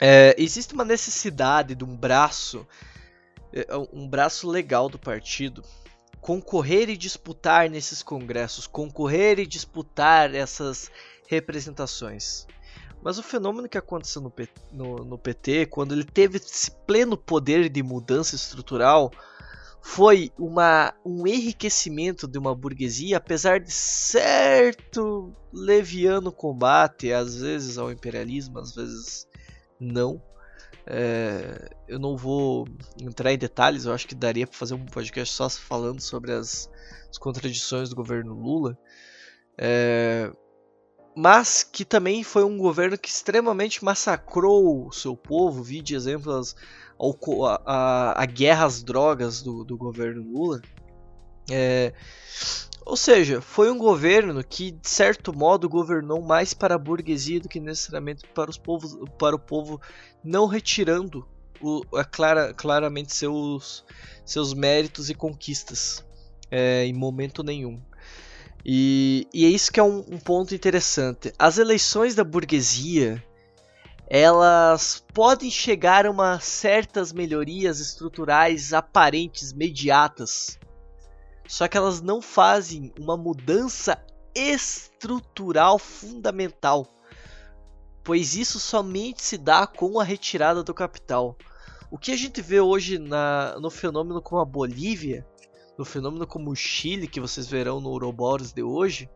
[0.00, 2.66] é, existe uma necessidade de um braço,
[3.52, 5.62] é, um braço legal do partido
[6.20, 10.90] concorrer e disputar nesses congressos, concorrer e disputar essas
[11.28, 12.46] representações.
[13.02, 14.32] Mas o fenômeno que aconteceu no,
[14.72, 19.10] no, no, PT, quando ele teve esse pleno poder de mudança estrutural,
[19.80, 27.90] foi uma, um enriquecimento de uma burguesia, apesar de certo leviano combate, às vezes ao
[27.90, 29.26] imperialismo, às vezes
[29.78, 30.20] não.
[30.84, 32.66] É, eu não vou
[33.00, 36.70] entrar em detalhes, eu acho que daria para fazer um podcast só falando sobre as,
[37.10, 38.76] as contradições do governo Lula.
[39.56, 40.32] É,
[41.18, 46.54] mas que também foi um governo que extremamente massacrou o seu povo, vi de exemplos
[47.66, 50.62] a, a, guerra às drogas do, do governo Lula.
[51.50, 51.92] É,
[52.86, 57.48] ou seja, foi um governo que, de certo modo, governou mais para a burguesia do
[57.48, 59.80] que necessariamente para, os povos, para o povo,
[60.22, 61.26] não retirando
[61.60, 63.84] o, a clara, claramente seus,
[64.24, 66.06] seus méritos e conquistas
[66.48, 67.82] é, em momento nenhum.
[68.64, 71.32] E, e, é isso que é um, um ponto interessante.
[71.38, 73.22] As eleições da burguesia
[74.10, 80.58] elas podem chegar a uma certas melhorias estruturais aparentes, imediatas.
[81.46, 84.02] Só que elas não fazem uma mudança
[84.34, 86.86] estrutural fundamental,
[88.02, 91.36] pois isso somente se dá com a retirada do capital.
[91.90, 95.26] O que a gente vê hoje na, no fenômeno como a Bolívia,
[95.78, 99.08] no fenômeno como o Chile, que vocês verão no Ouroboros de hoje,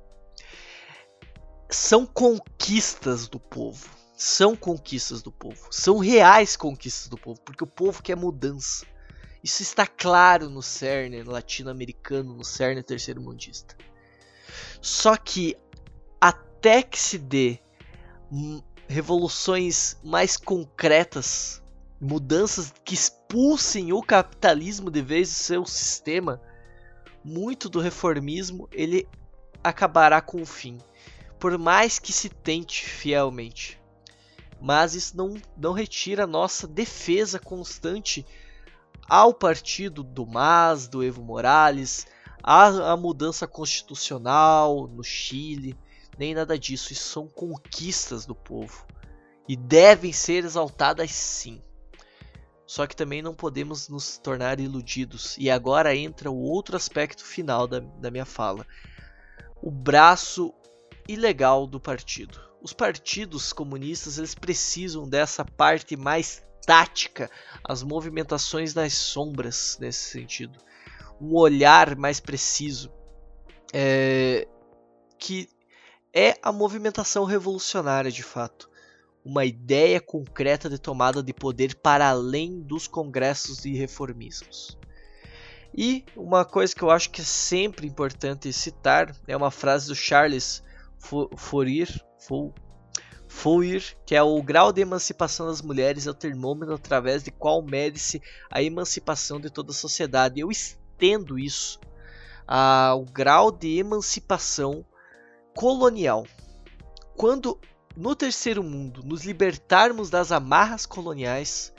[1.69, 7.67] são conquistas do povo são conquistas do povo, são reais conquistas do povo, porque o
[7.67, 8.87] povo quer mudança.
[9.43, 13.77] Isso está claro no cerne latino-americano, no cerne terceiro-mundista.
[14.81, 15.57] Só que
[16.21, 17.59] até que se dê
[18.87, 21.61] revoluções mais concretas,
[22.01, 26.41] mudanças que expulsem o capitalismo de vez do seu sistema,
[27.25, 29.09] muito do reformismo ele
[29.63, 30.79] acabará com o fim,
[31.39, 33.83] por mais que se tente fielmente
[34.63, 38.25] mas isso não, não retira a nossa defesa constante
[39.09, 42.07] ao partido do MAS, do Evo Morales,
[42.41, 45.77] a, a mudança constitucional no Chile,
[46.17, 46.93] nem nada disso.
[46.93, 48.87] Isso são conquistas do povo
[49.49, 51.61] e devem ser exaltadas sim.
[52.73, 55.37] Só que também não podemos nos tornar iludidos.
[55.39, 58.67] E agora entra o outro aspecto final da, da minha fala:
[59.63, 60.55] o braço
[61.07, 67.29] ilegal do partido os partidos comunistas eles precisam dessa parte mais tática,
[67.65, 70.59] as movimentações nas sombras nesse sentido,
[71.21, 72.93] um olhar mais preciso,
[73.75, 74.47] é,
[75.19, 75.49] que
[76.15, 78.71] é a movimentação revolucionária de fato.
[79.25, 84.77] Uma ideia concreta de tomada de poder para além dos congressos e reformismos.
[85.75, 89.95] E uma coisa que eu acho que é sempre importante citar é uma frase do
[89.95, 90.63] Charles
[91.37, 91.89] Fourier,
[93.27, 97.63] Fourier, que é o grau de emancipação das mulheres é o termômetro através de qual
[97.63, 98.21] mede-se
[98.51, 100.39] a emancipação de toda a sociedade.
[100.41, 101.81] Eu estendo isso
[102.47, 104.85] ao grau de emancipação
[105.55, 106.27] colonial.
[107.17, 107.59] Quando
[107.97, 111.73] no terceiro mundo nos libertarmos das amarras coloniais,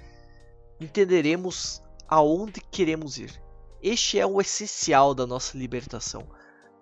[0.80, 3.42] entenderemos aonde queremos ir.
[3.82, 6.28] Este é o essencial da nossa libertação.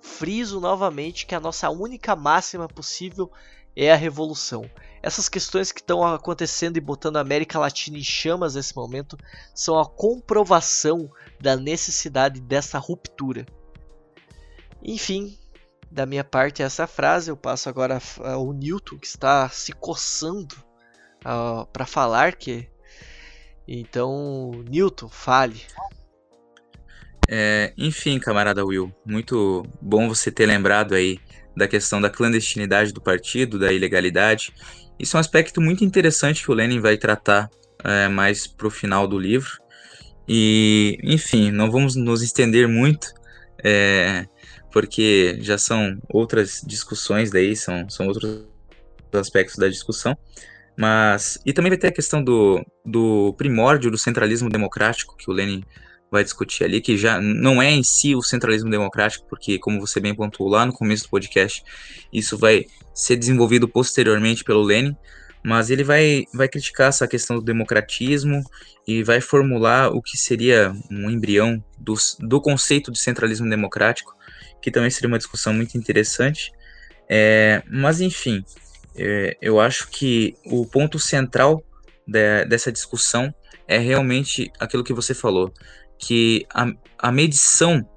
[0.01, 3.31] Friso novamente que a nossa única máxima possível
[3.75, 4.69] é a revolução.
[5.01, 9.17] Essas questões que estão acontecendo e botando a América Latina em chamas nesse momento
[9.55, 11.09] são a comprovação
[11.39, 13.45] da necessidade dessa ruptura.
[14.83, 15.37] Enfim,
[15.91, 20.55] da minha parte essa frase, eu passo agora ao Newton que está se coçando
[21.25, 22.71] uh, para falar que
[23.67, 25.61] então, Newton, fale.
[27.29, 31.19] É, enfim, camarada Will, muito bom você ter lembrado aí
[31.55, 34.53] da questão da clandestinidade do partido, da ilegalidade.
[34.99, 37.49] Isso é um aspecto muito interessante que o Lenin vai tratar
[37.83, 39.51] é, mais pro final do livro.
[40.27, 43.07] E, enfim, não vamos nos estender muito,
[43.63, 44.25] é,
[44.71, 48.45] porque já são outras discussões daí, são, são outros
[49.13, 50.17] aspectos da discussão.
[50.77, 55.33] Mas, e também vai ter a questão do, do primórdio do centralismo democrático que o
[55.33, 55.63] Lenin
[56.09, 59.99] vai discutir ali, que já não é em si o centralismo democrático, porque, como você
[59.99, 61.63] bem pontuou lá no começo do podcast,
[62.11, 64.95] isso vai ser desenvolvido posteriormente pelo Lenin,
[65.43, 68.43] mas ele vai, vai criticar essa questão do democratismo
[68.85, 74.13] e vai formular o que seria um embrião do, do conceito de centralismo democrático,
[74.61, 76.51] que também seria uma discussão muito interessante.
[77.09, 78.43] É, mas, enfim,
[78.95, 81.63] é, eu acho que o ponto central
[82.07, 83.33] de, dessa discussão
[83.67, 85.53] é realmente aquilo que você falou,
[85.97, 86.67] que a,
[86.97, 87.87] a medição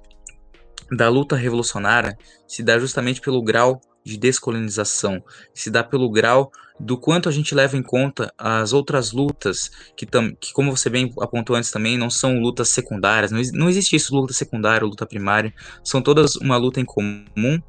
[0.91, 2.16] da luta revolucionária
[2.47, 5.24] se dá justamente pelo grau de descolonização,
[5.55, 10.05] se dá pelo grau do quanto a gente leva em conta as outras lutas, que,
[10.05, 13.97] tam, que como você bem apontou antes também, não são lutas secundárias, não, não existe
[13.97, 17.62] isso, luta secundária, luta primária, são todas uma luta em comum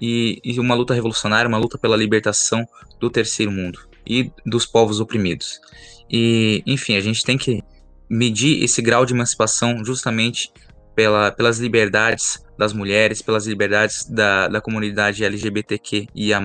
[0.00, 2.66] e, e uma luta revolucionária, uma luta pela libertação
[2.98, 5.60] do terceiro mundo e dos povos oprimidos.
[6.10, 7.62] E, enfim, a gente tem que
[8.08, 10.52] medir esse grau de emancipação justamente
[10.96, 16.40] pela, pelas liberdades das mulheres, pelas liberdades da, da comunidade LGBTQIA+,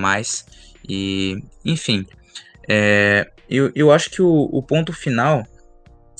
[0.86, 2.06] e, enfim,
[2.68, 5.44] é, eu, eu acho que o, o ponto final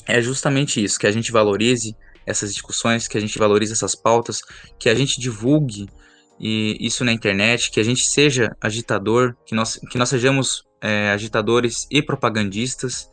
[0.09, 1.95] é justamente isso, que a gente valorize
[2.27, 4.41] essas discussões, que a gente valorize essas pautas,
[4.79, 5.89] que a gente divulgue
[6.41, 11.11] e isso na internet, que a gente seja agitador, que nós, que nós sejamos é,
[11.11, 13.11] agitadores e propagandistas,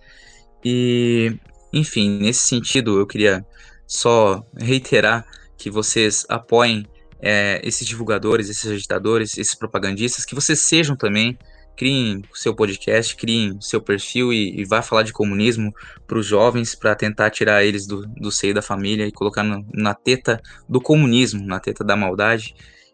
[0.63, 1.37] e
[1.73, 3.45] enfim, nesse sentido, eu queria
[3.89, 5.25] só reiterar
[5.57, 6.85] que vocês apoiem
[7.19, 11.37] é, esses divulgadores, esses agitadores, esses propagandistas, que vocês sejam também,
[11.75, 15.73] criem seu podcast, criem seu perfil e, e vá falar de comunismo
[16.05, 19.65] para os jovens, para tentar tirar eles do, do seio da família e colocar no,
[19.73, 22.53] na teta do comunismo, na teta da maldade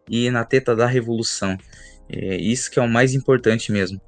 [0.10, 1.58] e na teta da revolução.
[2.08, 4.00] É isso que é o mais importante mesmo.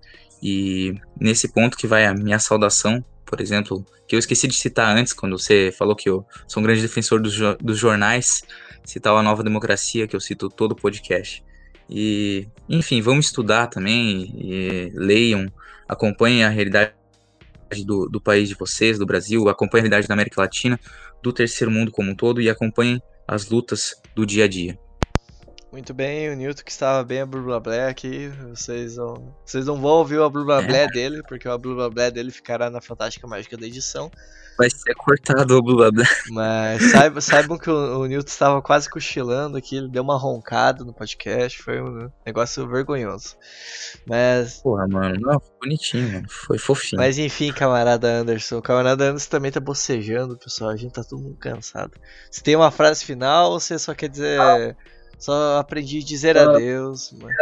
[0.41, 4.95] E nesse ponto que vai a minha saudação por exemplo, que eu esqueci de citar
[4.95, 8.41] antes, quando você falou que eu sou um grande defensor dos, dos jornais,
[8.83, 11.43] citar a Nova Democracia, que eu cito todo o podcast.
[11.89, 15.51] E, enfim, vamos estudar também, e, leiam,
[15.87, 16.93] acompanhem a realidade
[17.85, 20.79] do, do país de vocês, do Brasil, acompanhem a realidade da América Latina,
[21.21, 24.79] do terceiro mundo como um todo e acompanhem as lutas do dia a dia.
[25.69, 28.29] Muito bem, o Newton que estava bem a blá aqui.
[28.49, 30.87] Vocês não, vocês não vão ouvir o blá é.
[30.87, 34.09] dele, porque o blá dele ficará na Fantástica Mágica da edição.
[34.57, 35.89] Vai ser cortado o blá
[36.31, 40.85] Mas saibam, saibam que o, o Newton estava quase cochilando aqui, ele deu uma roncada
[40.85, 43.35] no podcast, foi um negócio vergonhoso.
[44.07, 44.61] Mas.
[44.61, 46.27] Porra, mano, não, foi bonitinho, mano.
[46.29, 47.01] Foi fofinho.
[47.01, 48.59] Mas enfim, camarada Anderson.
[48.59, 50.71] O camarada Anderson também tá bocejando, pessoal.
[50.71, 51.91] A gente tá todo mundo cansado.
[52.31, 54.39] Você tem uma frase final ou você só quer dizer.
[54.39, 54.73] Ah
[55.17, 57.11] só aprendi a dizer adeus.
[57.13, 57.33] Mano.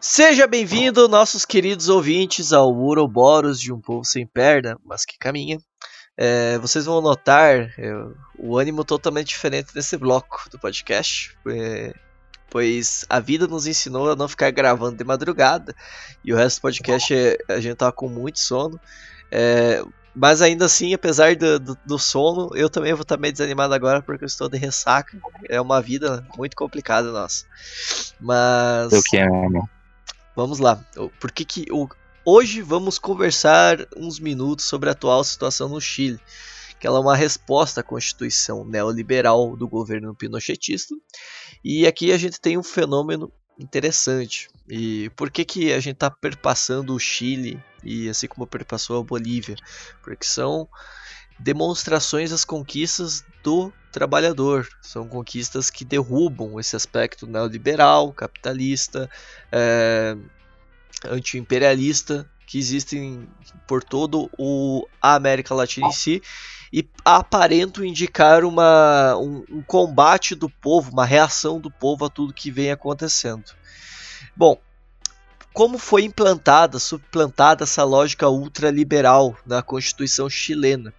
[0.00, 5.58] Seja bem-vindo, nossos queridos ouvintes, ao Uroboros de um povo sem perna, mas que caminha.
[6.16, 7.92] É, vocês vão notar é,
[8.38, 11.94] o ânimo totalmente diferente desse bloco do podcast, é,
[12.50, 15.74] pois a vida nos ensinou a não ficar gravando de madrugada
[16.24, 18.80] e o resto do podcast é, a gente tá com muito sono.
[20.14, 24.02] Mas ainda assim, apesar do, do, do, sono, eu também vou estar meio desanimado agora
[24.02, 25.16] porque eu estou de ressaca.
[25.48, 27.44] É uma vida muito complicada nossa.
[28.20, 28.92] Mas.
[28.92, 29.68] O que mano?
[30.34, 30.84] Vamos lá.
[31.20, 31.66] Por que que.
[31.70, 31.88] O...
[32.24, 36.20] Hoje vamos conversar uns minutos sobre a atual situação no Chile.
[36.78, 40.94] Que ela é uma resposta à Constituição neoliberal do governo pinochetista.
[41.62, 43.30] E aqui a gente tem um fenômeno
[43.60, 44.48] interessante.
[44.68, 49.04] E por que, que a gente está perpassando o Chile e assim como perpassou a
[49.04, 49.56] Bolívia?
[50.02, 50.68] Porque são
[51.38, 54.68] demonstrações das conquistas do trabalhador.
[54.80, 59.08] São conquistas que derrubam esse aspecto neoliberal, capitalista,
[59.52, 60.16] é,
[61.04, 63.28] anti-imperialista que existem
[63.64, 66.20] por todo o a América Latina em si
[66.72, 72.34] e aparentam indicar uma, um, um, combate do povo, uma reação do povo a tudo
[72.34, 73.44] que vem acontecendo.
[74.36, 74.60] Bom,
[75.52, 80.92] como foi implantada, suplantada essa lógica ultraliberal na Constituição chilena?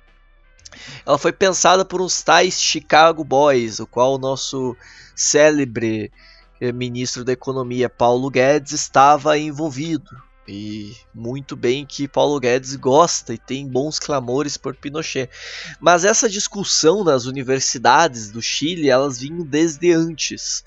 [1.06, 4.74] Ela foi pensada por uns tais Chicago Boys, o qual o nosso
[5.14, 6.14] célebre
[6.62, 10.31] eh, ministro da Economia Paulo Guedes estava envolvido.
[10.48, 15.30] E muito bem que Paulo Guedes gosta e tem bons clamores por Pinochet.
[15.80, 20.64] Mas essa discussão nas universidades do Chile, elas vinham desde antes.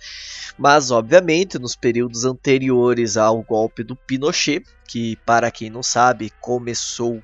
[0.57, 7.23] Mas, obviamente, nos períodos anteriores ao golpe do Pinochet, que, para quem não sabe, começou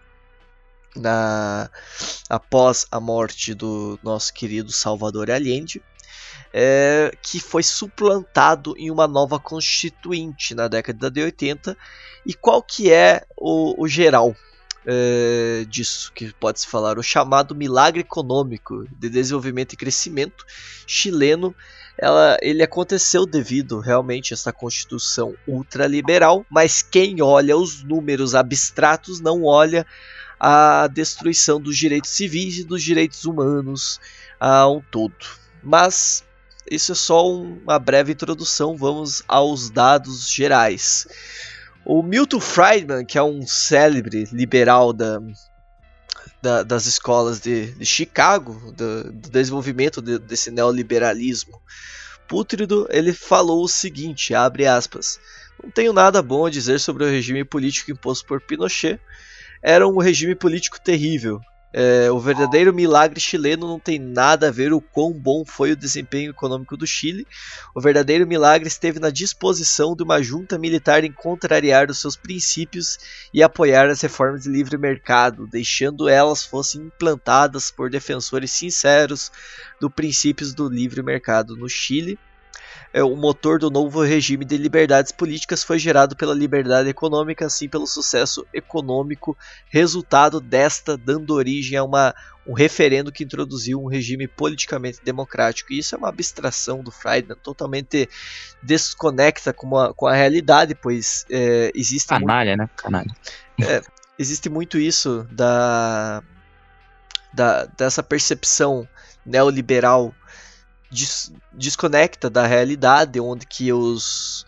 [0.96, 1.70] na
[2.28, 5.80] após a morte do nosso querido Salvador Allende,
[6.52, 11.76] é, que foi suplantado em uma nova constituinte na década de 80.
[12.26, 14.34] E qual que é o, o geral
[14.84, 16.98] é, disso que pode se falar?
[16.98, 20.44] O chamado milagre econômico de desenvolvimento e crescimento
[20.86, 21.54] chileno.
[21.96, 29.20] Ela, ele aconteceu devido realmente a essa constituição ultraliberal, mas quem olha os números abstratos
[29.20, 29.86] não olha
[30.38, 34.00] a destruição dos direitos civis e dos direitos humanos
[34.40, 35.14] a um todo.
[35.62, 36.24] Mas
[36.70, 41.06] isso é só uma breve introdução, vamos aos dados gerais.
[41.84, 45.20] O Milton Friedman, que é um célebre liberal da,
[46.42, 51.60] da, das escolas de, de Chicago, do, do desenvolvimento de, desse neoliberalismo
[52.28, 55.18] pútrido, ele falou o seguinte, abre aspas,
[55.62, 59.00] não tenho nada bom a dizer sobre o regime político imposto por Pinochet,
[59.62, 61.40] era um regime político terrível,
[61.72, 65.76] é, o verdadeiro milagre chileno não tem nada a ver o quão bom foi o
[65.76, 67.26] desempenho econômico do Chile.
[67.74, 72.98] O verdadeiro milagre esteve na disposição de uma junta militar em contrariar os seus princípios
[73.32, 79.30] e apoiar as reformas de livre mercado, deixando elas fossem implantadas por defensores sinceros
[79.80, 82.18] dos princípios do livre mercado no Chile
[82.94, 87.86] o motor do novo regime de liberdades políticas foi gerado pela liberdade econômica, assim pelo
[87.86, 89.36] sucesso econômico,
[89.68, 92.12] resultado desta dando origem a uma,
[92.44, 95.72] um referendo que introduziu um regime politicamente democrático.
[95.72, 98.08] E isso é uma abstração do Friedman, totalmente
[98.60, 102.08] desconecta com a, com a realidade, pois é, existe.
[102.08, 102.70] Canalha, muito, né?
[102.76, 103.16] Canalha.
[103.62, 103.82] É,
[104.18, 106.24] existe muito isso da,
[107.32, 108.88] da, dessa percepção
[109.24, 110.12] neoliberal
[110.90, 114.44] des desconecta da realidade, onde que os,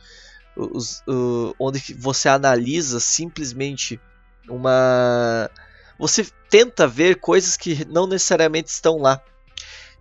[0.57, 4.01] os uh, onde que você analisa simplesmente
[4.49, 5.51] uma
[5.99, 9.23] você tenta ver coisas que não necessariamente estão lá.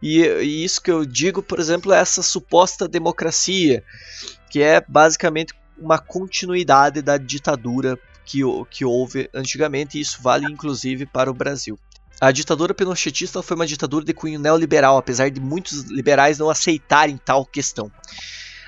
[0.01, 3.83] E, e, isso que eu digo, por exemplo, é essa suposta democracia,
[4.49, 8.39] que é basicamente uma continuidade da ditadura que,
[8.71, 11.77] que houve antigamente, e isso vale inclusive para o Brasil.
[12.19, 17.17] A ditadura pinochetista foi uma ditadura de cunho neoliberal, apesar de muitos liberais não aceitarem
[17.17, 17.91] tal questão.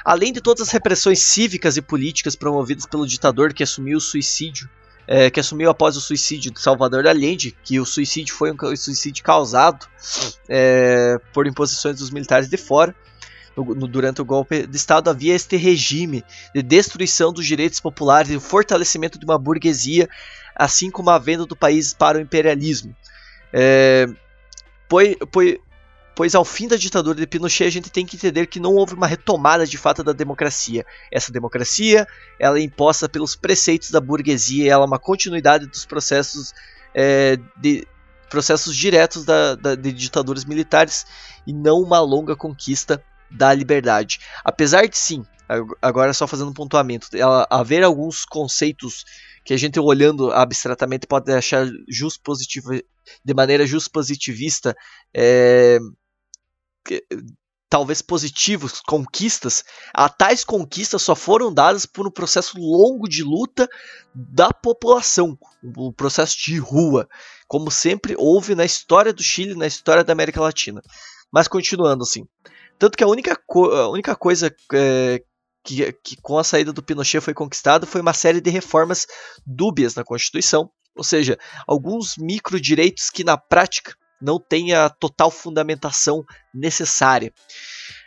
[0.03, 4.69] Além de todas as repressões cívicas e políticas promovidas pelo ditador que assumiu o suicídio,
[5.07, 9.23] é, que assumiu após o suicídio de Salvador Allende, que o suicídio foi um suicídio
[9.23, 9.85] causado
[10.49, 12.95] é, por imposições dos militares de fora.
[13.55, 16.23] Durante o golpe de Estado havia este regime
[16.55, 20.09] de destruição dos direitos populares e o fortalecimento de uma burguesia,
[20.55, 22.95] assim como a venda do país para o imperialismo.
[23.53, 24.07] É,
[24.89, 25.57] pois, pois,
[26.15, 28.93] pois ao fim da ditadura de Pinochet a gente tem que entender que não houve
[28.93, 30.85] uma retomada de fato da democracia.
[31.11, 32.07] Essa democracia
[32.39, 36.53] ela é imposta pelos preceitos da burguesia, ela é uma continuidade dos processos
[36.93, 37.87] é, de
[38.29, 41.05] processos diretos da, da, de ditaduras militares
[41.45, 44.19] e não uma longa conquista da liberdade.
[44.43, 45.23] Apesar de sim,
[45.81, 49.05] agora só fazendo um pontuamento, ela, haver alguns conceitos
[49.43, 52.71] que a gente olhando abstratamente pode achar just positivo,
[53.23, 54.75] de maneira just positivista,
[55.13, 55.79] é,
[57.73, 59.63] talvez positivos, conquistas,
[59.93, 63.67] a tais conquistas só foram dadas por um processo longo de luta
[64.13, 67.09] da população, um processo de rua,
[67.47, 70.83] como sempre houve na história do Chile, na história da América Latina.
[71.31, 72.27] Mas continuando assim.
[72.77, 75.23] Tanto que a única, a única coisa é,
[75.63, 79.07] que, que, com a saída do Pinochet foi conquistada foi uma série de reformas
[79.45, 81.37] dúbias na Constituição, ou seja,
[81.67, 86.23] alguns micro-direitos que na prática não têm a total fundamentação
[86.53, 87.33] necessária.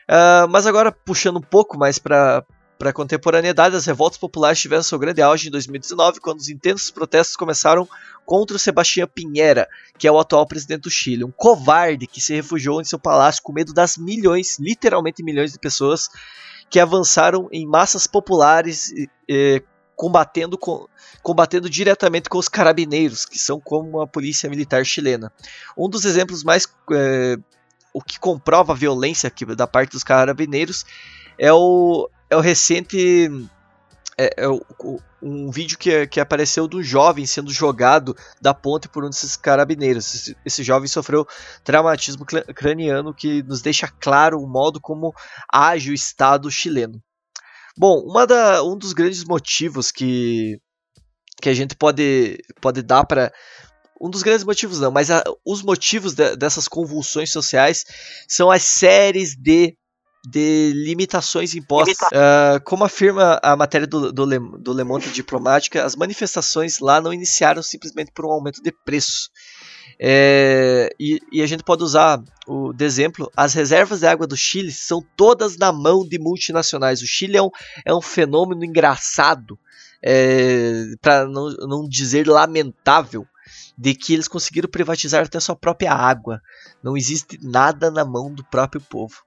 [0.09, 2.45] Uh, mas agora, puxando um pouco mais para
[2.79, 6.91] para a contemporaneidade, as revoltas populares tiveram seu grande auge em 2019, quando os intensos
[6.91, 7.89] protestos começaram
[8.25, 9.67] contra o Sebastião Pinheira,
[9.99, 13.43] que é o atual presidente do Chile, um covarde que se refugiou em seu palácio
[13.43, 16.11] com medo das milhões, literalmente milhões de pessoas
[16.69, 18.93] que avançaram em massas populares
[19.29, 19.63] eh,
[19.95, 20.87] combatendo, com,
[21.23, 25.33] combatendo diretamente com os carabineiros, que são como a polícia militar chilena.
[25.77, 27.37] Um dos exemplos mais eh,
[27.93, 30.85] o que comprova a violência da parte dos carabineiros
[31.39, 33.31] é o, é o recente.
[34.19, 34.63] É, é o,
[35.23, 40.15] um vídeo que, que apareceu do jovem sendo jogado da ponte por um desses carabineiros.
[40.15, 41.27] Esse, esse jovem sofreu
[41.63, 45.15] traumatismo craniano que nos deixa claro o modo como
[45.53, 47.03] age o Estado chileno.
[47.77, 50.59] Bom, uma da, um dos grandes motivos que,
[51.43, 53.31] que a gente pode, pode dar para.
[54.01, 57.85] Um dos grandes motivos não, mas a, os motivos de, dessas convulsões sociais
[58.29, 59.77] são as séries de
[60.29, 61.97] de limitações impostas.
[62.09, 67.01] Uh, como afirma a matéria do, do, Le, do Le Monde Diplomática, as manifestações lá
[67.01, 69.31] não iniciaram simplesmente por um aumento de preço.
[70.01, 74.37] É, e, e, a gente pode usar o de exemplo: as reservas de água do
[74.37, 77.01] Chile são todas na mão de multinacionais.
[77.01, 77.51] O Chile é um,
[77.85, 79.57] é um fenômeno engraçado,
[80.03, 83.25] é, para não, não dizer lamentável,
[83.79, 86.43] de que eles conseguiram privatizar até sua própria água.
[86.83, 89.25] Não existe nada na mão do próprio povo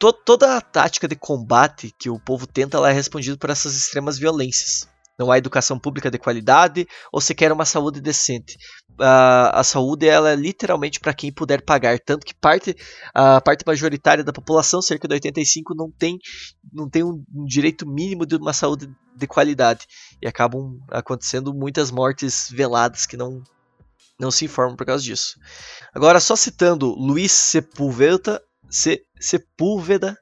[0.00, 3.76] to toda a tática de combate que o povo tenta ela é respondida por essas
[3.76, 4.88] extremas violências.
[5.18, 8.56] Não há educação pública de qualidade ou sequer uma saúde decente.
[8.92, 12.74] Uh, a saúde ela é literalmente para quem puder pagar, tanto que parte
[13.14, 16.18] a parte majoritária da população, cerca de 85, não tem
[16.72, 19.86] não tem um, um direito mínimo de uma saúde de qualidade
[20.22, 23.42] e acabam acontecendo muitas mortes veladas que não
[24.18, 25.38] não se informam por causa disso.
[25.94, 28.40] Agora, só citando Luiz Sepulveda,
[28.70, 30.16] Se, Sepúlveda,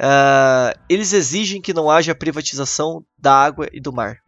[0.00, 4.18] uh, eles exigem que não haja privatização da água e do mar.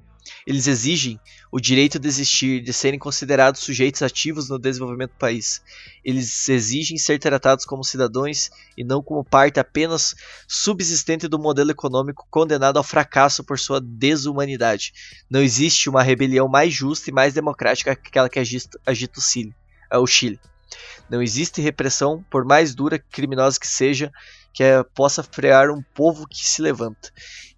[0.47, 1.19] Eles exigem
[1.51, 5.62] o direito de existir, de serem considerados sujeitos ativos no desenvolvimento do país.
[6.05, 10.15] Eles exigem ser tratados como cidadãos e não como parte apenas
[10.49, 14.93] subsistente do modelo econômico condenado ao fracasso por sua desumanidade.
[15.31, 19.23] Não existe uma rebelião mais justa e mais democrática que aquela que agita, agita o,
[19.23, 19.55] Chile,
[19.93, 20.40] o Chile.
[21.09, 24.11] Não existe repressão, por mais dura e criminosa que seja,
[24.53, 27.11] que é, possa frear um povo que se levanta.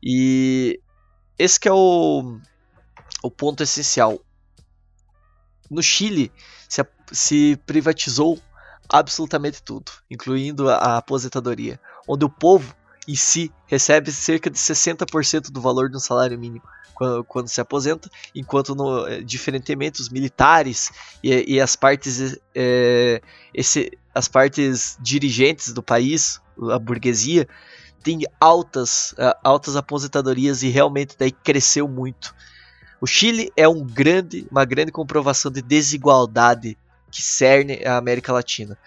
[0.02, 0.80] E
[1.38, 2.38] esse é o,
[3.22, 4.20] o ponto essencial.
[5.70, 6.30] No Chile
[6.68, 8.38] se, se privatizou
[8.88, 12.74] absolutamente tudo, incluindo a, a aposentadoria, onde o povo
[13.06, 16.62] em si recebe cerca de 60% do valor de um salário mínimo
[16.94, 20.90] quando, quando se aposenta, enquanto no, eh, diferentemente os militares
[21.22, 23.20] e, e as partes é,
[23.52, 26.40] esse, as partes dirigentes do país,
[26.70, 27.48] a burguesia,
[28.02, 32.34] tem altas, uh, altas aposentadorias e realmente daí cresceu muito.
[33.00, 36.78] O Chile é um grande, uma grande comprovação de desigualdade
[37.10, 38.78] que cerne a América Latina.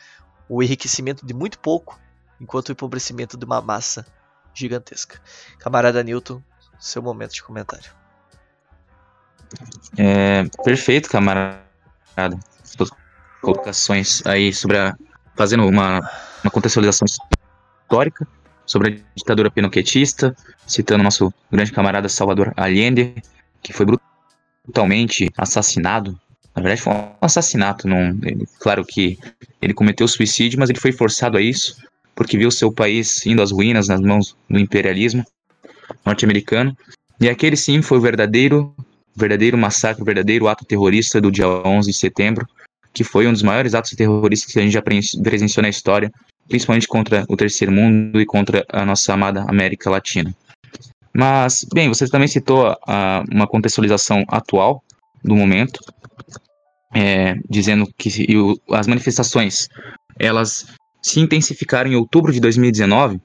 [0.47, 1.99] O enriquecimento de muito pouco,
[2.39, 4.05] enquanto o empobrecimento de uma massa
[4.53, 5.19] gigantesca.
[5.59, 6.41] Camarada Newton,
[6.79, 7.91] seu momento de comentário.
[9.97, 11.59] É, perfeito, camarada.
[12.63, 12.89] Suas
[13.41, 14.95] colocações aí sobre a.
[15.35, 15.99] fazendo uma,
[16.43, 18.27] uma contextualização histórica
[18.65, 20.35] sobre a ditadura pinoquetista,
[20.65, 23.15] citando nosso grande camarada Salvador Allende,
[23.61, 23.85] que foi
[24.65, 26.19] brutalmente assassinado.
[26.53, 27.87] Na verdade, foi um assassinato.
[27.87, 29.17] Não, ele, claro que
[29.61, 31.77] ele cometeu suicídio, mas ele foi forçado a isso,
[32.17, 35.23] porque viu seu país indo às ruínas nas mãos do imperialismo
[36.03, 36.75] norte-americano.
[37.21, 38.75] E aquele sim foi o verdadeiro
[39.15, 42.47] verdadeiro massacre, o verdadeiro ato terrorista do dia 11 de setembro,
[42.93, 46.11] que foi um dos maiores atos terroristas que a gente já presenciou na história,
[46.47, 50.35] principalmente contra o terceiro mundo e contra a nossa amada América Latina.
[51.15, 54.83] Mas, bem, você também citou uh, uma contextualização atual
[55.23, 55.79] do momento,
[56.93, 59.67] é, dizendo que o, as manifestações
[60.19, 60.65] elas
[61.09, 63.19] se intensificaram em outubro de 2019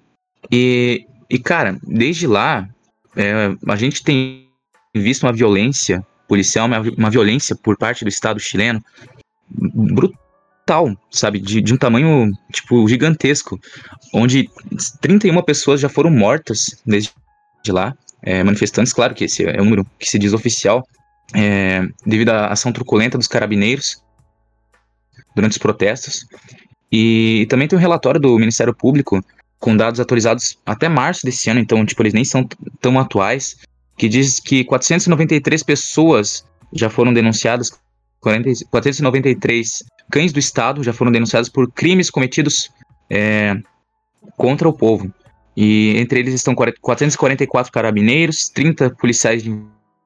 [0.51, 2.69] e, e cara, desde lá
[3.17, 4.49] é, a gente tem
[4.95, 8.83] visto uma violência policial, uma, uma violência por parte do Estado chileno
[9.49, 11.39] brutal, sabe?
[11.39, 13.59] De, de um tamanho, tipo, gigantesco,
[14.15, 14.49] onde
[15.01, 17.13] 31 pessoas já foram mortas desde
[17.69, 20.87] lá, é, manifestantes, claro que esse é o número que se diz oficial,
[21.35, 24.03] é, devido à ação truculenta dos carabineiros,
[25.35, 26.27] durante os protestos.
[26.93, 29.25] E também tem um relatório do Ministério Público
[29.59, 32.47] com dados atualizados até março desse ano, então tipo eles nem são
[32.81, 33.57] tão atuais,
[33.97, 37.71] que diz que 493 pessoas já foram denunciadas,
[38.21, 42.71] 40, 493 cães do Estado já foram denunciados por crimes cometidos
[43.09, 43.57] é,
[44.37, 45.13] contra o povo.
[45.57, 49.57] E entre eles estão 444 carabineiros, 30 policiais de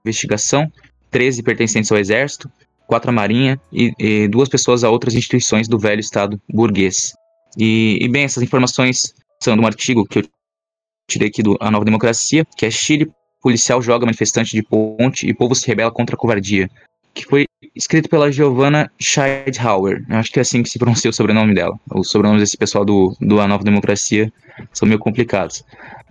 [0.05, 0.71] investigação,
[1.11, 2.51] 13 pertencentes ao Exército,
[2.87, 7.13] 4 à Marinha e, e duas pessoas a outras instituições do velho Estado burguês.
[7.59, 10.23] E, e, bem, essas informações são de um artigo que eu
[11.09, 13.11] tirei aqui do A Nova Democracia, que é Chile,
[13.41, 16.69] policial joga manifestante de ponte e povo se rebela contra a covardia
[17.17, 20.05] que foi escrito pela Giovanna Scheidhauer.
[20.11, 21.75] Acho que é assim que se pronuncia o sobrenome dela.
[21.93, 24.31] Os sobrenomes desse pessoal do, do A Nova Democracia
[24.71, 25.65] são meio complicados.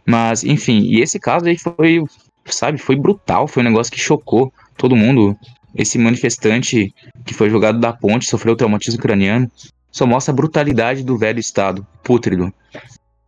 [0.05, 2.03] Mas, enfim, e esse caso aí foi,
[2.45, 5.37] sabe, foi brutal, foi um negócio que chocou todo mundo.
[5.75, 6.93] Esse manifestante
[7.25, 9.51] que foi jogado da ponte, sofreu traumatismo craniano,
[9.91, 12.53] só mostra a brutalidade do velho Estado, pútrido.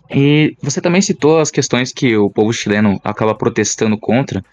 [0.10, 4.44] E você também citou as questões que o povo chileno acaba protestando contra,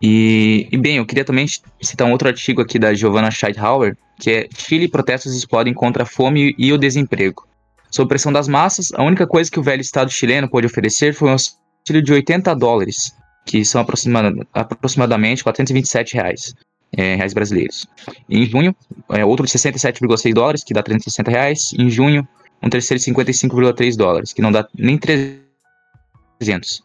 [0.00, 1.46] e, e, bem, eu queria também
[1.80, 6.06] citar um outro artigo aqui da Giovanna Scheidhauer, que é Chile protestos explodem contra a
[6.06, 7.46] fome e o desemprego.
[7.90, 11.28] Sob pressão das massas, a única coisa que o velho Estado chileno pôde oferecer foi
[11.28, 13.14] um auxílio de 80 dólares,
[13.46, 16.54] que são aproximada, aproximadamente 427 reais,
[16.96, 17.86] é, reais brasileiros.
[18.28, 18.74] Em junho,
[19.10, 21.72] é, outro de 67,6 dólares, que dá 360 reais.
[21.78, 22.26] Em junho,
[22.62, 26.82] um terceiro de 55,3 dólares, que não dá nem 300.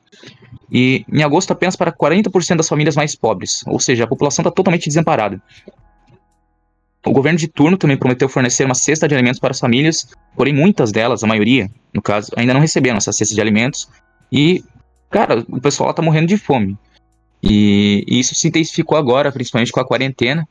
[0.72, 4.52] E em agosto apenas para 40% das famílias mais pobres, ou seja, a população está
[4.52, 5.42] totalmente desamparada.
[7.06, 10.54] O governo de turno também prometeu fornecer uma cesta de alimentos para as famílias, porém
[10.54, 13.90] muitas delas, a maioria, no caso, ainda não receberam essa cesta de alimentos.
[14.32, 14.64] E,
[15.10, 16.78] cara, o pessoal está morrendo de fome.
[17.42, 20.48] E, e, isso se intensificou agora, principalmente com a quarentena,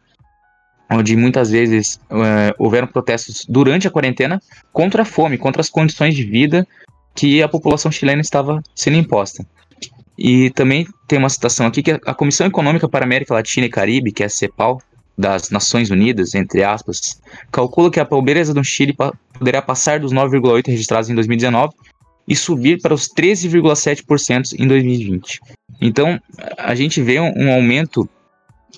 [0.91, 4.43] onde muitas vezes é, houveram protestos durante a quarentena
[4.73, 6.67] contra a fome, contra as condições de vida
[7.15, 9.47] que a população chilena estava sendo imposta.
[10.19, 13.71] E também tem uma citação aqui que a Comissão Econômica para a América Latina e
[13.71, 14.83] Caribe, que é a CEPAL,
[15.17, 17.21] das Nações Unidas, entre aspas,
[17.53, 18.97] calcula que a pobreza do Chile
[19.39, 21.75] poderá passar dos 9,8 registrados em 2019
[22.27, 25.41] e subir para os 13,7% em 2020.
[25.81, 26.21] Então,
[26.59, 28.09] a gente vê um, um, aumento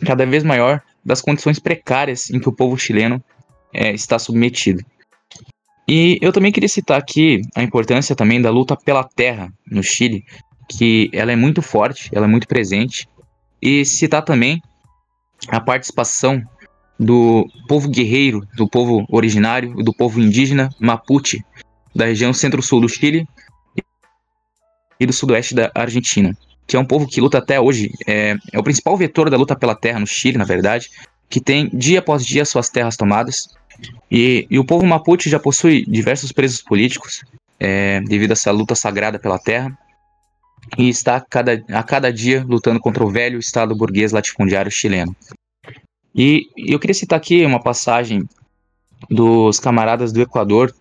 [0.06, 3.22] cada vez maior das condições precárias em que o povo chileno
[3.72, 4.84] é, está submetido.
[5.88, 10.24] E eu também queria citar aqui a importância também da luta pela terra no Chile,
[10.68, 13.08] que ela é muito forte, ela é muito presente.
[13.60, 14.62] E citar também
[15.48, 16.42] a participação
[16.98, 21.44] do povo guerreiro, do povo originário, do povo indígena Mapuche,
[21.94, 23.26] da região centro-sul do Chile
[24.98, 26.36] e do sudoeste da Argentina,
[26.66, 29.56] que é um povo que luta até hoje, é, é o principal vetor da luta
[29.56, 30.90] pela terra no Chile, na verdade,
[31.28, 33.48] que tem dia após dia suas terras tomadas.
[34.10, 37.24] E, e o povo Mapuche já possui diversos presos políticos,
[37.58, 39.76] é, devido a essa luta sagrada pela terra
[40.76, 45.14] e está a cada, a cada dia lutando contra o velho Estado burguês latifundiário chileno.
[46.14, 48.28] E eu queria citar aqui uma passagem
[49.10, 50.74] dos camaradas do Equador.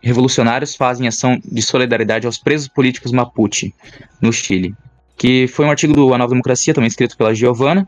[0.00, 3.74] Revolucionários fazem ação de solidariedade aos presos políticos Mapuche,
[4.20, 4.74] no Chile.
[5.20, 7.86] Que foi um artigo do A Nova Democracia, também escrito pela Giovana,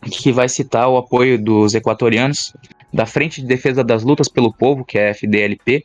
[0.00, 2.54] que vai citar o apoio dos equatorianos
[2.90, 5.84] da Frente de Defesa das Lutas pelo Povo, que é a FDLP,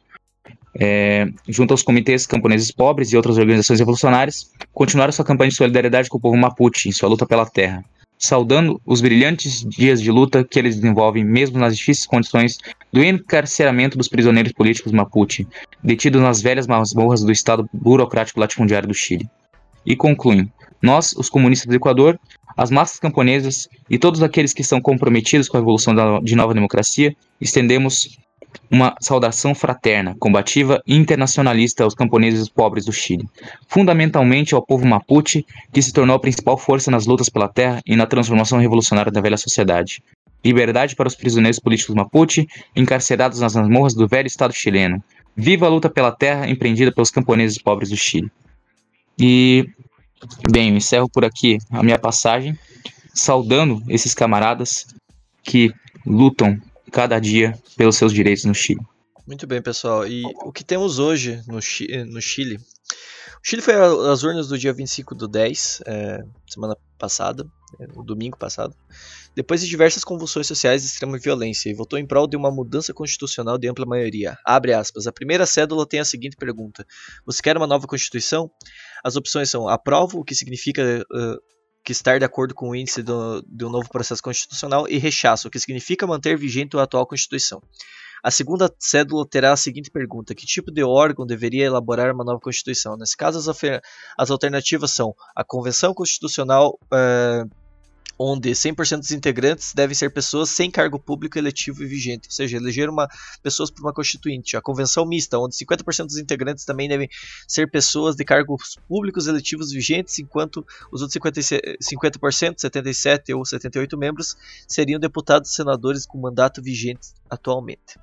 [0.80, 6.08] é, junto aos comitês camponeses pobres e outras organizações revolucionárias, continuaram sua campanha de solidariedade
[6.08, 7.84] com o povo Mapuche em sua luta pela terra,
[8.18, 12.58] saudando os brilhantes dias de luta que eles desenvolvem mesmo nas difíceis condições
[12.90, 15.46] do encarceramento dos prisioneiros políticos Mapuche,
[15.84, 19.28] detidos nas velhas masmorras do Estado burocrático latifundiário do Chile.
[19.86, 20.52] E concluem:
[20.82, 22.20] nós, os comunistas do Equador,
[22.58, 27.16] as massas camponesas e todos aqueles que são comprometidos com a evolução de nova democracia,
[27.40, 28.18] estendemos
[28.70, 33.28] uma saudação fraterna, combativa e internacionalista aos camponeses pobres do Chile,
[33.68, 37.96] fundamentalmente ao povo Mapuche, que se tornou a principal força nas lutas pela terra e
[37.96, 40.04] na transformação revolucionária da velha sociedade.
[40.44, 45.02] Liberdade para os prisioneiros políticos Mapuche, encarcerados nas masmorras do velho Estado chileno.
[45.36, 48.30] Viva a luta pela terra empreendida pelos camponeses pobres do Chile.
[49.20, 49.70] E,
[50.50, 52.58] bem, eu encerro por aqui a minha passagem,
[53.14, 54.86] saudando esses camaradas
[55.44, 55.74] que
[56.06, 56.60] lutam
[56.92, 58.82] cada dia pelos seus direitos no Chile.
[59.26, 60.06] Muito bem, pessoal.
[60.08, 61.60] E o que temos hoje no,
[62.12, 62.60] no Chile?
[63.46, 67.46] Chile foi às urnas do dia 25 do 10, é, semana passada,
[67.78, 68.74] é, domingo passado,
[69.36, 72.94] depois de diversas convulsões sociais de extrema violência, e votou em prol de uma mudança
[72.94, 74.38] constitucional de ampla maioria.
[74.46, 75.08] Abre aspas.
[75.08, 76.88] A primeira cédula tem a seguinte pergunta:
[77.26, 78.50] Você quer uma nova constituição?
[79.04, 81.38] As opções são aprovo, o que significa uh,
[81.84, 85.52] que estar de acordo com o índice do, um novo processo constitucional, e rechaço, o
[85.52, 87.62] que significa manter vigente a atual Constituição.
[88.24, 92.40] A segunda cédula terá a seguinte pergunta: Que tipo de órgão deveria elaborar uma nova
[92.40, 92.96] Constituição?
[92.96, 93.62] Nesse caso, as,
[94.18, 96.80] as alternativas são a Convenção Constitucional.
[96.86, 97.64] Uh,
[98.18, 102.58] onde 100% dos integrantes devem ser pessoas sem cargo público eletivo e vigente, ou seja,
[102.58, 103.08] eleger uma,
[103.42, 104.56] pessoas por uma constituinte.
[104.56, 107.10] A convenção mista, onde 50% dos integrantes também devem
[107.48, 113.98] ser pessoas de cargos públicos eletivos vigentes, enquanto os outros 50%, 50% 77 ou 78
[113.98, 114.38] membros
[114.68, 117.98] seriam deputados e senadores com mandato vigente atualmente.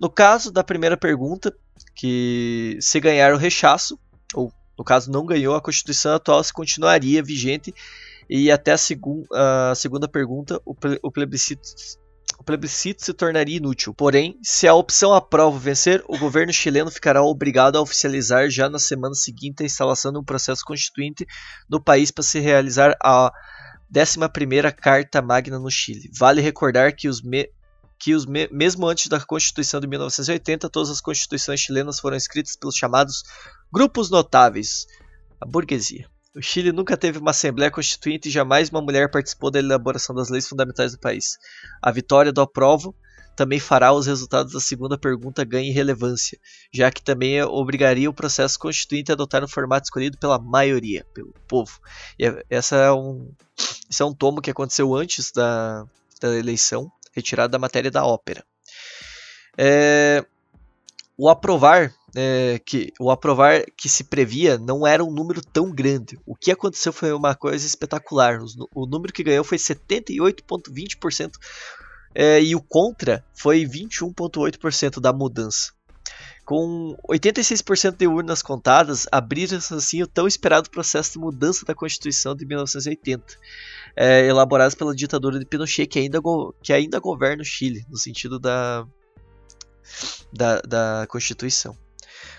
[0.00, 1.54] No caso da primeira pergunta,
[1.94, 3.98] que se ganhar o rechaço,
[4.34, 7.74] ou no caso não ganhou, a Constituição atual se continuaria vigente
[8.30, 11.68] e até a, a segunda pergunta, o, o plebiscito
[12.38, 13.92] o plebiscito se tornaria inútil.
[13.92, 18.78] Porém, se a opção aprova vencer, o governo chileno ficará obrigado a oficializar já na
[18.78, 21.26] semana seguinte a instalação de um processo constituinte
[21.68, 23.32] no país para se realizar a
[23.92, 26.08] 11ª Carta Magna no Chile.
[26.16, 27.50] Vale recordar que os me
[27.98, 32.56] que os me mesmo antes da Constituição de 1980, todas as constituições chilenas foram escritas
[32.56, 33.22] pelos chamados
[33.72, 34.86] grupos notáveis,
[35.40, 36.08] a burguesia.
[36.36, 40.28] O Chile nunca teve uma Assembleia Constituinte e jamais uma mulher participou da elaboração das
[40.28, 41.36] leis fundamentais do país.
[41.82, 42.94] A vitória do aprovo
[43.34, 46.38] também fará os resultados da segunda pergunta ganhem relevância,
[46.72, 51.32] já que também obrigaria o processo constituinte a adotar um formato escolhido pela maioria, pelo
[51.46, 51.80] povo.
[52.18, 53.32] E é, essa é um,
[53.88, 55.84] esse é um tomo que aconteceu antes da,
[56.20, 58.44] da eleição, retirado da matéria da ópera.
[59.56, 60.24] É,
[61.16, 66.18] o aprovar é, que o aprovar que se previa não era um número tão grande.
[66.24, 68.40] O que aconteceu foi uma coisa espetacular.
[68.74, 71.32] O, número que ganhou foi 78,20%
[72.14, 75.72] é, e o contra foi 21,8% da mudança.
[76.48, 82.34] Com 86% de urnas contadas, abriram-se assim o tão esperado processo de mudança da Constituição
[82.34, 83.22] de 1980,
[83.94, 84.30] é,
[84.78, 86.18] pela ditadura de Pinochet, que ainda,
[86.62, 88.86] que ainda governa o Chile, no sentido da,
[90.32, 91.76] da, da Constituição.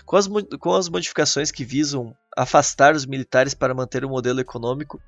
[0.04, 0.26] Com as,
[0.58, 5.00] com as modificações que visam afastar os militares para manter o modelo econômico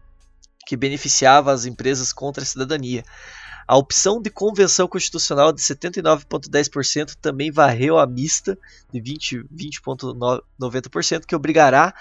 [0.65, 3.03] que beneficiava as empresas contra a cidadania.
[3.67, 8.59] A opção de convenção constitucional de 79,10% também varreu a mista
[8.93, 11.95] de 20,90%, 20 que obrigará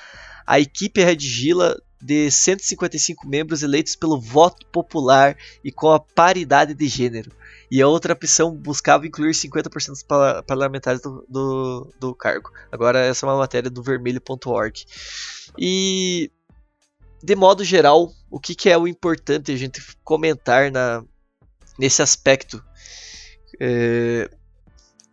[0.45, 6.73] a equipe a redig-la de 155 membros eleitos pelo voto popular e com a paridade
[6.73, 7.31] de gênero.
[7.69, 10.03] E a outra opção buscava incluir 50% dos
[10.45, 12.51] parlamentares do, do, do, cargo.
[12.71, 14.85] Agora, essa é uma matéria do vermelho.org.
[15.57, 16.29] E,
[17.23, 21.03] de modo geral, o que, que, é o importante a gente comentar na,
[21.81, 22.63] nesse aspecto
[23.59, 24.29] é,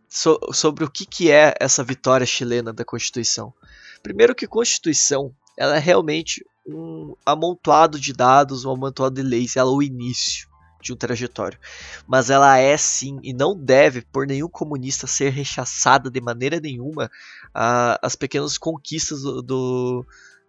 [0.06, 3.54] so, sobre o que, que é essa vitória chilena da Constituição?
[4.02, 9.70] Primeiro que Constituição ela é realmente um amontoado de dados, um amontoado de leis, ela
[9.70, 10.46] é o início
[10.82, 11.58] de um trajetório.
[12.06, 17.06] Mas ela é sim e não deve por nenhum comunista ser rechaçada de maneira nenhuma
[17.06, 20.06] uh, as pequenas conquistas do, do,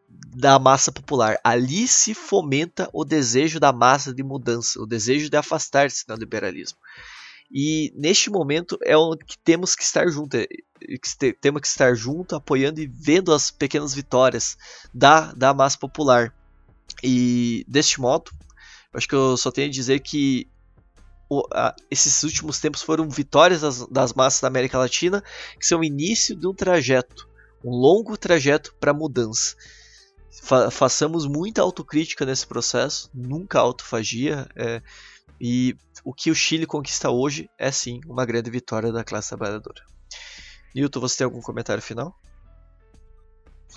[0.09, 1.39] da massa popular.
[1.43, 6.77] Ali se fomenta o desejo da massa de mudança, o desejo de afastar-se do liberalismo.
[7.51, 12.35] E neste momento é onde temos que estar junto, é, que temos que estar junto,
[12.35, 14.55] apoiando e vendo as pequenas vitórias
[14.93, 16.33] da, da massa popular.
[17.03, 18.31] E deste modo,
[18.93, 20.47] acho que eu só tenho a dizer que
[21.27, 25.23] o, a, esses últimos tempos foram vitórias das, das, massas da América Latina,
[25.59, 27.27] que são o início de um trajeto,
[27.63, 29.55] um longo trajeto para mudança.
[30.31, 34.47] Fa façamos muita autocrítica nesse processo, nunca autofagia.
[34.55, 34.81] É,
[35.39, 39.81] e o que o Chile conquista hoje é sim uma grande vitória da classe trabalhadora.
[40.75, 42.15] Newton, você tem algum comentário final?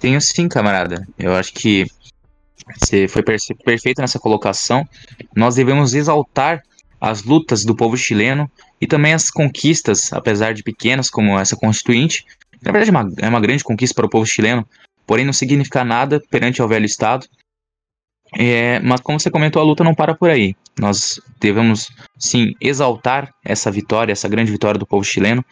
[0.00, 1.06] Tenho sim, camarada.
[1.18, 1.86] Eu acho que
[2.78, 4.86] você foi perfeito nessa colocação.
[5.34, 6.62] Nós devemos exaltar
[7.00, 8.50] as lutas do povo chileno
[8.80, 12.24] e também as conquistas, apesar de pequenas, como essa constituinte.
[12.60, 14.66] Na verdade, é uma, é uma grande conquista para o povo chileno,
[15.06, 17.26] porém não significa nada perante ao velho Estado.
[18.38, 20.54] É, mas como você comentou, a luta não para por aí.
[20.78, 25.44] Nós devemos sim exaltar essa vitória, essa grande vitória do povo chileno,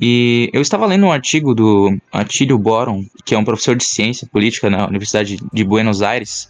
[0.00, 4.26] e eu estava lendo um artigo do Atílio Boron, que é um professor de ciência
[4.26, 6.48] política na Universidade de Buenos Aires,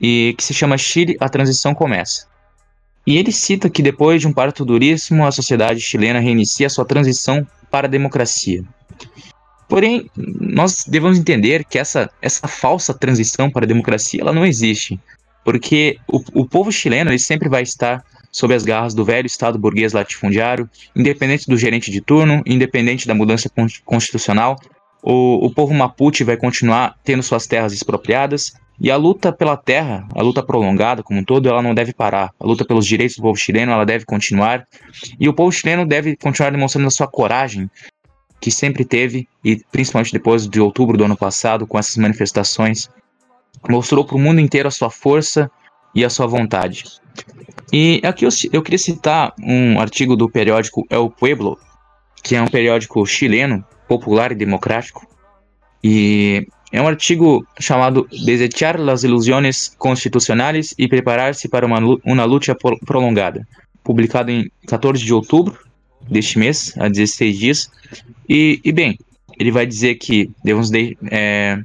[0.00, 2.26] e que se chama Chile, a transição começa.
[3.06, 7.46] E ele cita que depois de um parto duríssimo, a sociedade chilena reinicia sua transição
[7.70, 8.64] para a democracia.
[9.70, 14.98] Porém, nós devemos entender que essa, essa falsa transição para a democracia ela não existe,
[15.44, 19.58] porque o, o povo chileno ele sempre vai estar sob as garras do velho Estado
[19.58, 23.48] burguês latifundiário, independente do gerente de turno, independente da mudança
[23.84, 24.58] constitucional,
[25.02, 28.52] o, o povo Mapuche vai continuar tendo suas terras expropriadas,
[28.82, 32.30] E a luta pela terra, a luta prolongada como um todo, ela não deve parar.
[32.40, 34.66] A luta pelos direitos do povo chileno, ela deve continuar.
[35.18, 37.70] E o povo chileno deve continuar demonstrando a sua coragem,
[38.40, 42.88] que sempre teve, e principalmente depois de outubro do ano passado, com essas manifestações,
[43.68, 45.50] mostrou para o mundo inteiro a sua força
[45.94, 46.84] e a sua vontade.
[47.72, 51.58] E aqui eu, eu queria citar um artigo do periódico El Pueblo,
[52.22, 55.06] que é um periódico chileno, popular e democrático,
[55.82, 62.56] e é um artigo chamado Desechar las ilusiones constitucionales e preparar-se para uma, uma luta
[62.86, 63.46] prolongada,
[63.82, 65.69] publicado em 14 de outubro
[66.08, 67.70] deste mês, há 16 dias.
[68.28, 68.98] E, e bem,
[69.38, 71.62] ele vai dizer que devemos de, é,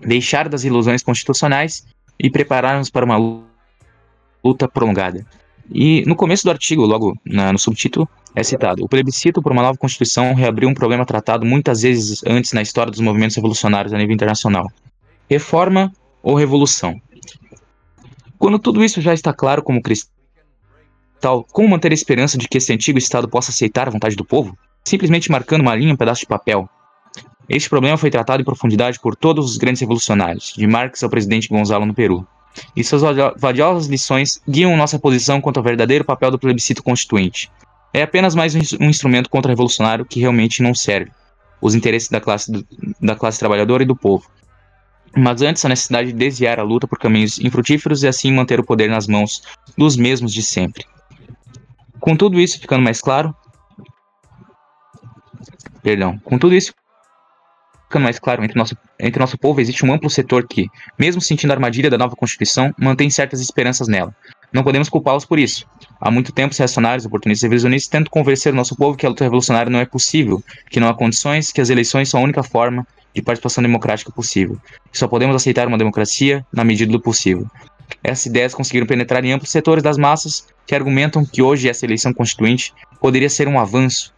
[0.00, 1.86] deixar das ilusões constitucionais
[2.18, 3.44] e preparar-nos para uma
[4.44, 5.24] luta prolongada.
[5.70, 9.62] E no começo do artigo, logo na, no subtítulo, é citado: O plebiscito por uma
[9.62, 13.98] nova Constituição reabriu um problema tratado muitas vezes antes na história dos movimentos revolucionários a
[13.98, 14.70] nível internacional.
[15.28, 15.92] Reforma
[16.22, 17.00] ou revolução?
[18.38, 19.82] Quando tudo isso já está claro como
[21.18, 24.24] cristal, como manter a esperança de que esse antigo Estado possa aceitar a vontade do
[24.24, 24.56] povo?
[24.84, 26.68] Simplesmente marcando uma linha, um pedaço de papel.
[27.48, 31.48] Este problema foi tratado em profundidade por todos os grandes revolucionários, de Marx ao presidente
[31.48, 32.26] Gonzalo no Peru.
[32.74, 33.02] E suas
[33.36, 37.50] valiosas lições guiam nossa posição quanto ao verdadeiro papel do plebiscito constituinte.
[37.92, 41.10] É apenas mais um instrumento contra-revolucionário que realmente não serve
[41.60, 42.64] os interesses da classe, do,
[43.00, 44.26] da classe trabalhadora e do povo.
[45.16, 48.64] Mas antes a necessidade de desviar a luta por caminhos infrutíferos e assim manter o
[48.64, 49.42] poder nas mãos
[49.76, 50.84] dos mesmos de sempre.
[52.00, 53.34] Com tudo isso ficando mais claro,
[55.82, 56.72] perdão, com tudo isso
[57.88, 60.68] ficando mais claro, entre nosso, entre nosso povo existe um amplo setor que,
[60.98, 64.14] mesmo sentindo a armadilha da nova Constituição, mantém certas esperanças nela.
[64.52, 65.66] Não podemos culpá-los por isso.
[66.00, 69.08] Há muito tempo, os reacionários, oportunistas e revisionistas tentam convencer o nosso povo que a
[69.08, 72.42] luta revolucionária não é possível, que não há condições, que as eleições são a única
[72.42, 74.58] forma de participação democrática possível,
[74.92, 77.46] que só podemos aceitar uma democracia na medida do possível.
[78.02, 82.14] Essas ideias conseguiram penetrar em amplos setores das massas que argumentam que hoje essa eleição
[82.14, 84.14] constituinte poderia ser um avanço,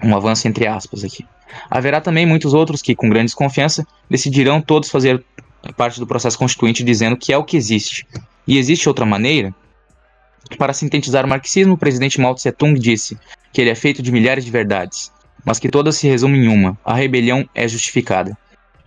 [0.00, 1.26] um avanço entre aspas aqui,
[1.70, 5.22] Haverá também muitos outros que, com grande desconfiança, decidirão todos fazer
[5.76, 8.06] parte do processo constituinte dizendo que é o que existe.
[8.46, 9.54] E existe outra maneira?
[10.58, 13.18] Para sintetizar o marxismo, o presidente Mao Tse Tung disse
[13.52, 15.12] que ele é feito de milhares de verdades,
[15.44, 18.36] mas que todas se resumem em uma: a rebelião é justificada.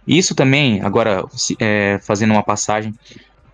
[0.08, 1.24] Isso também, agora
[1.60, 2.94] é, fazendo uma passagem,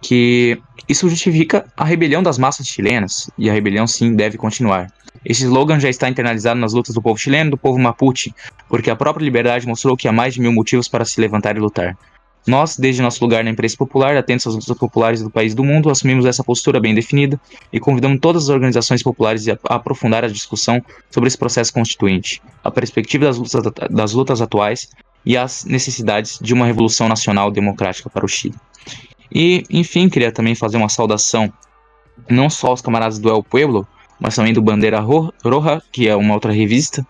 [0.02, 0.60] que
[0.90, 4.91] isso justifica a rebelião das massas chilenas, e a rebelião sim deve continuar.
[5.23, 8.34] Esse slogan já está internalizado nas lutas do povo chileno, do povo mapuche,
[8.68, 11.60] porque a própria liberdade mostrou que há mais de mil motivos para se levantar e
[11.60, 11.95] lutar.
[12.48, 15.64] Nós, desde nosso lugar na imprensa popular, atentos às lutas populares do país e do
[15.64, 17.40] mundo, assumimos essa postura bem definida
[17.72, 22.72] e convidamos todas as organizações populares a aprofundar a discussão sobre esse processo constituinte, a
[22.72, 23.61] perspectiva das lutas,
[23.91, 24.90] das lutas atuais
[25.23, 28.56] e as necessidades de uma revolução nacional democrática para o Chile.
[29.31, 31.51] E, enfim, queria também fazer uma saudação
[32.29, 33.87] não só aos camaradas do El Pueblo,
[34.19, 37.05] mas também do Bandeira Roja, que é uma outra revista,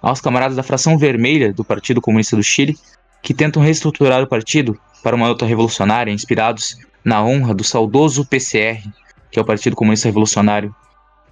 [0.00, 2.76] aos camaradas da fração vermelha do Partido Comunista do Chile,
[3.22, 8.82] que tentam reestruturar o partido para uma luta revolucionária, inspirados na honra do saudoso PCR,
[9.30, 10.74] que é o Partido Comunista Revolucionário,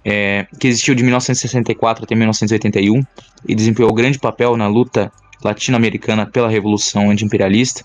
[0.03, 3.03] é, que existiu de 1964 até 1981
[3.47, 5.11] e desempenhou grande papel na luta
[5.43, 7.83] latino-americana pela Revolução Anti-Imperialista,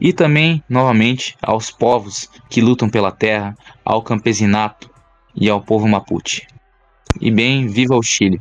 [0.00, 4.90] e também, novamente, aos povos que lutam pela terra, ao campesinato
[5.34, 6.46] e ao povo mapuche.
[7.20, 8.40] E bem, viva o Chile!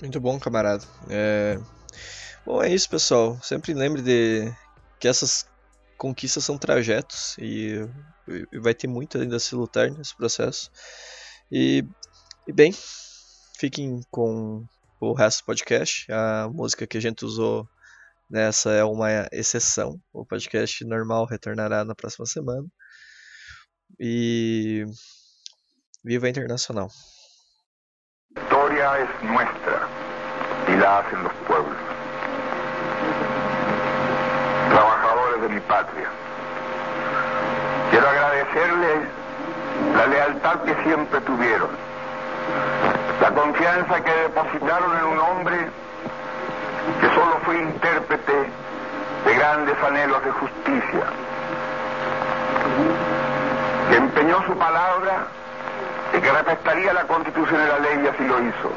[0.00, 0.84] Muito bom, camarada.
[1.08, 1.58] É...
[2.44, 3.38] Bom, é isso, pessoal.
[3.42, 4.52] Sempre lembre de
[4.98, 5.46] que essas
[5.96, 7.86] conquistas são trajetos e,
[8.60, 10.70] vai ter muito ainda a se lutar nesse processo.
[11.52, 11.84] E,
[12.46, 12.74] e bem,
[13.58, 14.64] fiquem com
[14.98, 16.10] o resto do podcast.
[16.10, 17.68] A música que a gente usou
[18.30, 20.00] nessa é uma exceção.
[20.12, 22.66] O podcast normal retornará na próxima semana.
[23.98, 24.84] E
[26.04, 26.88] viva a Internacional!
[28.36, 29.88] historia es nuestra
[30.68, 31.76] y la hacen los pueblos.
[34.70, 36.08] Trabajadores de mi patria.
[37.90, 39.08] Quiero agradecerles
[39.96, 41.70] la lealtad que siempre tuvieron,
[43.20, 45.70] la confianza que depositaron en un hombre
[47.00, 48.32] que solo fue intérprete
[49.24, 51.04] de grandes anhelos de justicia,
[53.90, 55.26] que empeñó su palabra
[56.16, 58.72] y que respetaría la constitución y la ley y así lo hizo.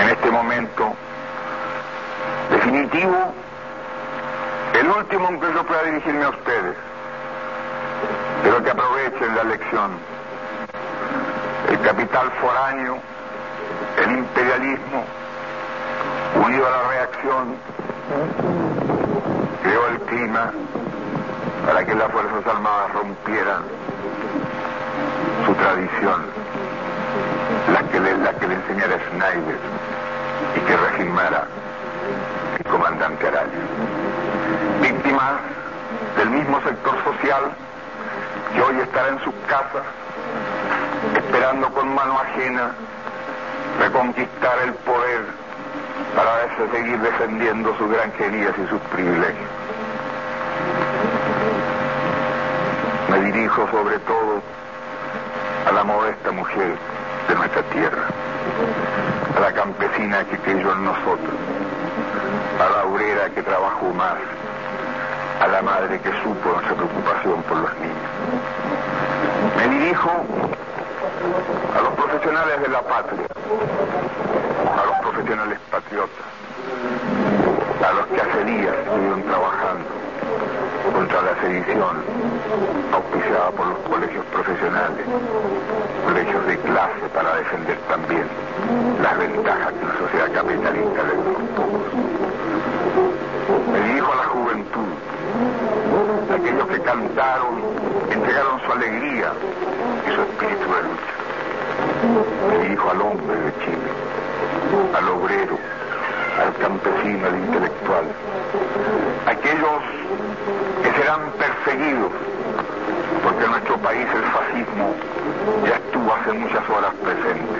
[0.00, 0.94] En este momento
[2.50, 3.34] definitivo,
[4.78, 6.76] el último en que yo pueda dirigirme a ustedes,
[8.42, 9.90] pero que aprovechen la lección.
[11.70, 12.98] El capital foráneo,
[14.04, 15.04] el imperialismo,
[16.44, 17.56] unido a la reacción,
[19.62, 20.52] creó el clima
[21.66, 23.62] para que las Fuerzas Armadas rompieran
[25.44, 26.22] su tradición,
[27.72, 29.58] la que le, enseñara Schneider
[30.56, 31.46] y que regimara
[32.58, 33.50] el comandante Araya.
[34.80, 35.34] Víctimas
[36.16, 37.44] del mismo sector social
[38.54, 39.82] que hoy estará en sus casas
[41.16, 42.70] esperando con mano ajena
[43.78, 45.45] reconquistar el poder
[46.14, 49.50] para seguir defendiendo sus granjerías y sus privilegios.
[53.10, 54.42] Me dirijo sobre todo
[55.68, 56.76] a la modesta mujer
[57.28, 58.04] de nuestra tierra,
[59.36, 61.34] a la campesina que creyó en nosotros,
[62.60, 64.16] a la obrera que trabajó más,
[65.40, 67.96] a la madre que supo nuestra preocupación por los niños.
[69.56, 70.10] Me dirijo
[71.76, 73.26] a los profesionales de la patria,
[74.76, 76.26] a los profesionales patriotas,
[77.82, 79.84] a los que hace días estuvieron trabajando
[80.92, 81.96] contra la sedición
[82.92, 85.06] auspiciada por los colegios profesionales,
[86.04, 88.26] colegios de clase para defender también
[89.02, 91.92] las ventajas que una sociedad capitalista le da a los pocos.
[93.72, 94.90] Me dirijo a la juventud,
[96.34, 97.54] aquellos que cantaron,
[98.10, 99.32] entregaron su alegría
[100.06, 101.14] y su espíritu de lucha.
[102.48, 103.90] Me dirijo al hombre de Chile,
[104.96, 105.58] al obrero,
[106.40, 108.04] al campesino, al intelectual,
[109.26, 109.82] aquellos
[110.82, 112.12] que serán perseguidos,
[113.22, 114.94] porque en nuestro país el fascismo
[115.66, 117.58] ya estuvo hace muchas horas presente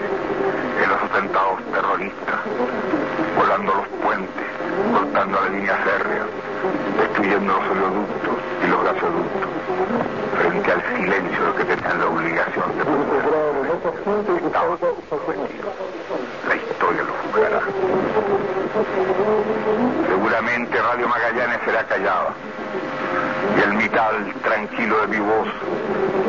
[0.82, 2.40] en los atentados terroristas,
[3.36, 4.46] volando los puentes,
[4.92, 6.26] cortando la línea férrea,
[6.98, 9.50] destruyendo los oleoductos y los gasoductos,
[10.36, 12.84] frente al silencio que tenían la obligación de.
[14.52, 14.62] La
[20.08, 22.32] Seguramente Radio Magallanes será callada
[23.58, 25.48] y el mital tranquilo de mi voz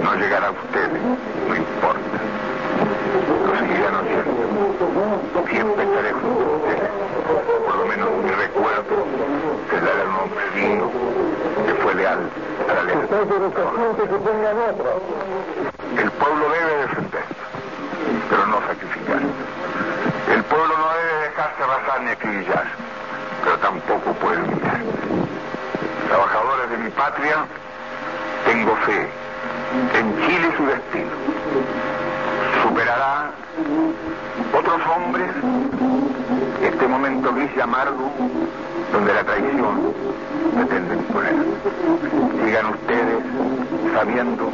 [0.03, 1.01] no llegará a ustedes,
[1.47, 2.17] no importa.
[3.45, 5.47] Lo seguirán oyendo.
[5.49, 6.89] Siempre estaré junto a ustedes.
[7.65, 9.05] Por lo menos mi recuerdo
[9.69, 10.91] será de un hombre digno
[11.65, 12.19] que fue leal
[12.67, 12.95] a la ley.
[15.97, 17.35] El pueblo debe defenderse,
[18.29, 19.21] pero no sacrificar.
[20.33, 22.65] El pueblo no debe dejarse arrasar ni acribillar,
[23.43, 24.81] pero tampoco puede humillar.
[26.07, 27.45] Trabajadores de mi patria,
[28.45, 29.07] tengo fe
[29.97, 31.11] en Chile su destino.
[32.61, 33.31] Superará
[34.57, 35.29] otros hombres
[36.61, 38.11] este momento gris y amargo
[38.91, 39.93] donde la traición
[40.55, 41.35] pretende imponer.
[42.43, 43.23] Sigan ustedes
[43.93, 44.49] sabiendo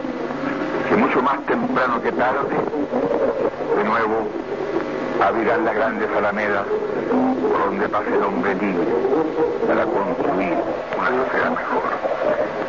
[0.87, 2.55] que mucho más temprano que tarde,
[3.75, 4.27] de nuevo
[5.21, 6.65] abrirán las grandes alamedas
[7.51, 8.87] por donde pase el hombre libre
[9.67, 10.57] para construir
[10.97, 11.83] una sociedad mejor.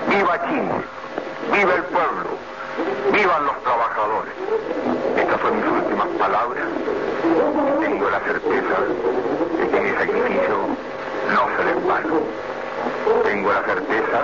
[0.08, 0.74] ¡Viva Chile!
[1.52, 2.30] ¡Viva el pueblo!
[3.12, 4.34] ¡Vivan los trabajadores!
[5.16, 6.64] Estas fueron mis últimas palabras.
[7.80, 8.76] Tengo la certeza
[9.58, 10.56] de que mi sacrificio
[11.32, 12.20] no será en vano.
[13.24, 14.22] Tengo la certeza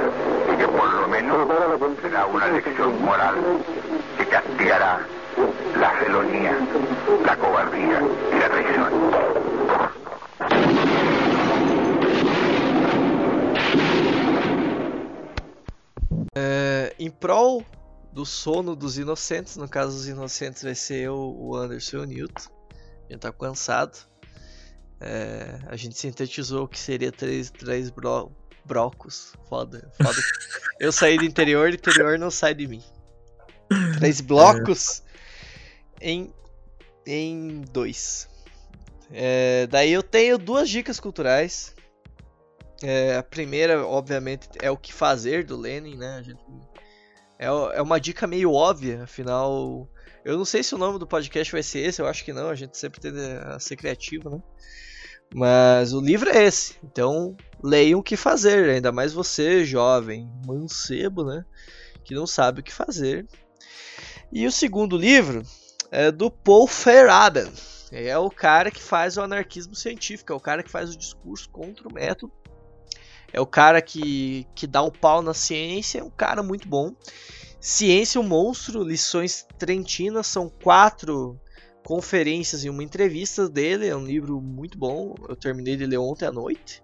[0.50, 1.48] de que por lo menos
[2.02, 3.36] será una lección moral
[4.18, 5.00] que castigará
[5.78, 6.58] la felonía,
[7.24, 8.00] la cobardía
[8.32, 8.90] y la traición.
[16.34, 17.64] É, em prol
[18.12, 22.04] do sono dos inocentes, no caso dos inocentes vai ser eu, o Anderson e o
[22.04, 22.50] Newton.
[23.08, 23.98] A gente tá cansado.
[25.00, 28.30] É, a gente sintetizou que seria três, três bro,
[28.64, 29.34] brocos.
[29.48, 30.18] Foda, foda.
[30.78, 32.82] eu saí do interior, o interior não sai de mim.
[33.98, 35.02] Três blocos
[36.00, 36.32] em,
[37.06, 38.28] em dois.
[39.12, 41.74] É, daí eu tenho duas dicas culturais.
[42.82, 46.22] É, a primeira, obviamente, é o que fazer do Lenin, né?
[46.24, 46.40] Gente,
[47.38, 49.88] é, é uma dica meio óbvia, afinal.
[50.24, 52.48] Eu não sei se o nome do podcast vai ser esse, eu acho que não,
[52.48, 54.42] a gente sempre tende a ser criativo, né?
[55.32, 61.24] Mas o livro é esse, então leiam o que fazer, ainda mais você, jovem, mancebo,
[61.24, 61.44] né?
[62.04, 63.26] Que não sabe o que fazer.
[64.32, 65.42] E o segundo livro
[65.90, 67.50] é do Paul Feyerabend.
[67.92, 71.48] É o cara que faz o anarquismo científico, é o cara que faz o discurso
[71.50, 72.32] contra o método.
[73.32, 76.94] É o cara que, que dá o pau na ciência, é um cara muito bom.
[77.60, 81.38] Ciência, o um monstro, lições trentinas, são quatro
[81.84, 83.88] conferências e uma entrevista dele.
[83.88, 85.14] É um livro muito bom.
[85.28, 86.82] Eu terminei de ler ontem à noite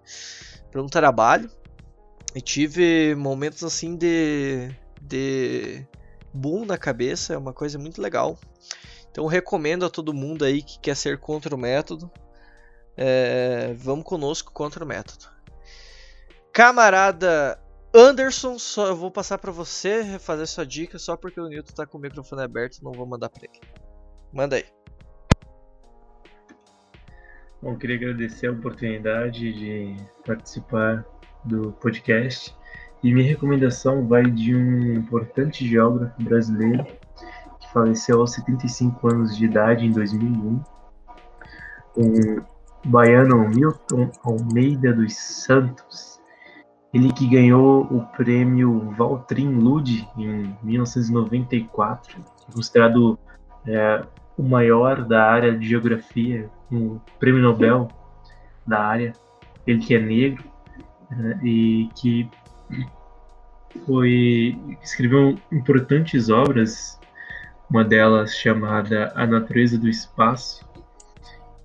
[0.71, 1.49] para um trabalho
[2.35, 4.69] e tive momentos assim de,
[5.01, 5.85] de
[6.33, 7.33] boom na cabeça.
[7.33, 8.37] É uma coisa muito legal.
[9.17, 12.07] Então recomendo a todo mundo aí que quer ser contra o método.
[12.95, 15.25] É, vamos conosco contra o método.
[16.53, 17.59] Camarada
[17.91, 21.87] Anderson, só eu vou passar para você fazer sua dica só porque o Newton tá
[21.87, 23.59] com o microfone aberto, não vou mandar para ele.
[24.31, 24.65] Manda aí.
[27.59, 31.03] Bom, queria agradecer a oportunidade de participar
[31.43, 32.55] do podcast.
[33.01, 36.85] E minha recomendação vai de um importante geógrafo brasileiro
[37.67, 40.63] que faleceu aos 75 anos de idade em 2001,
[41.97, 42.41] o
[42.85, 46.19] baiano Milton Almeida dos Santos.
[46.93, 52.23] Ele que ganhou o prêmio Valtrin Lud em 1994,
[52.53, 53.19] considerado
[53.67, 54.03] é,
[54.37, 57.89] o maior da área de geografia, um prêmio Nobel
[58.65, 59.13] da área.
[59.65, 60.43] Ele que é negro
[61.11, 62.29] né, e que
[63.85, 66.97] foi escreveu importantes obras,
[67.69, 70.65] uma delas chamada A Natureza do Espaço,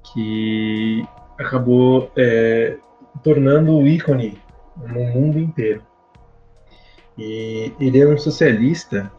[0.03, 1.07] que
[1.39, 2.77] acabou é,
[3.23, 4.39] tornando o ícone
[4.77, 5.83] no mundo inteiro.
[7.17, 9.11] E ele é um socialista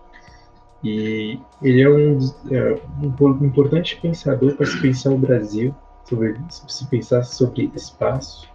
[0.83, 2.19] e ele é um,
[2.51, 5.73] é, um importante pensador para se pensar o Brasil,
[6.03, 8.49] sobre, se pensar sobre espaço,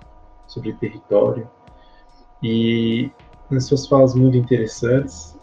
[0.47, 1.49] sobre território.
[2.43, 3.11] E
[3.51, 5.39] nas suas falas muito interessantes,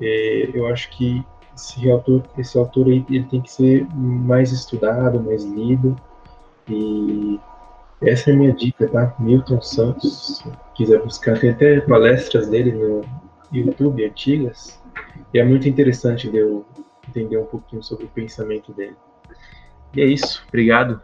[0.00, 5.20] é, eu acho que esse autor, esse autor aí, ele tem que ser mais estudado,
[5.20, 5.96] mais lido.
[6.68, 7.38] E
[8.02, 9.14] essa é a minha dica, tá?
[9.18, 13.02] Milton Santos, se quiser buscar, tem até palestras dele no
[13.52, 14.82] YouTube antigas
[15.32, 16.66] e é muito interessante de eu
[17.08, 18.96] entender um pouquinho sobre o pensamento dele.
[19.94, 21.00] E é isso, obrigado.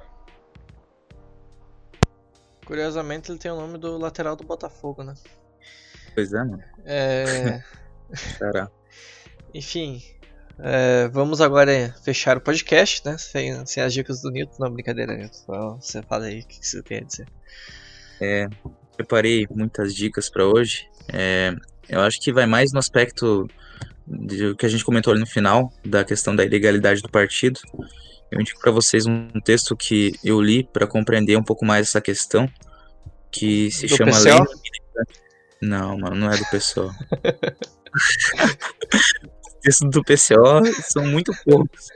[2.64, 5.14] Curiosamente, ele tem o nome do lateral do Botafogo, né?
[6.14, 6.62] Pois é, mano.
[6.84, 7.62] É.
[8.12, 8.70] Será?
[9.54, 10.02] Enfim,
[10.60, 13.16] é, vamos agora fechar o podcast, né?
[13.16, 14.56] Sem, sem as dicas do Newton.
[14.58, 15.78] Não, brincadeira, Newton.
[15.80, 17.26] Você fala aí o que você quer dizer.
[18.20, 18.48] É,
[18.96, 20.88] preparei muitas dicas para hoje.
[21.12, 21.54] É,
[21.88, 23.48] eu acho que vai mais no aspecto
[24.06, 27.60] do que a gente comentou ali no final, da questão da ilegalidade do partido.
[28.30, 32.00] Eu indico para vocês um texto que eu li para compreender um pouco mais essa
[32.00, 32.50] questão,
[33.30, 34.24] que se Do chama PCO?
[34.24, 34.38] Lei.
[35.60, 36.90] Não, mano, não é do PSOL.
[39.58, 41.88] Os textos do PCO são muito poucos.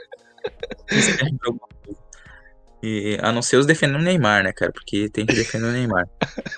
[2.82, 4.72] E, a não ser os defendendo o Neymar, né, cara?
[4.72, 6.08] Porque tem que defender o Neymar.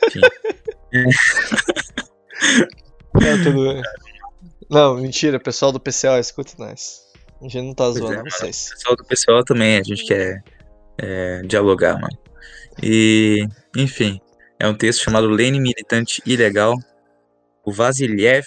[0.06, 0.20] Enfim.
[3.14, 3.82] Não, tudo bem.
[4.70, 7.02] Não, mentira, pessoal do PCO, escuta nós.
[7.40, 8.30] A gente não tá Pois é, zoando mano.
[8.30, 8.68] vocês.
[8.68, 10.42] O pessoal do pessoal também, a gente quer
[10.98, 12.18] é, dialogar, mano.
[12.82, 14.20] E, enfim,
[14.58, 16.74] é um texto chamado Lene Militante Ilegal,
[17.64, 18.46] o Vasiliev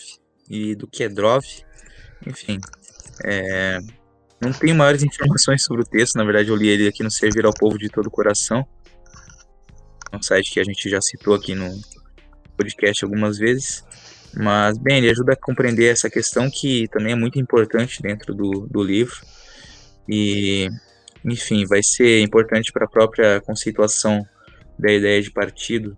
[0.49, 1.45] e do Kedrov.
[2.25, 2.59] Enfim,
[3.23, 3.79] é,
[4.41, 7.45] não tenho maiores informações sobre o texto, na verdade eu li ele aqui no Servir
[7.45, 8.65] ao Povo de Todo o Coração.
[10.11, 11.69] É um site que a gente já citou aqui no
[12.55, 13.83] podcast algumas vezes.
[14.35, 18.67] Mas, bem, ele ajuda a compreender essa questão que também é muito importante dentro do,
[18.69, 19.15] do livro.
[20.07, 20.69] E,
[21.25, 24.25] enfim, vai ser importante para a própria conceituação
[24.77, 25.97] da ideia de partido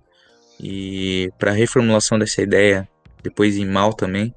[0.59, 2.87] e para a reformulação dessa ideia
[3.21, 4.33] depois em mal também.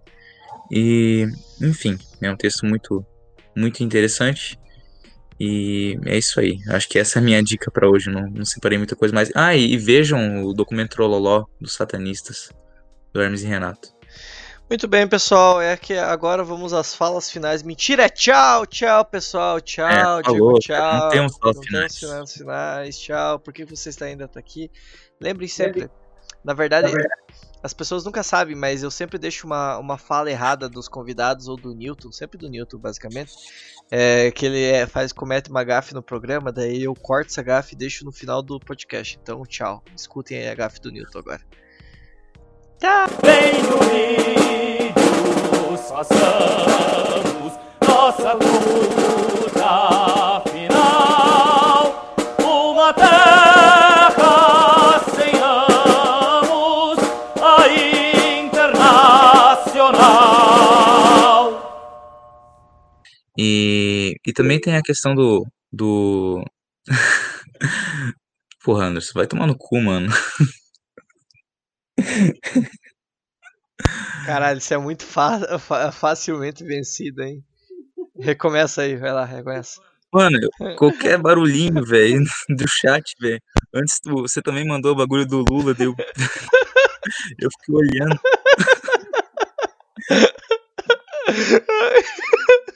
[0.72, 1.26] E,
[1.60, 3.04] enfim, é um texto muito,
[3.54, 4.58] muito interessante.
[5.38, 6.58] E é isso aí.
[6.70, 8.10] Acho que essa é a minha dica para hoje.
[8.10, 9.30] Não, não separei muita coisa mais.
[9.34, 12.50] Ah, e, e vejam o documento Trololó dos satanistas,
[13.12, 13.92] do Hermes e Renato.
[14.70, 15.60] Muito bem, pessoal.
[15.60, 17.62] É que agora vamos às falas finais.
[17.62, 19.60] Mentira, é tchau, tchau, pessoal.
[19.60, 20.98] Tchau, É, digo falou, tchau.
[21.00, 21.94] não temos falas Não finais.
[22.00, 22.98] temos finais.
[22.98, 23.38] Tchau.
[23.40, 24.70] Por que você está ainda tá aqui?
[25.20, 25.90] Lembrem sempre.
[26.44, 26.90] Na verdade,
[27.62, 31.56] as pessoas nunca sabem, mas eu sempre deixo uma, uma fala errada dos convidados ou
[31.56, 33.32] do Newton, sempre do Newton, basicamente.
[33.90, 37.74] É, que ele é, faz, comete uma gafe no programa, daí eu corto essa gafe
[37.74, 39.18] e deixo no final do podcast.
[39.22, 39.82] Então, tchau.
[39.94, 41.42] Escutem aí a gafe do Newton agora.
[43.22, 44.62] Bem unidos
[45.88, 47.52] façamos
[47.86, 50.01] nossa luta
[63.38, 65.46] E, e também tem a questão do.
[65.72, 66.44] do...
[68.64, 70.08] Porra, Anderson, vai tomar no cu, mano.
[74.26, 77.42] Caralho, isso é muito fa- fa- facilmente vencido, hein?
[78.18, 79.80] Recomeça aí, vai lá, recomeça.
[80.12, 80.38] Mano,
[80.78, 83.40] qualquer barulhinho, velho, do chat, velho.
[83.74, 85.94] Antes tu- você também mandou o bagulho do Lula, deu.
[87.38, 88.20] Eu fiquei olhando.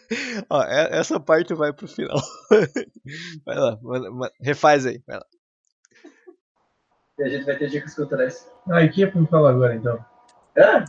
[0.50, 2.18] Ó, é- essa parte vai pro final.
[3.44, 3.78] Vai lá,
[4.40, 5.26] refaz aí, vai lá.
[7.18, 8.50] E a gente vai ter dicas culturais.
[8.68, 10.04] Ah, e o que é pra me falar agora então?
[10.58, 10.84] Ah,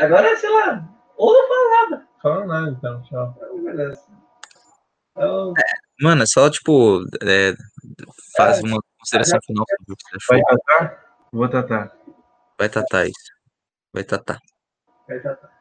[0.00, 2.08] Agora, sei lá, ou não fala nada.
[2.22, 3.02] Fala nada, então.
[3.02, 3.34] Tchau.
[3.36, 4.02] Então, beleza.
[5.10, 5.52] Então,
[6.00, 7.52] Mano, é só, tipo, é,
[8.34, 10.36] faz uma consideração final sobre o que você achou.
[10.36, 11.16] Vai tatar?
[11.30, 11.96] Vou tatar.
[12.58, 13.32] Vai tatar isso.
[13.92, 14.38] Vai tatar.
[15.06, 15.59] vai tá.